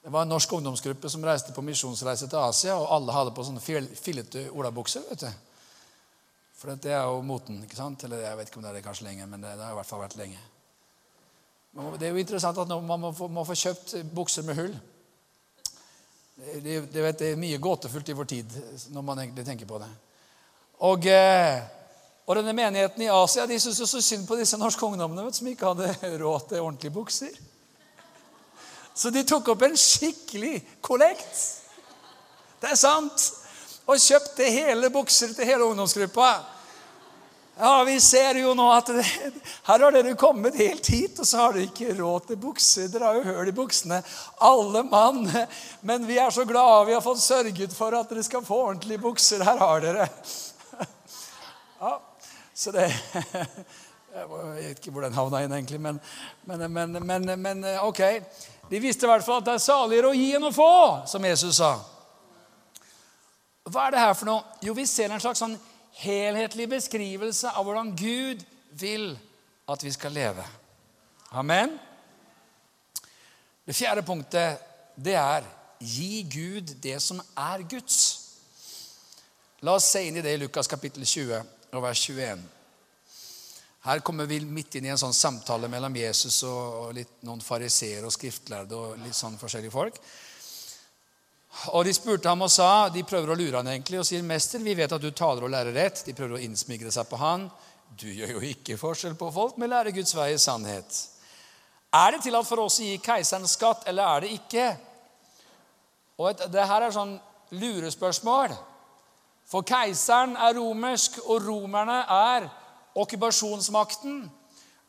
Det 0.00 0.08
var 0.12 0.24
en 0.24 0.32
norsk 0.32 0.52
ungdomsgruppe 0.56 1.10
som 1.12 1.24
reiste 1.24 1.52
på 1.52 1.62
misjonsreise 1.64 2.28
til 2.28 2.40
Asia, 2.40 2.76
og 2.80 2.88
alle 2.96 3.12
hadde 3.12 3.34
på 3.36 3.44
sånne 3.44 3.60
fillete 3.60 4.46
olabukser. 4.50 5.04
vet 5.10 5.26
du. 5.26 5.30
For 6.56 6.76
det 6.76 6.92
er 6.92 7.04
jo 7.08 7.20
moten. 7.24 7.62
ikke 7.64 7.76
sant? 7.76 8.04
Eller 8.04 8.24
Jeg 8.24 8.36
vet 8.36 8.48
ikke 8.48 8.56
om 8.56 8.62
det 8.62 8.70
er 8.70 8.74
det 8.74 8.84
kanskje 8.84 9.04
lenge, 9.04 9.26
men 9.26 9.42
det, 9.42 9.50
har 9.60 9.72
i 9.72 9.74
hvert 9.74 9.86
fall 9.86 10.00
vært 10.00 10.16
lenge. 10.16 10.38
Det 11.98 12.06
er 12.06 12.10
jo 12.10 12.16
interessant 12.16 12.58
at 12.58 12.68
man 12.68 13.00
må 13.00 13.12
få, 13.12 13.28
må 13.28 13.44
få 13.44 13.54
kjøpt 13.54 13.94
bukser 14.14 14.42
med 14.42 14.56
hull. 14.56 14.74
Det, 16.40 16.60
det, 16.92 17.02
det, 17.18 17.26
er 17.32 17.36
mye 17.40 17.58
gåtefullt 17.60 18.08
i 18.08 18.16
vår 18.16 18.28
tid 18.30 18.54
når 18.94 19.04
man 19.04 19.18
egentlig 19.20 19.44
tenker 19.44 19.68
på 19.68 19.78
det. 19.82 19.90
Og 20.88 21.06
eh, 21.12 21.60
og 22.30 22.36
denne 22.38 22.52
menigheten 22.54 23.02
i 23.02 23.08
Asia 23.10 23.42
de 23.50 23.56
syntes 23.58 23.80
jo 23.82 23.86
så 23.90 24.00
synd 24.04 24.26
på 24.28 24.36
disse 24.38 24.58
norske 24.58 24.86
ungdommene 24.86 25.32
som 25.34 25.48
ikke 25.50 25.72
hadde 25.72 26.18
råd 26.22 26.44
til 26.46 26.62
ordentlige 26.62 26.94
bukser. 26.94 27.32
Så 28.94 29.10
de 29.10 29.24
tok 29.26 29.48
opp 29.50 29.64
en 29.66 29.74
skikkelig 29.78 30.60
kollekt. 30.84 31.40
Det 32.62 32.70
er 32.70 32.78
sant. 32.78 33.24
Og 33.90 33.98
kjøpte 33.98 34.46
hele 34.46 34.92
bukser 34.94 35.32
til 35.34 35.48
hele 35.48 35.66
ungdomsgruppa. 35.66 36.28
Ja, 37.62 37.84
Vi 37.84 38.00
ser 38.00 38.34
jo 38.40 38.54
nå 38.56 38.66
at 38.72 38.88
det, 38.88 39.02
her 39.66 39.82
har 39.84 39.92
dere 39.92 40.14
kommet 40.16 40.56
helt 40.56 40.86
hit, 40.88 41.18
og 41.20 41.26
så 41.28 41.42
har 41.42 41.52
dere 41.52 41.66
ikke 41.66 41.92
råd 41.98 42.30
til 42.30 42.38
bukser. 42.40 42.86
Dere 42.88 43.10
har 43.10 43.18
jo 43.18 43.24
høl 43.26 43.50
i 43.50 43.52
buksene, 43.52 43.98
alle 44.48 44.80
mann. 44.88 45.26
Men 45.84 46.06
vi 46.08 46.16
er 46.16 46.32
så 46.32 46.46
glade 46.48 46.86
vi 46.88 46.94
har 46.96 47.04
fått 47.04 47.20
sørget 47.20 47.74
for 47.76 47.92
at 47.98 48.08
dere 48.08 48.24
skal 48.24 48.46
få 48.46 48.62
ordentlige 48.70 49.02
bukser. 49.02 49.44
Her 49.44 49.60
har 49.60 49.84
dere. 49.84 50.08
Ja, 51.80 51.94
så 52.54 52.72
det 52.76 52.86
Jeg 54.10 54.26
vet 54.28 54.80
ikke 54.80 54.92
hvor 54.92 55.04
den 55.04 55.14
havna 55.14 55.44
inn, 55.44 55.52
egentlig, 55.54 55.78
men, 55.80 56.00
men, 56.44 56.96
men, 57.06 57.28
men, 57.40 57.64
ok. 57.84 58.00
De 58.72 58.80
visste 58.80 59.06
i 59.06 59.10
hvert 59.10 59.24
fall 59.24 59.42
at 59.42 59.50
det 59.50 59.58
er 59.58 59.62
saligere 59.64 60.10
å 60.10 60.16
gi 60.16 60.32
enn 60.36 60.48
å 60.48 60.52
få, 60.52 60.72
som 61.12 61.24
Jesus 61.28 61.60
sa. 61.60 61.74
Hva 63.68 63.86
er 63.86 63.94
det 63.94 64.02
her 64.02 64.16
for 64.16 64.32
noe? 64.32 64.56
Jo, 64.64 64.74
vi 64.74 64.88
ser 64.88 65.12
en 65.12 65.22
slags 65.22 65.44
sånn 65.44 65.60
helhetlig 65.98 66.68
beskrivelse 66.70 67.50
av 67.50 67.66
hvordan 67.66 67.94
Gud 67.96 68.42
vil 68.80 69.12
at 69.70 69.84
vi 69.84 69.92
skal 69.92 70.14
leve. 70.14 70.44
Amen. 71.30 71.76
Det 73.66 73.76
fjerde 73.76 74.02
punktet, 74.02 74.58
det 74.96 75.14
er 75.14 75.46
gi 75.80 76.22
Gud 76.28 76.74
det 76.82 76.98
som 77.02 77.20
er 77.38 77.62
Guds. 77.70 77.98
La 79.64 79.76
oss 79.76 79.90
se 79.92 80.02
inn 80.08 80.16
i 80.16 80.24
det 80.24 80.32
i 80.34 80.40
Lukas 80.40 80.68
kapittel 80.68 81.04
20 81.04 81.42
og 81.76 81.84
vers 81.84 82.02
21. 82.08 82.42
Her 83.84 84.02
kommer 84.04 84.28
vi 84.28 84.40
midt 84.44 84.76
inn 84.76 84.88
i 84.88 84.92
en 84.92 85.00
sånn 85.00 85.16
samtale 85.16 85.68
mellom 85.72 85.94
Jesus 85.96 86.42
og, 86.44 86.90
litt, 86.96 87.20
noen 87.24 87.40
fariseere 87.40 88.04
og 88.08 88.12
skriftlærde 88.12 88.76
og 88.76 88.98
litt 89.00 89.16
sånn 89.16 89.38
forskjellige 89.40 89.72
folk. 89.72 89.96
Og 91.74 91.84
De 91.84 91.92
spurte 91.94 92.28
ham 92.28 92.42
og 92.46 92.50
sa, 92.50 92.88
de 92.88 93.02
prøver 93.04 93.32
å 93.32 93.36
lure 93.38 93.58
han 93.58 93.68
egentlig 93.68 93.98
og 94.00 94.06
sier, 94.06 94.22
'Mester, 94.22 94.58
vi 94.58 94.74
vet 94.74 94.92
at 94.92 95.02
du 95.02 95.10
taler 95.10 95.44
og 95.44 95.50
lærer 95.50 95.74
rett.' 95.74 96.04
De 96.06 96.14
prøver 96.14 96.38
å 96.38 96.42
innsmigre 96.42 96.92
seg 96.92 97.08
på 97.10 97.16
han. 97.16 97.50
'Du 97.90 98.06
gjør 98.06 98.36
jo 98.36 98.40
ikke 98.40 98.78
forskjell 98.78 99.14
på 99.18 99.32
folk, 99.34 99.58
men 99.58 99.70
lærer 99.70 99.90
Guds 99.90 100.14
vei 100.14 100.32
i 100.34 100.38
sannhet.' 100.38 101.08
'Er 101.92 102.10
det 102.12 102.22
tillatt 102.22 102.46
for 102.46 102.60
oss 102.60 102.78
å 102.80 102.86
gi 102.86 102.98
keiseren 102.98 103.48
skatt, 103.48 103.82
eller 103.86 104.04
er 104.04 104.20
det 104.20 104.30
ikke?' 104.30 104.78
Og 106.18 106.30
et, 106.30 106.52
det 106.52 106.66
her 106.66 106.82
er 106.82 106.92
sånn 106.92 107.18
lurespørsmål. 107.50 108.54
For 109.50 109.66
keiseren 109.66 110.36
er 110.36 110.54
romersk, 110.54 111.18
og 111.24 111.42
romerne 111.42 112.04
er 112.06 112.46
okkupasjonsmakten. 112.94 114.30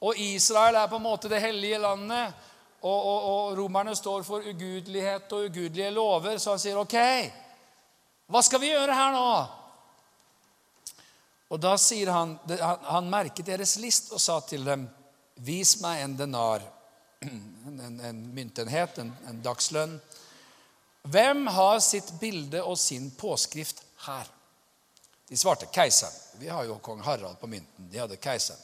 Og 0.01 0.17
Israel 0.17 0.75
er 0.75 0.89
på 0.91 0.99
en 0.99 1.05
måte 1.05 1.29
det 1.29 1.41
hellige 1.41 1.79
landet. 1.81 2.33
Og, 2.81 3.05
og, 3.07 3.25
og 3.29 3.57
romerne 3.59 3.93
står 3.95 4.23
for 4.25 4.45
ugudelighet 4.47 5.31
og 5.31 5.49
ugudelige 5.49 5.91
lover. 5.93 6.37
Så 6.37 6.55
han 6.55 6.61
sier, 6.61 6.79
'OK, 6.81 6.97
hva 8.31 8.41
skal 8.41 8.61
vi 8.61 8.71
gjøre 8.73 8.95
her 8.95 9.11
nå?' 9.13 9.57
Og 11.51 11.59
da 11.59 11.75
sier 11.77 12.07
han, 12.07 12.37
han 12.87 13.09
merket 13.11 13.45
deres 13.45 13.75
list 13.83 14.13
og 14.15 14.21
sa 14.23 14.39
til 14.39 14.65
dem, 14.65 14.87
'Vis 15.37 15.79
meg 15.81 16.01
en 16.03 16.17
denar.' 16.17 16.69
En, 17.67 17.79
en, 17.79 17.99
en 17.99 18.21
myntenhet, 18.33 18.97
en, 18.97 19.11
en 19.29 19.41
dagslønn. 19.45 19.99
Hvem 21.13 21.47
har 21.47 21.79
sitt 21.79 22.07
bilde 22.19 22.63
og 22.63 22.79
sin 22.81 23.11
påskrift 23.13 23.83
her? 24.07 24.25
De 25.29 25.37
svarte 25.37 25.69
keiseren. 25.69 26.13
Vi 26.41 26.49
har 26.49 26.65
jo 26.65 26.79
kong 26.81 27.03
Harald 27.05 27.37
på 27.39 27.47
mynten. 27.47 27.89
De 27.93 28.01
hadde 28.01 28.17
keiseren. 28.17 28.59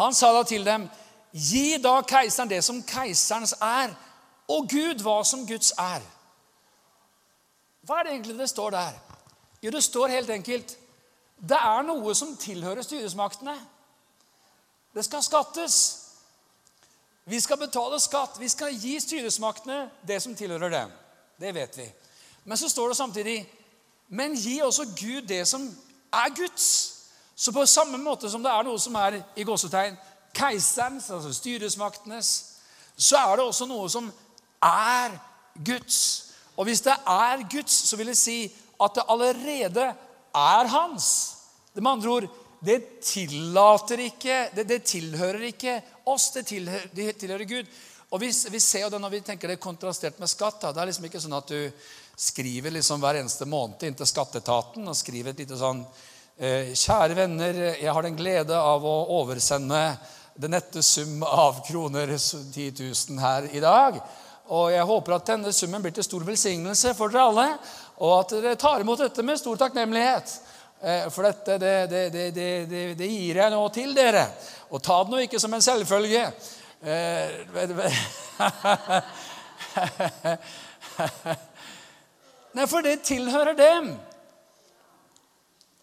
Han 0.00 0.14
sa 0.14 0.32
da 0.32 0.42
til 0.48 0.64
dem, 0.64 0.88
gi 1.32 1.78
da 1.82 2.00
keiseren 2.02 2.50
det 2.50 2.62
som 2.64 2.82
keiserens 2.82 3.54
er, 3.60 3.94
og 4.50 4.66
Gud 4.68 5.02
hva 5.04 5.20
som 5.24 5.46
Guds 5.46 5.72
er. 5.78 6.02
Hva 7.86 8.00
er 8.00 8.06
det 8.06 8.12
egentlig 8.12 8.38
det 8.38 8.50
står 8.50 8.70
der? 8.74 8.98
Jo, 9.62 9.70
det 9.70 9.84
står 9.84 10.08
helt 10.16 10.30
enkelt 10.30 10.76
det 11.40 11.56
er 11.56 11.84
noe 11.88 12.14
som 12.14 12.34
tilhører 12.36 12.84
styresmaktene. 12.84 13.54
Det 14.94 15.04
skal 15.06 15.22
skattes. 15.24 15.76
Vi 17.24 17.40
skal 17.40 17.58
betale 17.62 18.00
skatt. 18.00 18.36
Vi 18.40 18.48
skal 18.48 18.76
gi 18.76 18.98
styresmaktene 19.00 19.86
det 20.06 20.20
som 20.22 20.34
tilhører 20.36 20.72
dem. 20.74 20.92
Det 21.40 21.54
vet 21.54 21.78
vi. 21.78 21.86
Men 22.44 22.60
så 22.60 22.68
står 22.68 22.88
det 22.88 22.96
samtidig 22.96 23.38
Men 24.08 24.34
gi 24.34 24.60
også 24.60 24.84
Gud 24.84 25.22
det 25.22 25.48
som 25.48 25.62
er 26.12 26.34
Guds. 26.34 26.96
Så 27.36 27.52
på 27.52 27.66
samme 27.66 27.98
måte 27.98 28.30
som 28.30 28.42
det 28.42 28.50
er 28.50 28.64
noe 28.66 28.78
som 28.78 28.94
er 28.98 29.20
i 29.36 29.44
gåsetegn 29.46 29.94
keiserens, 30.36 31.10
altså 31.10 31.32
styresmaktenes, 31.34 32.30
så 32.96 33.18
er 33.20 33.36
det 33.38 33.46
også 33.46 33.68
noe 33.68 33.88
som 33.90 34.10
er 34.64 35.16
Guds. 35.66 36.00
Og 36.56 36.68
hvis 36.68 36.82
det 36.84 36.94
er 37.08 37.44
Guds, 37.50 37.74
så 37.88 37.96
vil 37.96 38.12
det 38.12 38.18
si 38.20 38.42
at 38.80 38.96
det 38.96 39.06
allerede 39.08 39.86
er 40.36 40.72
hans. 40.74 41.06
Det 41.74 41.82
med 41.82 41.92
andre 41.92 42.10
ord 42.10 42.28
det 42.60 43.00
tillater 43.00 44.02
ikke 44.04 44.50
Det, 44.52 44.66
det 44.68 44.82
tilhører 44.84 45.46
ikke 45.48 45.78
oss, 46.04 46.28
det 46.34 46.44
tilhører, 46.50 46.90
det 46.92 47.16
tilhører 47.16 47.48
Gud. 47.48 47.70
Og 48.10 48.20
vi, 48.20 48.28
vi, 48.50 48.60
ser 48.60 48.84
jo 48.84 48.90
det 48.92 49.00
når 49.00 49.14
vi 49.14 49.20
tenker 49.24 49.48
det 49.48 49.56
er 49.56 49.62
kontrastert 49.62 50.18
med 50.20 50.28
skatt. 50.28 50.60
Da. 50.60 50.72
Det 50.74 50.82
er 50.82 50.90
liksom 50.90 51.06
ikke 51.08 51.22
sånn 51.22 51.38
at 51.38 51.48
du 51.48 51.70
skriver 52.20 52.74
liksom 52.74 53.00
hver 53.00 53.22
eneste 53.22 53.48
måned 53.48 53.80
inn 53.86 53.96
til 53.96 54.08
skatteetaten 54.10 54.84
og 54.84 54.98
skriver 54.98 55.32
et 55.32 55.40
lite 55.40 55.56
sånn 55.56 55.80
Eh, 56.40 56.70
kjære 56.72 57.12
venner, 57.18 57.56
jeg 57.76 57.92
har 57.92 58.06
den 58.06 58.14
glede 58.16 58.56
av 58.56 58.80
å 58.80 58.94
oversende 59.18 59.76
den 60.34 60.50
nette 60.54 60.82
sum 60.82 61.22
av 61.22 61.66
kroner 61.66 62.18
10 62.18 62.72
000 63.08 63.20
her 63.20 63.48
i 63.52 63.60
dag. 63.60 64.00
Og 64.50 64.72
jeg 64.72 64.86
håper 64.86 65.12
at 65.14 65.26
denne 65.30 65.52
summen 65.54 65.82
blir 65.82 65.92
til 65.94 66.04
stor 66.06 66.24
velsignelse 66.26 66.94
for 66.98 67.12
dere 67.12 67.26
alle, 67.30 67.48
og 68.02 68.12
at 68.16 68.30
dere 68.34 68.56
tar 68.58 68.80
imot 68.82 69.02
dette 69.04 69.22
med 69.22 69.38
stor 69.38 69.56
takknemlighet. 69.60 70.32
Eh, 70.82 71.10
for 71.12 71.22
dette, 71.28 71.58
det, 71.60 71.86
det, 71.90 72.10
det, 72.10 72.30
det, 72.98 73.06
gir 73.06 73.36
jeg 73.42 73.50
nå 73.52 73.68
til 73.74 73.94
dere. 73.94 74.26
Og 74.72 74.82
ta 74.82 75.04
det 75.04 75.10
nå 75.12 75.18
ikke 75.26 75.40
som 75.42 75.54
en 75.54 75.62
selvfølge. 75.62 76.32
Eh, 76.80 77.30
Nei, 82.56 82.66
for 82.66 82.82
det 82.82 83.02
tilhører 83.06 83.54
dem. 83.54 83.94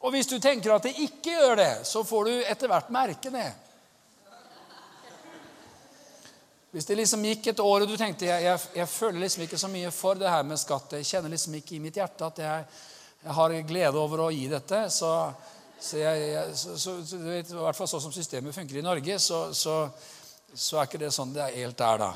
Og 0.02 0.12
hvis 0.14 0.28
du 0.30 0.40
tenker 0.42 0.76
at 0.76 0.84
det 0.90 1.00
ikke 1.04 1.32
gjør 1.38 1.56
det, 1.62 1.74
så 1.88 2.04
får 2.06 2.24
du 2.28 2.34
etter 2.44 2.68
hvert 2.72 2.90
merke 2.94 3.30
det. 3.34 3.52
Hvis 6.78 6.86
det 6.86 6.96
liksom 7.00 7.24
gikk 7.26 7.48
et 7.50 7.62
år 7.64 7.84
og 7.84 7.90
du 7.90 7.96
tenkte 7.98 8.28
jeg, 8.28 8.44
jeg, 8.46 8.60
jeg, 8.78 8.86
føler 8.92 9.24
liksom 9.24 9.44
ikke 9.48 9.58
så 9.58 9.70
mye 9.74 9.90
for 9.90 10.20
det 10.22 10.30
her 10.30 10.44
med 10.46 10.60
skatt, 10.62 10.92
jeg 10.94 11.08
kjenner 11.10 11.34
liksom 11.34 11.56
ikke 11.58 11.74
i 11.74 11.80
mitt 11.82 11.98
hjerte 11.98 12.28
at 12.28 12.42
jeg, 12.44 12.68
jeg 13.24 13.34
har 13.34 13.56
glede 13.72 13.98
over 13.98 14.22
å 14.22 14.30
gi 14.30 14.44
dette, 14.52 14.84
så, 14.94 15.10
så, 15.74 16.04
så, 16.54 16.78
så 16.78 17.18
du 17.18 17.26
vet, 17.32 17.50
i 17.50 17.58
hvert 17.58 17.80
fall 17.80 17.90
sånn 17.90 18.04
som 18.06 18.14
systemet 18.14 18.54
funker 18.54 18.78
i 18.78 18.86
Norge, 18.86 19.18
så, 19.18 19.42
er 20.54 20.86
ikke 20.86 21.02
det 21.02 21.10
sånn 21.18 21.34
det 21.34 21.48
er 21.48 21.58
helt 21.64 21.82
er 21.82 22.04
da. 22.04 22.14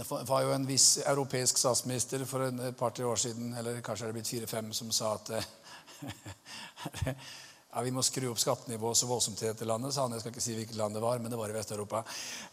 Det 0.00 0.08
var 0.08 0.48
jo 0.48 0.56
en 0.56 0.64
viss 0.64 0.88
europeisk 1.04 1.60
statsminister 1.60 2.24
for 2.24 2.48
et 2.48 2.80
par-tre 2.80 3.04
år 3.04 3.26
siden, 3.28 3.52
eller 3.60 3.84
kanskje 3.84 4.08
er 4.08 4.14
det 4.14 4.22
blitt 4.22 4.32
fire-fem, 4.38 4.72
som 4.72 4.88
sa 4.88 5.18
at 5.18 5.36
eh, 5.36 5.52
ja, 7.74 7.82
vi 7.82 7.90
må 7.90 8.02
skru 8.06 8.28
opp 8.30 8.38
skattenivået 8.38 8.96
så 8.96 9.06
voldsomt 9.10 9.40
i 9.42 9.48
dette 9.48 9.66
landet, 9.66 9.90
sa 9.94 10.04
han. 10.04 10.12
Jeg 10.14 10.22
skal 10.22 10.30
ikke 10.30 10.42
si 10.44 10.52
hvilket 10.54 10.76
land 10.78 10.94
det 10.94 11.00
var, 11.02 11.18
men 11.18 11.32
det 11.32 11.38
var 11.38 11.50
i 11.50 11.56
Vest-Europa. 11.56 12.04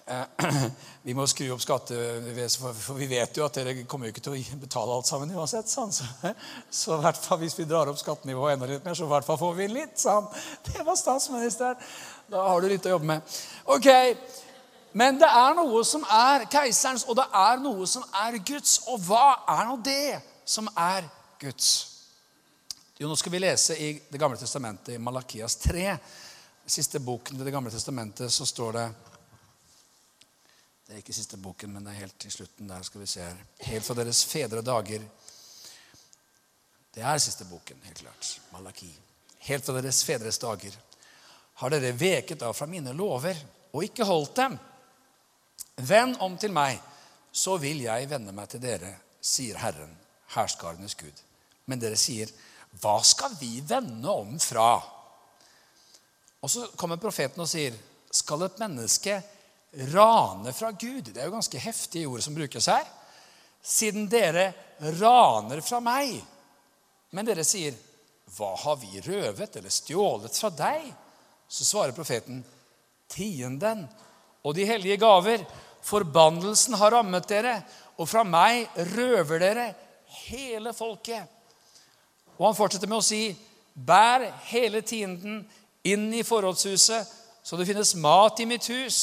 Eh, 0.09 0.47
vi 1.07 1.13
må 1.17 1.27
skru 1.29 1.51
opp 1.53 1.61
skattevesenet, 1.61 2.79
for 2.81 2.97
vi 2.97 3.09
vet 3.11 3.37
jo 3.37 3.45
at 3.45 3.59
dere 3.59 3.75
kommer 3.89 4.09
jo 4.09 4.15
ikke 4.15 4.23
til 4.25 4.39
å 4.39 4.61
betale 4.63 4.95
alt 4.95 5.09
sammen 5.09 5.35
uansett. 5.35 5.69
sa 5.69 5.85
han. 5.85 5.93
Så, 5.93 6.07
så 6.81 6.97
hvert 7.03 7.21
fall 7.21 7.41
hvis 7.43 7.57
vi 7.59 7.67
drar 7.69 7.91
opp 7.91 8.01
skattenivået 8.01 8.55
enda 8.55 8.71
litt 8.71 8.87
mer, 8.87 8.97
så 8.97 9.09
hvert 9.11 9.27
fall 9.29 9.37
får 9.43 9.53
vi 9.59 9.69
litt, 9.75 9.93
sa 10.01 10.17
han. 10.17 10.31
Det 10.71 10.87
var 10.89 10.97
statsministeren. 10.97 11.85
Da 12.31 12.47
har 12.47 12.63
du 12.63 12.71
litt 12.71 12.89
å 12.89 12.95
jobbe 12.95 13.11
med. 13.13 13.37
Ok, 13.69 13.91
Men 14.97 15.21
det 15.21 15.29
er 15.29 15.53
noe 15.55 15.85
som 15.87 16.01
er 16.03 16.49
keiserens, 16.51 17.05
og 17.07 17.15
det 17.15 17.29
er 17.29 17.61
noe 17.61 17.85
som 17.87 18.03
er 18.25 18.41
Guds. 18.41 18.81
Og 18.91 18.99
hva 19.05 19.37
er 19.53 19.69
nå 19.69 19.77
det 19.85 20.19
som 20.49 20.67
er 20.75 21.05
Guds? 21.39 21.90
Jo, 23.01 23.07
nå 23.07 23.15
skal 23.15 23.31
vi 23.31 23.39
lese 23.39 23.75
i 23.81 24.01
Det 24.09 24.17
gamle 24.17 24.37
testamentet, 24.37 24.93
i 24.93 24.97
Malakias 24.97 25.55
3. 25.55 25.97
Siste 26.65 26.99
boken 26.99 27.41
i 27.41 27.43
Det 27.43 27.51
gamle 27.51 27.71
testamentet, 27.71 28.33
så 28.33 28.45
står 28.45 28.73
det 28.73 28.83
Det 30.85 30.93
er 30.93 30.99
ikke 30.99 31.13
siste 31.13 31.39
boken, 31.41 31.73
men 31.73 31.83
det 31.83 31.95
er 31.95 32.03
helt 32.03 32.19
til 32.21 32.31
slutten 32.31 32.67
der. 32.69 32.83
skal 32.83 33.01
vi 33.01 33.07
se 33.07 33.23
her. 33.23 33.39
Helt 33.59 33.85
fra 33.85 33.95
deres 33.97 34.25
fedre 34.25 34.61
dager. 34.61 35.07
Det 36.93 37.01
er 37.01 37.17
siste 37.17 37.45
boken, 37.49 37.79
helt 37.83 37.97
klart. 38.03 38.39
Malaki. 38.53 38.91
Helt 39.49 39.65
fra 39.65 39.81
deres 39.81 40.03
fedres 40.03 40.37
dager 40.37 40.77
har 41.53 41.73
dere 41.73 41.97
veket 41.97 42.45
av 42.45 42.53
fra 42.53 42.69
mine 42.69 42.93
lover 42.93 43.41
og 43.71 43.83
ikke 43.83 44.05
holdt 44.05 44.35
dem. 44.35 44.59
Vend 45.89 46.21
om 46.21 46.37
til 46.37 46.53
meg, 46.53 46.77
så 47.31 47.57
vil 47.57 47.81
jeg 47.81 48.13
vende 48.13 48.31
meg 48.31 48.53
til 48.53 48.61
dere, 48.61 48.93
sier 49.21 49.57
Herren, 49.57 49.97
herskarenes 50.37 50.93
Gud. 50.93 51.25
Men 51.65 51.81
dere 51.81 51.97
sier, 51.97 52.29
hva 52.79 53.01
skal 53.03 53.35
vi 53.39 53.59
vende 53.67 54.09
om 54.09 54.37
fra? 54.39 54.79
Og 56.41 56.49
så 56.49 56.67
kommer 56.79 57.01
profeten 57.01 57.43
og 57.43 57.49
sier, 57.49 57.75
skal 58.11 58.47
et 58.47 58.59
menneske 58.61 59.19
rane 59.91 60.53
fra 60.55 60.71
Gud? 60.71 61.11
Det 61.11 61.19
er 61.19 61.27
jo 61.27 61.35
ganske 61.35 61.61
heftige 61.61 62.09
ord 62.09 62.23
som 62.23 62.35
brukes 62.35 62.67
her. 62.71 62.87
Siden 63.61 64.07
dere 64.09 64.51
raner 64.99 65.61
fra 65.61 65.81
meg. 65.83 66.15
Men 67.11 67.27
dere 67.27 67.45
sier, 67.45 67.75
hva 68.37 68.53
har 68.63 68.79
vi 68.79 69.03
røvet 69.03 69.57
eller 69.59 69.73
stjålet 69.73 70.37
fra 70.39 70.51
deg? 70.55 70.87
Så 71.51 71.67
svarer 71.67 71.95
profeten, 71.95 72.39
tienden 73.11 73.83
og 74.47 74.55
de 74.55 74.65
hellige 74.65 74.99
gaver. 75.01 75.43
Forbannelsen 75.83 76.77
har 76.79 76.95
rammet 76.95 77.27
dere, 77.29 77.57
og 77.99 78.07
fra 78.09 78.23
meg 78.25 78.71
røver 78.95 79.43
dere 79.43 79.67
hele 80.23 80.73
folket. 80.73 81.40
Og 82.41 82.47
han 82.47 82.57
fortsetter 82.57 82.89
med 82.89 82.97
å 82.97 83.05
si, 83.05 83.35
bær 83.77 84.23
hele 84.49 84.81
tienden 84.81 85.43
inn 85.85 86.07
i 86.17 86.23
forrådshuset, 86.25 87.11
så 87.45 87.57
det 87.57 87.67
finnes 87.69 87.93
mat 88.01 88.41
i 88.41 88.47
mitt 88.49 88.65
hus. 88.73 88.97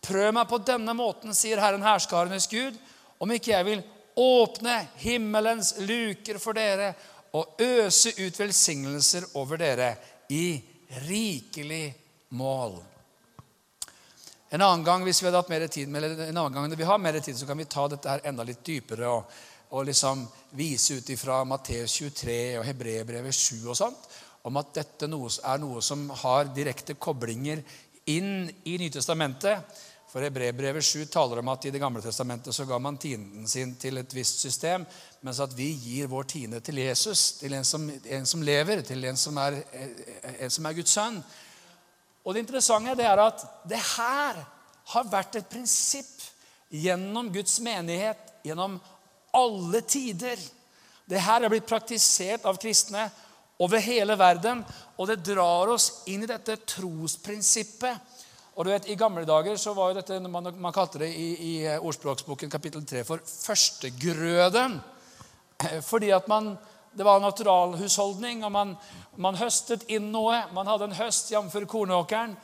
Prøv 0.00 0.32
meg 0.32 0.48
på 0.48 0.56
denne 0.64 0.94
måten, 0.96 1.36
sier 1.36 1.60
Herren 1.60 1.84
herskarenes 1.84 2.48
Gud, 2.48 2.78
om 3.20 3.32
ikke 3.36 3.52
jeg 3.52 3.68
vil 3.68 3.82
åpne 4.16 4.78
himmelens 5.04 5.74
luker 5.84 6.40
for 6.40 6.56
dere 6.56 6.94
og 7.36 7.60
øse 7.60 8.14
ut 8.16 8.40
velsignelser 8.40 9.28
over 9.40 9.60
dere 9.60 9.92
i 10.32 10.56
rikelig 11.04 11.84
mål. 12.36 12.80
En 14.52 14.64
annen 14.64 14.84
gang 14.84 15.04
hvis 15.04 15.22
vi 15.22 15.28
hadde 15.28 15.44
hatt 15.44 15.52
mer 15.52 15.68
tid, 15.68 15.92
eller 15.92 16.16
en 16.26 16.36
annen 16.36 16.56
gang 16.56 16.72
når 16.72 16.80
vi 16.80 16.88
har 16.88 17.00
mer 17.00 17.20
tid, 17.20 17.36
så 17.36 17.48
kan 17.48 17.60
vi 17.60 17.68
ta 17.68 17.86
dette 17.88 18.16
her 18.16 18.24
enda 18.28 18.44
litt 18.48 18.64
dypere 18.64 19.12
og, 19.12 19.28
og 19.72 19.86
liksom 19.88 20.26
vise 20.58 20.98
ut 21.00 21.10
ifra 21.14 21.42
Matteus 21.48 21.94
23 21.96 22.58
og 22.60 22.66
Hebrebrevet 22.66 23.34
7 23.34 23.70
og 23.72 23.76
sånt, 23.76 24.10
om 24.44 24.58
at 24.60 24.74
dette 24.76 25.06
er 25.06 25.62
noe 25.62 25.80
som 25.84 26.08
har 26.24 26.50
direkte 26.52 26.98
koblinger 27.00 27.62
inn 28.10 28.50
i 28.68 28.76
Nytestamentet. 28.80 29.78
For 30.12 30.20
Hebrebrevet 30.26 30.84
7 30.84 31.06
taler 31.08 31.40
om 31.40 31.48
at 31.48 31.64
i 31.64 31.70
Det 31.72 31.80
gamle 31.80 32.02
testamentet 32.04 32.52
så 32.52 32.66
ga 32.68 32.76
man 32.78 32.98
tienden 33.00 33.46
sin 33.48 33.72
til 33.80 33.96
et 33.96 34.12
visst 34.14 34.42
system, 34.44 34.84
mens 35.24 35.40
at 35.40 35.54
vi 35.56 35.70
gir 35.72 36.10
vår 36.10 36.28
tiende 36.28 36.60
til 36.60 36.82
Jesus, 36.82 37.38
til 37.40 37.54
en 37.56 37.64
som, 37.64 37.86
en 37.88 38.26
som 38.28 38.42
lever, 38.44 38.82
til 38.84 39.04
en 39.08 39.16
som, 39.16 39.38
er, 39.40 39.62
en 40.36 40.50
som, 40.52 40.66
er, 40.66 40.76
Guds 40.76 40.98
sønn. 40.98 41.16
Og 42.24 42.34
Det 42.34 42.44
interessante 42.44 42.98
det 42.98 43.06
er 43.08 43.24
at 43.24 43.46
det 43.64 43.80
her 43.96 44.42
har 44.92 45.08
vært 45.08 45.40
et 45.40 45.48
prinsipp 45.48 46.28
gjennom 46.68 47.32
Guds 47.32 47.56
menighet 47.64 48.28
gjennom 48.42 48.78
alle 49.32 49.82
tider. 49.88 50.40
Det 51.08 51.20
her 51.20 51.42
er 51.42 51.52
blitt 51.52 51.68
praktisert 51.68 52.46
av 52.48 52.60
kristne 52.62 53.08
over 53.62 53.82
hele 53.82 54.16
verden, 54.18 54.62
og 54.98 55.08
det 55.10 55.22
drar 55.26 55.70
oss 55.70 56.04
inn 56.10 56.24
i 56.24 56.30
dette 56.30 56.56
trosprinsippet. 56.66 58.18
Og 58.52 58.66
du 58.66 58.72
vet, 58.72 58.88
I 58.92 58.98
gamle 59.00 59.24
dager 59.24 59.56
så 59.56 59.72
var 59.72 59.90
jo 59.90 60.00
dette, 60.00 60.18
man, 60.28 60.50
man 60.60 60.74
kalte 60.74 61.00
det 61.00 61.08
i, 61.16 61.28
i 61.32 61.52
ordspråksboken 61.78 62.52
kapittel 62.52 62.84
3 62.84 63.04
for 63.08 63.22
førstegrøden. 63.24 64.76
Fordi 65.86 66.10
at 66.12 66.28
man, 66.28 66.52
det 66.92 67.06
var 67.06 67.22
naturalhusholdning, 67.22 68.44
og 68.44 68.52
man, 68.52 68.74
man 69.16 69.38
høstet 69.40 69.86
inn 69.88 70.10
noe. 70.12 70.42
Man 70.52 70.68
hadde 70.68 70.90
en 70.90 70.98
høst, 70.98 71.32
jf. 71.32 71.56
kornåkeren. 71.70 72.36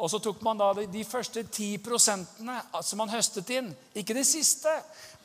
Og 0.00 0.08
så 0.08 0.20
tok 0.24 0.40
man 0.40 0.56
da 0.56 0.70
de, 0.78 0.86
de 0.88 1.04
første 1.04 1.42
ti 1.52 1.74
prosentene 1.82 2.56
som 2.80 3.02
man 3.02 3.12
høstet 3.12 3.50
inn. 3.52 3.68
Ikke 3.92 4.16
det 4.16 4.24
siste, 4.28 4.72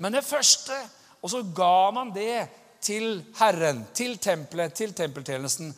men 0.03 0.17
det 0.17 0.25
første. 0.27 0.75
Og 1.25 1.31
så 1.33 1.41
ga 1.57 1.89
man 1.89 2.11
det 2.13 2.45
til 2.85 3.23
Herren, 3.39 3.81
til 3.97 4.19
tempelet, 4.21 4.75
til 4.77 4.93
tempeltjenesten. 4.93 5.71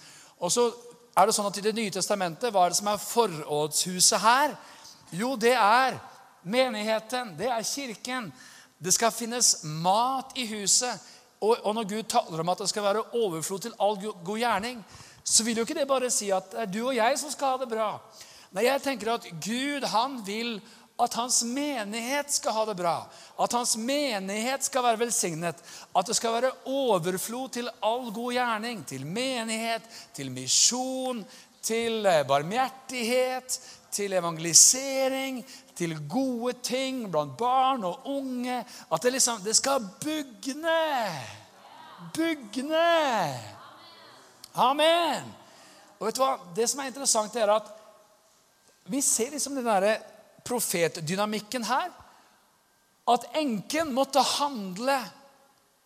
Og 0.44 0.52
så 0.52 0.68
er 1.16 1.30
det 1.30 1.36
sånn 1.38 1.48
at 1.48 1.58
I 1.62 1.64
Det 1.70 1.76
nye 1.78 1.94
testamentet, 1.94 2.52
hva 2.52 2.66
er 2.66 2.74
det 2.74 2.80
som 2.82 2.90
er 2.92 3.00
forrådshuset 3.00 4.20
her? 4.20 4.58
Jo, 5.16 5.38
det 5.40 5.56
er 5.56 5.96
menigheten. 6.44 7.38
Det 7.40 7.48
er 7.48 7.64
kirken. 7.64 8.28
Det 8.78 8.92
skal 8.94 9.16
finnes 9.16 9.62
mat 9.64 10.36
i 10.36 10.50
huset. 10.52 11.00
Og, 11.40 11.56
og 11.64 11.76
når 11.78 11.88
Gud 11.94 12.10
taler 12.12 12.44
om 12.44 12.52
at 12.52 12.66
det 12.66 12.70
skal 12.74 12.84
være 12.84 13.06
overflod 13.16 13.64
til 13.64 13.78
all 13.80 13.96
god 14.02 14.38
gjerning, 14.38 14.84
så 15.24 15.44
vil 15.48 15.58
jo 15.58 15.64
ikke 15.68 15.78
det 15.80 15.88
bare 15.88 16.12
si 16.12 16.28
at 16.34 16.52
det 16.52 16.64
er 16.66 16.72
du 16.76 16.82
og 16.90 16.96
jeg 16.96 17.20
som 17.20 17.32
skal 17.32 17.56
ha 17.56 17.62
det 17.64 17.72
bra. 17.72 17.90
Nei, 18.52 18.68
jeg 18.68 18.84
tenker 18.84 19.14
at 19.16 19.28
Gud 19.44 19.86
han 19.92 20.22
vil 20.28 20.58
at 20.98 21.14
hans 21.14 21.44
menighet 21.44 22.32
skal 22.34 22.56
ha 22.56 22.64
det 22.66 22.76
bra. 22.80 22.96
At 23.38 23.54
hans 23.54 23.76
menighet 23.78 24.66
skal 24.66 24.84
være 24.84 25.00
velsignet. 25.04 25.60
At 25.94 26.10
det 26.10 26.16
skal 26.18 26.34
være 26.40 26.56
overflod 26.66 27.52
til 27.54 27.70
all 27.86 28.10
god 28.14 28.34
gjerning. 28.34 28.82
Til 28.90 29.06
menighet, 29.06 29.86
til 30.18 30.32
misjon, 30.34 31.22
til 31.62 32.06
eh, 32.06 32.24
barmhjertighet, 32.28 33.60
til 33.94 34.18
evangelisering, 34.18 35.44
til 35.78 35.94
gode 36.10 36.56
ting 36.66 37.06
blant 37.12 37.38
barn 37.38 37.86
og 37.86 38.10
unge. 38.18 38.64
At 38.92 39.04
det 39.04 39.14
liksom 39.14 39.46
Det 39.46 39.56
skal 39.56 39.86
bugne. 40.02 40.82
Bugne. 42.14 43.38
Amen. 44.56 45.34
Og 46.00 46.08
vet 46.08 46.18
du 46.18 46.26
hva? 46.26 46.36
Det 46.58 46.66
som 46.70 46.82
er 46.82 46.90
interessant, 46.90 47.36
er 47.36 47.54
at 47.54 47.74
vi 48.90 49.02
ser 49.02 49.30
liksom 49.30 49.58
den 49.58 49.66
derre 49.68 49.98
profetdynamikken 50.48 51.68
her. 51.68 51.92
At 53.08 53.28
enken 53.40 53.94
måtte 53.96 54.24
handle 54.24 54.98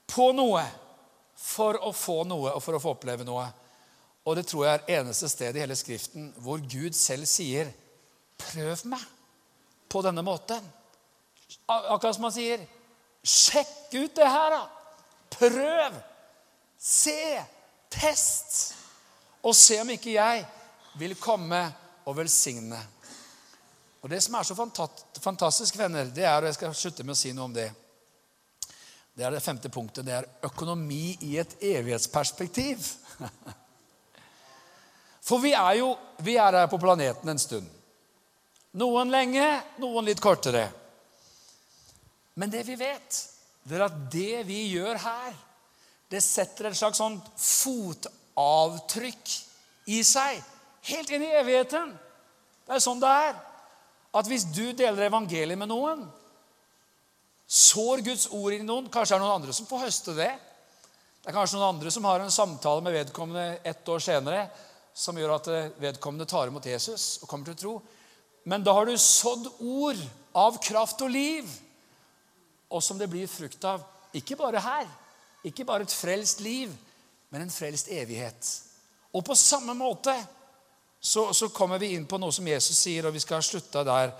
på 0.10 0.32
noe 0.36 0.64
for 1.42 1.78
å 1.82 1.92
få 1.96 2.22
noe 2.30 2.54
og 2.56 2.64
for 2.64 2.78
å 2.78 2.82
få 2.82 2.96
oppleve 2.96 3.26
noe. 3.26 3.46
Og 4.26 4.38
det 4.38 4.46
tror 4.50 4.68
jeg 4.68 4.80
er 4.80 5.00
eneste 5.00 5.30
sted 5.32 5.58
i 5.58 5.64
hele 5.64 5.78
Skriften 5.78 6.30
hvor 6.42 6.62
Gud 6.62 6.94
selv 6.98 7.26
sier, 7.30 7.72
'Prøv 8.42 8.86
meg 8.90 9.02
på 9.90 10.02
denne 10.02 10.22
måten'. 10.26 10.66
Akkurat 11.70 12.16
som 12.16 12.24
han 12.24 12.34
sier, 12.34 12.66
'Sjekk 13.24 13.94
ut 13.94 14.16
det 14.16 14.30
her, 14.30 14.50
da. 14.50 14.68
Prøv. 15.30 15.98
Se. 16.78 17.46
Test. 17.90 18.76
Og 19.44 19.56
se 19.56 19.82
om 19.82 19.90
ikke 19.90 20.14
jeg 20.14 20.46
vil 20.98 21.16
komme 21.16 21.62
og 22.06 22.18
velsigne. 22.18 22.80
Og 24.02 24.10
Det 24.10 24.22
som 24.22 24.36
er 24.36 24.44
så 24.44 24.56
fantastisk, 25.22 25.78
venner, 25.78 26.06
det 26.10 26.26
er 26.26 26.42
og 26.42 26.50
jeg 26.50 26.58
skal 26.58 26.76
slutte 26.76 27.04
med 27.06 27.14
å 27.14 27.20
si 27.20 27.34
noe 27.38 27.46
om 27.46 27.54
det, 27.54 27.68
det 29.14 29.26
er 29.28 29.36
det 29.36 29.44
femte 29.44 29.70
punktet. 29.70 30.06
Det 30.08 30.14
er 30.16 30.30
økonomi 30.48 31.18
i 31.28 31.36
et 31.38 31.58
evighetsperspektiv. 31.62 32.88
For 35.28 35.44
vi 35.44 35.52
er 35.54 35.76
jo 35.82 35.92
vi 36.26 36.38
er 36.40 36.64
her 36.64 36.70
på 36.72 36.80
planeten 36.82 37.30
en 37.30 37.42
stund. 37.42 37.68
Noen 38.80 39.12
lenge, 39.12 39.44
noen 39.84 40.08
litt 40.08 40.24
kortere. 40.24 40.64
Men 42.40 42.50
det 42.50 42.64
vi 42.66 42.80
vet, 42.80 43.20
det 43.68 43.78
er 43.78 43.86
at 43.86 44.00
det 44.14 44.44
vi 44.48 44.64
gjør 44.72 44.98
her, 45.04 45.36
det 46.10 46.24
setter 46.24 46.72
et 46.72 46.80
slags 46.80 47.04
sånn 47.04 47.20
fotavtrykk 47.36 49.36
i 49.92 50.02
seg. 50.08 50.40
Helt 50.88 51.12
inn 51.14 51.28
i 51.28 51.36
evigheten. 51.36 51.92
Det 52.66 52.80
er 52.80 52.84
sånn 52.84 53.04
det 53.04 53.12
er 53.28 53.36
at 54.12 54.28
hvis 54.28 54.46
du 54.52 54.72
deler 54.76 55.08
evangeliet 55.08 55.60
med 55.60 55.72
noen, 55.72 56.04
sår 57.52 58.04
Guds 58.06 58.28
ord 58.32 58.56
i 58.56 58.62
noen 58.64 58.88
Kanskje 58.92 59.16
er 59.16 59.20
det 59.20 59.26
noen 59.26 59.42
andre 59.42 59.56
som 59.56 59.68
får 59.68 59.86
høste 59.86 60.16
det. 60.16 60.32
Det 61.22 61.30
er 61.30 61.36
kanskje 61.36 61.60
noen 61.60 61.76
andre 61.76 61.92
som 61.94 62.06
har 62.08 62.24
en 62.24 62.34
samtale 62.34 62.84
med 62.84 62.96
vedkommende 62.96 63.60
ett 63.68 63.90
år 63.92 64.04
senere 64.04 64.46
som 64.94 65.18
gjør 65.18 65.36
at 65.36 65.50
vedkommende 65.80 66.28
tar 66.28 66.50
imot 66.50 66.66
Jesus 66.68 67.22
og 67.22 67.30
kommer 67.30 67.48
til 67.48 67.56
å 67.56 67.62
tro. 67.62 67.74
Men 68.44 68.64
da 68.66 68.74
har 68.74 68.88
du 68.90 68.96
sådd 68.98 69.48
ord 69.60 70.00
av 70.34 70.58
kraft 70.64 71.04
og 71.06 71.12
liv, 71.14 71.48
og 72.72 72.82
som 72.84 72.98
det 72.98 73.10
blir 73.12 73.30
frukt 73.30 73.64
av. 73.68 73.84
Ikke 74.18 74.38
bare 74.40 74.64
her, 74.64 74.88
ikke 75.48 75.66
bare 75.68 75.86
et 75.86 75.94
frelst 75.94 76.42
liv, 76.44 76.72
men 77.32 77.46
en 77.46 77.54
frelst 77.54 77.92
evighet. 77.94 78.50
Og 79.14 79.24
på 79.28 79.38
samme 79.38 79.76
måte 79.78 80.16
så, 81.02 81.34
så, 81.34 81.50
kommer 81.50 81.80
vi 81.82 81.96
inn 81.96 82.06
på 82.06 82.20
noe 82.22 82.32
som 82.32 82.46
Jesus 82.46 82.78
sier, 82.78 83.08
og 83.08 83.16
vi 83.16 83.24
skal 83.24 83.42
slutte 83.42 83.82
der 83.88 84.12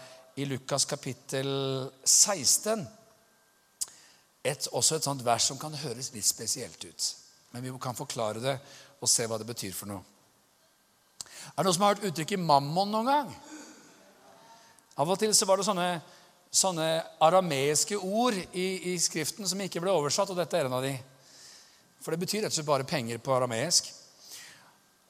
i 0.42 0.48
Lukas 0.50 0.88
kapittel 0.90 1.52
16. 2.02 2.88
Et, 4.42 4.70
også 4.74 4.98
et 4.98 5.06
sånt 5.06 5.22
vers 5.22 5.46
som 5.52 5.60
kan 5.62 5.76
høres 5.84 6.10
litt 6.16 6.26
spesielt 6.26 6.82
ut. 6.82 7.10
Men 7.54 7.68
vi 7.68 7.76
kan 7.84 7.98
forklare 7.98 8.42
det 8.42 8.56
og 8.98 9.10
se 9.10 9.28
hva 9.30 9.38
det 9.38 9.46
betyr 9.52 9.76
for 9.78 9.92
noe. 9.92 10.02
Er 11.52 11.62
det 11.62 11.68
noen 11.68 11.78
som 11.78 11.86
har 11.86 11.94
hørt 11.94 12.10
uttrykket 12.10 12.42
'mammon' 12.42 12.92
noen 12.96 13.12
gang? 13.14 13.32
Av 14.98 15.10
og 15.10 15.20
til 15.20 15.34
så 15.38 15.46
var 15.46 15.62
det 15.62 15.70
sånne, 15.70 16.02
sånne 16.50 16.90
arameiske 17.22 17.98
ord 17.98 18.34
i, 18.54 18.94
i, 18.94 18.98
Skriften 19.00 19.48
som 19.48 19.62
ikke 19.62 19.82
ble 19.82 19.94
oversatt, 19.94 20.30
og 20.34 20.38
dette 20.38 20.58
er 20.58 20.66
en 20.66 20.80
av 20.82 20.84
de. 20.86 20.98
For 22.02 22.12
det 22.12 22.26
betyr 22.26 22.42
rett 22.42 22.54
og 22.54 22.58
slett 22.58 22.74
bare 22.74 22.90
penger 22.90 23.22
på 23.22 23.34
arameisk. 23.38 24.01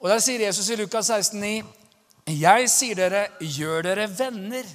Og 0.02 0.10
Der 0.10 0.18
sier 0.18 0.42
Jesus 0.42 0.66
i 0.74 0.76
Lukas 0.76 1.10
16,9.: 1.10 1.62
Jeg 2.26 2.70
sier 2.70 2.98
dere, 2.98 3.26
gjør 3.38 3.84
dere 3.86 4.08
venner 4.10 4.66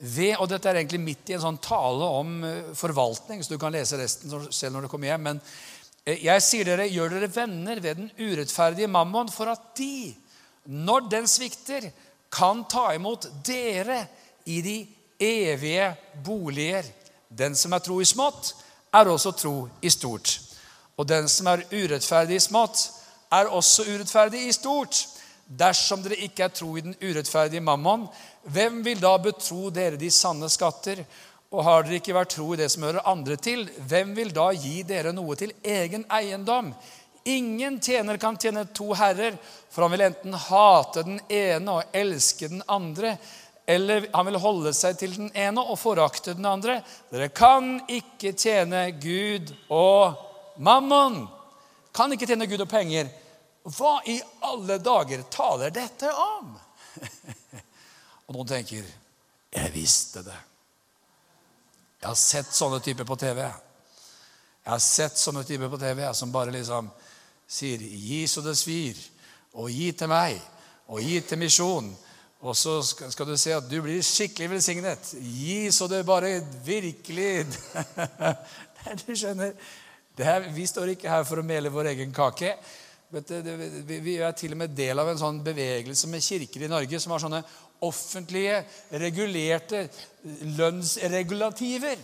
ved 0.00 0.36
Og 0.40 0.48
dette 0.48 0.68
er 0.68 0.80
egentlig 0.80 1.00
midt 1.00 1.30
i 1.30 1.34
en 1.36 1.42
sånn 1.42 1.58
tale 1.60 2.06
om 2.20 2.44
eh, 2.44 2.68
forvaltning, 2.76 3.42
så 3.44 3.52
du 3.52 3.58
kan 3.60 3.72
lese 3.72 3.98
resten 4.00 4.32
selv 4.48 4.72
når 4.72 4.86
du 4.86 4.88
kommer 4.92 5.10
hjem. 5.10 5.26
Men 5.26 5.40
eh, 6.04 6.22
jeg 6.24 6.44
sier 6.44 6.68
dere, 6.68 6.86
gjør 6.88 7.16
dere 7.16 7.28
venner 7.32 7.80
ved 7.84 8.00
den 8.00 8.12
urettferdige 8.16 8.88
mammon, 8.88 9.28
for 9.32 9.52
at 9.52 9.66
de, 9.76 10.14
når 10.72 11.08
den 11.12 11.28
svikter, 11.28 11.90
kan 12.32 12.64
ta 12.64 12.94
imot 12.96 13.28
dere 13.44 14.06
i 14.48 14.60
de 14.64 14.78
evige 15.20 15.90
boliger. 16.24 16.88
Den 17.28 17.56
som 17.56 17.76
er 17.76 17.84
tro 17.84 18.00
i 18.00 18.08
smått, 18.08 18.54
er 18.92 19.08
også 19.08 19.36
tro 19.36 19.56
i 19.84 19.92
stort. 19.92 20.38
Og 20.96 21.08
den 21.08 21.28
som 21.28 21.48
er 21.52 21.66
urettferdig 21.72 22.40
i 22.40 22.48
smått, 22.48 22.88
er 23.30 23.50
også 23.50 23.86
urettferdig 23.88 24.46
i 24.48 24.54
stort. 24.54 25.04
Dersom 25.46 26.02
dere 26.04 26.20
ikke 26.22 26.46
er 26.46 26.54
tro 26.54 26.76
i 26.78 26.84
den 26.84 26.94
urettferdige 27.02 27.62
mammon, 27.64 28.06
hvem 28.46 28.84
vil 28.86 29.00
da 29.02 29.16
betro 29.18 29.70
dere 29.74 29.98
de 29.98 30.10
sanne 30.14 30.48
skatter? 30.50 31.02
Og 31.50 31.64
har 31.66 31.82
dere 31.82 31.98
ikke 31.98 32.14
vært 32.14 32.36
tro 32.36 32.52
i 32.54 32.60
det 32.60 32.68
som 32.70 32.86
hører 32.86 33.08
andre 33.10 33.34
til, 33.40 33.64
hvem 33.90 34.14
vil 34.14 34.30
da 34.34 34.52
gi 34.54 34.84
dere 34.86 35.10
noe 35.14 35.34
til 35.38 35.50
egen 35.66 36.06
eiendom? 36.06 36.70
Ingen 37.26 37.80
tjener 37.82 38.16
kan 38.22 38.38
tjene 38.40 38.64
to 38.74 38.92
herrer, 38.96 39.34
for 39.70 39.84
han 39.84 39.92
vil 39.92 40.06
enten 40.06 40.36
hate 40.46 41.04
den 41.04 41.18
ene 41.26 41.80
og 41.80 41.96
elske 41.96 42.48
den 42.48 42.62
andre, 42.70 43.16
eller 43.70 44.06
han 44.14 44.30
vil 44.30 44.38
holde 44.42 44.72
seg 44.74 44.96
til 44.98 45.18
den 45.18 45.34
ene 45.36 45.62
og 45.62 45.78
forakte 45.78 46.36
den 46.38 46.46
andre. 46.48 46.80
Dere 47.10 47.28
kan 47.34 47.76
ikke 47.90 48.32
tjene 48.38 48.86
Gud 49.02 49.52
og 49.68 50.16
mammon. 50.62 51.24
Kan 51.92 52.12
ikke 52.12 52.26
tjene 52.26 52.48
Gud 52.50 52.62
og 52.64 52.70
penger. 52.70 53.10
Hva 53.76 53.98
i 54.08 54.16
alle 54.46 54.78
dager 54.80 55.24
taler 55.32 55.72
dette 55.74 56.10
om? 56.12 56.54
og 58.26 58.34
noen 58.36 58.48
tenker 58.48 58.86
Jeg 59.50 59.72
visste 59.74 60.22
det. 60.24 60.38
Jeg 62.00 62.08
har 62.08 62.16
sett 62.16 62.54
sånne 62.56 62.78
typer 62.80 63.04
på 63.04 63.18
TV. 63.20 63.42
Jeg 63.44 64.72
har 64.72 64.84
sett 64.84 65.18
sånne 65.18 65.42
typer 65.44 65.68
på 65.68 65.80
TV 65.80 66.04
som 66.16 66.32
bare 66.32 66.54
liksom 66.54 66.88
sier 67.50 67.82
'Gi 67.82 68.26
så 68.28 68.40
det 68.40 68.54
svir', 68.56 69.08
og 69.52 69.70
'gi 69.70 69.92
til 69.92 70.08
meg', 70.08 70.40
og 70.86 71.00
'gi 71.02 71.20
til 71.20 71.38
misjon'. 71.38 71.90
Og 72.40 72.56
så 72.56 72.80
skal 72.82 73.26
du 73.26 73.36
se 73.36 73.52
at 73.52 73.66
du 73.68 73.82
blir 73.82 74.00
skikkelig 74.02 74.50
velsignet. 74.50 75.12
Gi 75.20 75.70
så 75.72 75.88
det 75.88 76.06
bare 76.06 76.40
virkelig 76.64 77.46
Du 79.06 79.12
skjønner, 79.12 79.52
her, 80.26 80.48
Vi 80.54 80.66
står 80.66 80.94
ikke 80.94 81.10
her 81.10 81.24
for 81.24 81.40
å 81.40 81.46
mele 81.46 81.72
vår 81.72 81.92
egen 81.94 82.12
kake. 82.12 82.54
Vi 83.10 84.14
er 84.22 84.32
til 84.38 84.54
og 84.54 84.60
med 84.62 84.76
del 84.76 84.98
av 84.98 85.08
en 85.10 85.18
sånn 85.18 85.42
bevegelse 85.42 86.08
med 86.10 86.22
kirker 86.22 86.62
i 86.62 86.70
Norge 86.70 87.00
som 87.02 87.12
har 87.14 87.22
sånne 87.22 87.42
offentlige, 87.82 88.62
regulerte 88.92 89.88
lønnsregulativer. 90.58 91.98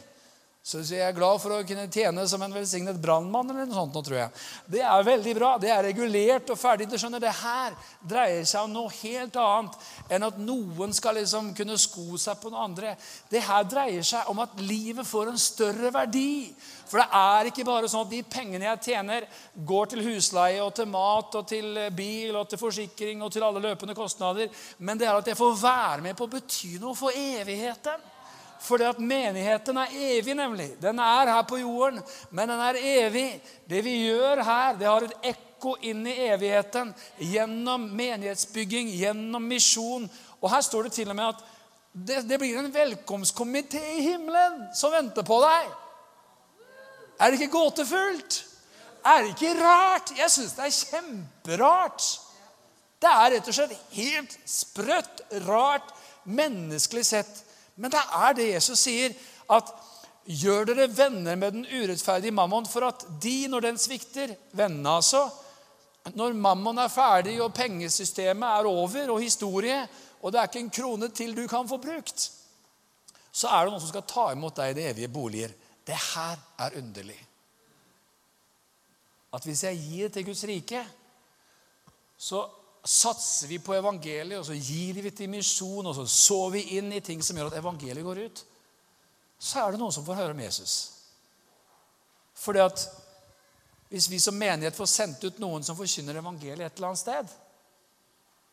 Så 0.67 0.81
jeg 0.83 0.99
er 0.99 1.15
glad 1.15 1.39
for 1.39 1.55
å 1.55 1.63
kunne 1.63 1.85
tjene 1.95 2.25
som 2.27 2.43
en 2.43 2.55
velsignet 2.57 2.97
brannmann. 2.99 3.53
eller 3.53 3.69
noe 3.69 3.77
sånt, 3.77 3.95
nå, 3.95 4.01
tror 4.03 4.17
jeg. 4.19 4.31
Det 4.67 4.81
er 4.83 5.05
veldig 5.07 5.35
bra. 5.39 5.51
Det 5.63 5.69
er 5.71 5.85
regulert 5.87 6.49
og 6.51 6.59
ferdig. 6.59 6.89
Du 6.91 6.97
skjønner, 6.99 7.21
Det 7.23 7.31
her 7.31 7.77
dreier 8.03 8.43
seg 8.45 8.65
om 8.65 8.73
noe 8.73 8.91
helt 8.91 9.37
annet 9.37 9.77
enn 10.11 10.27
at 10.27 10.41
noen 10.43 10.93
skal 10.93 11.15
liksom 11.15 11.53
kunne 11.55 11.79
sko 11.79 12.19
seg 12.19 12.41
på 12.43 12.51
noe 12.51 12.65
andre. 12.65 12.97
Det 13.31 13.45
her 13.47 13.63
dreier 13.63 14.03
seg 14.03 14.27
om 14.27 14.43
at 14.43 14.59
livet 14.59 15.07
får 15.07 15.31
en 15.31 15.39
større 15.39 15.93
verdi. 15.95 16.53
For 16.91 16.99
det 16.99 17.07
er 17.15 17.53
ikke 17.53 17.65
bare 17.71 17.87
sånn 17.87 18.03
at 18.03 18.11
de 18.11 18.25
pengene 18.27 18.67
jeg 18.67 18.83
tjener, 18.91 19.31
går 19.55 19.87
til 19.95 20.03
husleie 20.03 20.59
og 20.67 20.75
til 20.75 20.91
mat 20.91 21.31
og 21.31 21.47
til 21.47 21.79
bil 21.95 22.35
og 22.35 22.51
til 22.51 22.59
forsikring 22.59 23.23
og 23.23 23.31
til 23.31 23.47
alle 23.47 23.63
løpende 23.63 23.95
kostnader. 23.95 24.51
Men 24.79 24.99
det 24.99 25.07
er 25.07 25.15
at 25.15 25.31
jeg 25.31 25.39
får 25.39 25.57
være 25.63 26.03
med 26.11 26.19
på 26.19 26.27
å 26.27 26.35
bety 26.35 26.75
noe 26.83 26.99
for 26.99 27.15
evigheten. 27.15 28.16
Fordi 28.61 28.87
at 28.89 28.99
menigheten 28.99 29.77
er 29.81 29.93
evig, 29.93 30.35
nemlig. 30.35 30.71
Den 30.83 30.99
er 31.03 31.33
her 31.33 31.43
på 31.49 31.59
jorden, 31.61 32.01
men 32.31 32.49
den 32.49 32.61
er 32.61 32.79
evig. 32.81 33.29
Det 33.69 33.83
vi 33.85 33.97
gjør 34.07 34.43
her, 34.43 34.79
det 34.79 34.89
har 34.89 35.07
et 35.07 35.29
ekko 35.33 35.77
inn 35.85 36.07
i 36.07 36.17
evigheten 36.29 36.95
gjennom 37.21 37.89
menighetsbygging, 37.97 38.91
gjennom 38.97 39.45
misjon. 39.45 40.09
Og 40.41 40.51
her 40.53 40.65
står 40.65 40.89
det 40.89 40.97
til 40.99 41.11
og 41.13 41.19
med 41.19 41.35
at 41.35 41.45
det, 41.97 42.23
det 42.29 42.39
blir 42.41 42.59
en 42.61 42.73
velkomstkomité 42.73 43.81
i 43.97 44.05
himmelen 44.11 44.67
som 44.77 44.93
venter 44.93 45.25
på 45.25 45.41
deg. 45.45 45.73
Er 47.17 47.33
det 47.33 47.41
ikke 47.41 47.55
gåtefullt? 47.57 48.43
Er 49.07 49.23
det 49.23 49.33
ikke 49.33 49.55
rart? 49.63 50.13
Jeg 50.19 50.33
syns 50.33 50.57
det 50.59 50.67
er 50.67 50.77
kjemperart. 50.77 52.07
Det 53.01 53.13
er 53.13 53.33
rett 53.37 53.49
og 53.49 53.57
slett 53.57 53.75
helt 53.97 54.37
sprøtt, 54.49 55.23
rart, 55.47 55.93
menneskelig 56.27 57.05
sett 57.07 57.43
men 57.77 57.93
det 57.93 58.01
er 58.01 58.37
det 58.37 58.49
Jesus 58.55 58.81
sier, 58.87 59.15
at 59.53 59.73
gjør 60.27 60.71
dere 60.73 60.89
venner 60.91 61.37
med 61.39 61.55
den 61.55 61.67
urettferdige 61.69 62.35
mammon 62.35 62.67
for 62.67 62.89
at 62.89 63.05
de, 63.23 63.47
når 63.51 63.69
den 63.69 63.79
svikter 63.79 64.35
Vennene, 64.57 64.97
altså. 64.99 65.27
Når 66.15 66.37
mammon 66.39 66.79
er 66.79 66.91
ferdig, 66.91 67.37
og 67.43 67.55
pengesystemet 67.55 68.47
er 68.47 68.69
over, 68.71 69.11
og 69.11 69.23
historie, 69.23 69.79
og 70.23 70.33
det 70.33 70.41
er 70.41 70.51
ikke 70.51 70.63
en 70.65 70.75
krone 70.75 71.09
til 71.15 71.35
du 71.37 71.47
kan 71.51 71.69
få 71.69 71.79
brukt, 71.83 72.29
så 73.37 73.51
er 73.53 73.67
det 73.67 73.73
noen 73.73 73.83
som 73.83 73.91
skal 73.91 74.07
ta 74.09 74.29
imot 74.33 74.57
deg 74.57 74.73
i 74.73 74.77
de 74.79 74.85
evige 74.91 75.13
boliger. 75.13 75.51
Det 75.87 75.97
her 76.15 76.39
er 76.65 76.79
underlig. 76.79 77.19
At 79.37 79.45
hvis 79.45 79.67
jeg 79.67 79.83
gir 79.83 80.15
til 80.15 80.25
Guds 80.31 80.45
rike, 80.49 80.81
så 82.17 82.47
satser 82.89 83.51
vi 83.51 83.59
på 83.63 83.75
evangeliet, 83.77 84.39
og 84.41 84.47
så 84.49 84.55
gir 84.55 85.01
vi 85.03 85.13
til 85.15 85.31
misjon, 85.31 85.87
og 85.87 85.95
så 85.97 86.07
sår 86.11 86.51
vi 86.55 86.63
inn 86.79 86.93
i 86.95 87.03
ting 87.05 87.23
som 87.25 87.39
gjør 87.39 87.51
at 87.51 87.59
evangeliet 87.61 88.07
går 88.07 88.21
ut, 88.27 88.45
så 89.39 89.65
er 89.65 89.75
det 89.75 89.81
noen 89.81 89.95
som 89.95 90.07
får 90.07 90.21
høre 90.21 90.37
om 90.37 90.43
Jesus. 90.45 90.77
Fordi 92.37 92.63
at 92.63 92.87
hvis 93.89 94.09
vi 94.11 94.21
som 94.21 94.37
menighet 94.39 94.77
får 94.77 94.91
sendt 94.91 95.25
ut 95.25 95.39
noen 95.43 95.65
som 95.65 95.77
forkynner 95.79 96.19
evangeliet 96.21 96.67
et 96.67 96.79
eller 96.79 96.93
annet 96.93 97.03
sted 97.03 97.35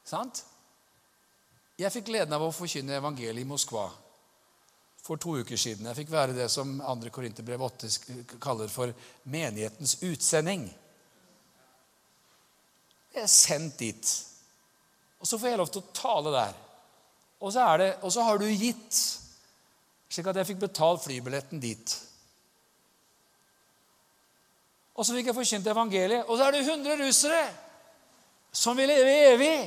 sant? 0.06 0.44
Jeg 1.80 1.92
fikk 1.94 2.12
gleden 2.12 2.36
av 2.36 2.44
å 2.46 2.54
forkynne 2.54 3.00
evangeliet 3.00 3.42
i 3.42 3.50
Moskva 3.50 3.88
for 5.04 5.20
to 5.20 5.40
uker 5.42 5.60
siden. 5.60 5.88
Jeg 5.90 6.04
fikk 6.04 6.14
være 6.14 6.36
det 6.38 6.48
som 6.52 6.78
2. 6.80 7.10
Korinterbrev 7.12 7.66
8 7.66 7.90
kaller 8.44 8.70
for 8.72 8.94
menighetens 9.28 9.98
utsending. 10.06 10.70
Jeg 13.14 13.24
er 13.24 13.30
sendt 13.30 13.80
dit. 13.80 14.14
Og 15.20 15.28
så 15.28 15.38
får 15.38 15.54
jeg 15.54 15.60
lov 15.62 15.70
til 15.72 15.84
å 15.84 15.92
tale 15.96 16.34
der. 16.34 16.56
Og 17.44 17.52
så, 17.54 17.66
det, 17.78 17.90
og 18.02 18.12
så 18.12 18.24
har 18.24 18.40
du 18.40 18.48
gitt, 18.48 18.98
slik 20.10 20.28
at 20.32 20.40
jeg 20.40 20.54
fikk 20.54 20.64
betalt 20.64 21.04
flybilletten 21.04 21.62
dit. 21.62 21.94
Og 24.94 25.06
så 25.06 25.16
fikk 25.16 25.30
jeg 25.30 25.38
forkynt 25.38 25.70
evangeliet. 25.70 26.28
Og 26.28 26.38
så 26.38 26.48
er 26.48 26.56
det 26.56 26.66
100 26.66 27.00
russere 27.02 27.44
som 28.54 28.78
vil 28.78 28.90
leve 28.90 29.16
evig. 29.34 29.58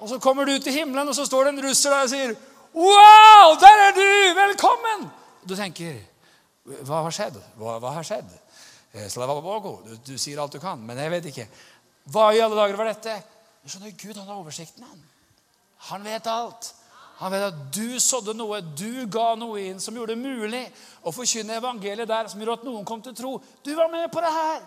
Og 0.00 0.08
så 0.08 0.18
kommer 0.20 0.44
du 0.48 0.54
til 0.58 0.72
himmelen, 0.72 1.08
og 1.08 1.16
så 1.16 1.24
står 1.28 1.48
det 1.48 1.54
en 1.54 1.64
russer 1.68 1.90
der 1.90 2.02
og 2.02 2.10
sier 2.10 2.34
'Wow, 2.74 3.56
der 3.60 3.78
er 3.86 3.92
du! 3.92 4.40
Velkommen!' 4.40 5.10
Du 5.48 5.56
tenker 5.56 5.98
'Hva 6.64 7.02
har 7.02 7.10
skjedd? 7.10 7.42
Hva, 7.56 7.78
hva 7.78 7.90
har 7.90 8.02
skjedd?' 8.02 8.38
Eh, 8.92 9.06
du, 9.06 9.94
du 10.04 10.16
sier 10.18 10.40
alt 10.42 10.52
du 10.52 10.60
kan, 10.62 10.80
men 10.82 10.98
jeg 10.98 11.10
vet 11.14 11.30
ikke. 11.30 11.46
Hva 12.10 12.32
i 12.34 12.40
alle 12.42 12.58
dager 12.58 12.78
var 12.78 12.90
dette? 12.90 13.20
Du 13.62 13.70
skjønner, 13.70 13.94
Gud 13.94 14.16
han 14.16 14.26
har 14.26 14.40
oversikten. 14.40 14.84
Han 14.84 15.08
Han 15.90 16.04
vet 16.04 16.26
alt. 16.26 16.74
Han 17.20 17.32
vet 17.32 17.42
at 17.46 17.60
du 17.72 18.00
sådde 18.00 18.34
noe, 18.36 18.60
du 18.60 19.06
ga 19.12 19.34
noe 19.36 19.60
inn 19.60 19.80
som 19.80 19.96
gjorde 19.96 20.14
det 20.16 20.24
mulig 20.24 20.62
å 21.04 21.12
forkynne 21.12 21.58
evangeliet 21.60 22.08
der, 22.08 22.28
som 22.28 22.40
gjorde 22.40 22.58
at 22.60 22.66
noen 22.68 22.84
kom 22.88 23.02
til 23.04 23.14
tro. 23.16 23.34
Du 23.64 23.74
var 23.76 23.90
med 23.92 24.10
på 24.12 24.20
det 24.24 24.32
her. 24.32 24.62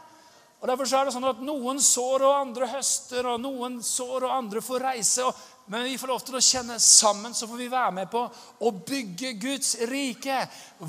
Og 0.62 0.70
Derfor 0.70 0.88
er 0.96 1.10
det 1.10 1.14
sånn 1.16 1.28
at 1.28 1.42
noen 1.44 1.82
sår 1.84 2.24
og 2.24 2.36
andre 2.38 2.70
høster, 2.72 3.26
og 3.28 3.42
noen 3.42 3.82
sår 3.84 4.28
og 4.30 4.36
andre 4.38 4.62
får 4.64 4.86
reise. 4.86 5.26
Og, 5.28 5.42
men 5.74 5.84
vi 5.90 5.98
får 6.00 6.14
lov 6.14 6.22
til 6.24 6.38
å 6.40 6.44
kjenne 6.46 6.78
sammen, 6.80 7.34
så 7.36 7.50
får 7.50 7.60
vi 7.60 7.72
være 7.74 7.96
med 7.98 8.12
på 8.14 8.22
å 8.64 8.72
bygge 8.72 9.34
Guds 9.42 9.74
rike. 9.90 10.38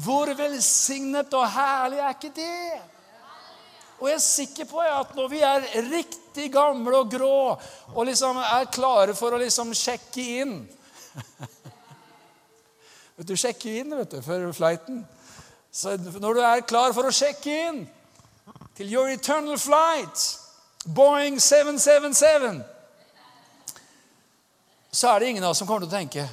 Hvor 0.05 0.30
velsignet 0.39 1.32
og 1.35 1.49
herlig 1.57 2.05
er 2.05 2.14
ikke 2.14 2.35
det? 2.37 2.94
Og 4.05 4.11
jeg 4.11 4.19
er 4.19 4.21
sikker 4.21 4.67
på 4.69 4.83
at 4.85 5.15
når 5.17 5.29
vi 5.33 5.39
er 5.41 5.63
riktig 5.89 6.51
gamle 6.53 6.99
og 6.99 7.07
grå 7.09 7.57
og 7.95 8.03
liksom 8.05 8.37
er 8.37 8.67
klare 8.69 9.15
for 9.17 9.33
å 9.33 9.39
liksom 9.41 9.71
sjekke 9.73 10.25
inn 10.43 10.59
Vet 13.17 13.31
du, 13.31 13.33
Sjekke 13.39 13.73
inn 13.81 13.95
vet 13.97 14.13
du, 14.13 14.19
før 14.27 14.53
flighten. 14.53 14.99
Så 15.73 15.95
når 15.97 16.37
du 16.37 16.41
er 16.45 16.67
klar 16.69 16.93
for 16.93 17.09
å 17.09 17.15
sjekke 17.15 17.55
inn 17.71 17.79
til 18.77 18.93
your 18.93 19.09
eternal 19.09 19.57
flight, 19.57 20.27
Boeing 20.85 21.41
777 21.41 22.61
Så 24.93 25.15
er 25.15 25.19
det 25.19 25.33
ingen 25.33 25.49
av 25.49 25.55
oss 25.55 25.63
som 25.63 25.71
kommer 25.71 25.87
til 25.87 25.95
å 25.95 25.97
tenke 25.97 26.27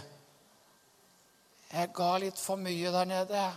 Jeg 1.72 1.94
ga 1.96 2.12
litt 2.20 2.40
for 2.42 2.60
mye 2.60 2.92
der 2.92 3.08
nede. 3.08 3.48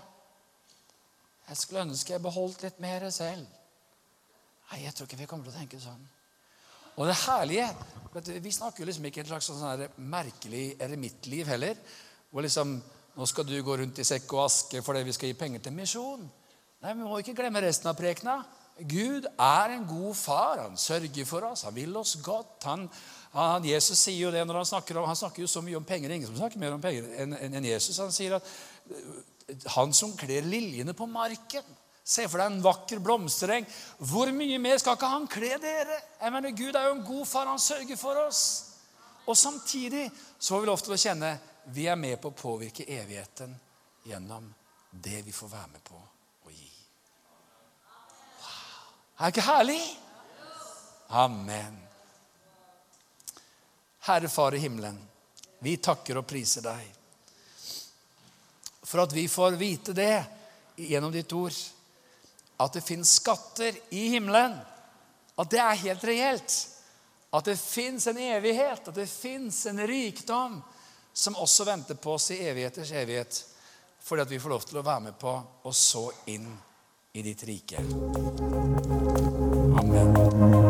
Jeg 1.49 1.63
skulle 1.65 1.89
ønske 1.89 2.15
jeg 2.15 2.23
beholdt 2.23 2.63
litt 2.63 2.79
mer 2.79 3.11
selv. 3.11 3.64
Nei, 4.71 4.85
jeg 4.85 4.95
tror 4.95 5.09
ikke 5.09 5.21
vi 5.21 5.29
kommer 5.31 5.49
til 5.49 5.55
å 5.55 5.59
tenke 5.61 5.81
sånn. 5.83 6.03
Og 6.95 7.09
det 7.11 7.17
herlige 7.25 7.69
du, 8.15 8.33
Vi 8.41 8.53
snakker 8.55 8.87
liksom 8.87 9.07
ikke 9.09 9.25
et 9.25 9.31
slags 9.31 9.49
sånn 9.51 9.87
merkelig 10.11 10.75
eremittliv 10.83 11.49
heller. 11.51 11.79
Hvor 12.31 12.47
liksom 12.47 12.79
Nå 13.15 13.27
skal 13.31 13.47
du 13.47 13.55
gå 13.63 13.77
rundt 13.79 14.01
i 14.03 14.07
sekk 14.07 14.33
og 14.35 14.49
aske 14.49 14.81
fordi 14.83 15.05
vi 15.07 15.13
skal 15.15 15.31
gi 15.31 15.37
penger 15.39 15.61
til 15.63 15.75
misjon. 15.77 16.25
Nei, 16.83 16.95
Vi 16.95 17.05
må 17.07 17.21
ikke 17.21 17.37
glemme 17.39 17.63
resten 17.63 17.87
av 17.87 17.95
prekena. 17.99 18.41
Gud 18.91 19.29
er 19.39 19.75
en 19.77 19.85
god 19.87 20.17
far. 20.19 20.65
Han 20.65 20.75
sørger 20.77 21.29
for 21.29 21.47
oss. 21.47 21.63
Han 21.63 21.77
vil 21.77 21.95
oss 21.97 22.17
godt. 22.23 22.67
Han, 22.67 22.89
han, 23.37 23.69
Jesus 23.71 24.03
sier 24.03 24.27
jo 24.27 24.33
det 24.35 24.43
når 24.43 24.65
han 24.65 24.67
snakker 24.73 24.99
om, 24.99 25.07
han 25.07 25.19
snakker 25.19 25.45
jo 25.45 25.51
så 25.51 25.63
mye 25.63 25.79
om 25.79 25.87
penger. 25.87 26.11
Ingen 26.11 26.33
som 26.33 26.41
snakker 26.41 26.59
mer 26.59 26.75
om 26.75 26.83
penger 26.83 27.07
enn 27.23 27.55
en 27.55 27.71
Jesus. 27.71 28.03
Han 28.03 28.11
sier 28.15 28.35
at 28.41 28.51
han 29.77 29.95
som 29.95 30.17
kler 30.19 30.43
liljene 30.49 30.95
på 30.97 31.07
marken 31.07 31.71
Se 32.05 32.27
for 32.29 32.41
deg 32.41 32.53
en 32.53 32.63
vakker 32.65 33.01
blomstereng. 33.01 33.65
Hvor 34.05 34.29
mye 34.37 34.59
mer 34.61 34.77
skal 34.81 34.99
ikke 34.99 35.09
han 35.09 35.27
kle 35.31 35.55
dere? 35.61 35.97
Jeg 36.21 36.35
mener, 36.35 36.53
Gud 36.53 36.77
er 36.77 36.89
jo 36.91 36.97
en 36.99 37.07
god 37.07 37.27
far. 37.27 37.49
Han 37.49 37.63
sørger 37.63 37.97
for 37.97 38.21
oss. 38.27 38.43
Og 39.25 39.37
samtidig 39.39 40.11
så 40.39 40.55
får 40.55 40.61
vi 40.61 40.69
lov 40.69 40.83
til 40.85 40.97
å 40.97 41.01
kjenne 41.01 41.31
vi 41.73 41.87
er 41.89 41.97
med 41.97 42.19
på 42.21 42.29
å 42.29 42.37
påvirke 42.37 42.85
evigheten 42.85 43.55
gjennom 44.05 44.51
det 44.91 45.23
vi 45.25 45.33
får 45.33 45.49
være 45.49 45.71
med 45.73 45.85
på 45.87 45.97
å 45.97 46.53
gi. 46.53 46.69
Wow. 48.43 48.51
Er 49.17 49.25
det 49.25 49.33
ikke 49.33 49.47
herlig? 49.49 49.81
Amen. 51.25 51.79
Herre 54.05 54.29
Far 54.29 54.53
i 54.53 54.61
himmelen, 54.61 54.99
vi 55.65 55.79
takker 55.81 56.21
og 56.21 56.29
priser 56.29 56.67
deg 56.69 56.93
for 58.85 59.01
at 59.01 59.13
vi 59.17 59.25
får 59.29 59.57
vite 59.57 59.95
det 59.97 60.25
gjennom 60.77 61.13
ditt 61.13 61.33
ord 61.33 61.57
at 62.57 62.73
det 62.73 62.85
fins 62.85 63.17
skatter 63.21 63.75
i 63.91 64.09
himmelen. 64.09 64.57
At 65.37 65.51
det 65.51 65.61
er 65.61 65.83
helt 65.87 66.05
reelt. 66.05 66.57
At 67.35 67.45
det 67.45 67.59
fins 67.59 68.07
en 68.07 68.19
evighet, 68.19 68.89
at 68.89 68.95
det 68.95 69.09
fins 69.11 69.67
en 69.67 69.87
rikdom 69.87 70.61
som 71.13 71.37
også 71.37 71.65
venter 71.67 71.95
på 71.95 72.15
oss 72.15 72.31
i 72.31 72.39
evigheters 72.47 72.93
evighet. 72.93 73.41
Fordi 74.01 74.23
at 74.23 74.31
vi 74.31 74.39
får 74.39 74.55
lov 74.55 74.67
til 74.69 74.79
å 74.79 74.87
være 74.87 75.07
med 75.09 75.19
på 75.19 75.35
å 75.65 75.73
så 75.75 76.07
inn 76.31 76.51
i 77.15 77.23
ditt 77.23 77.43
rike. 77.49 77.83
Amen. 79.81 80.64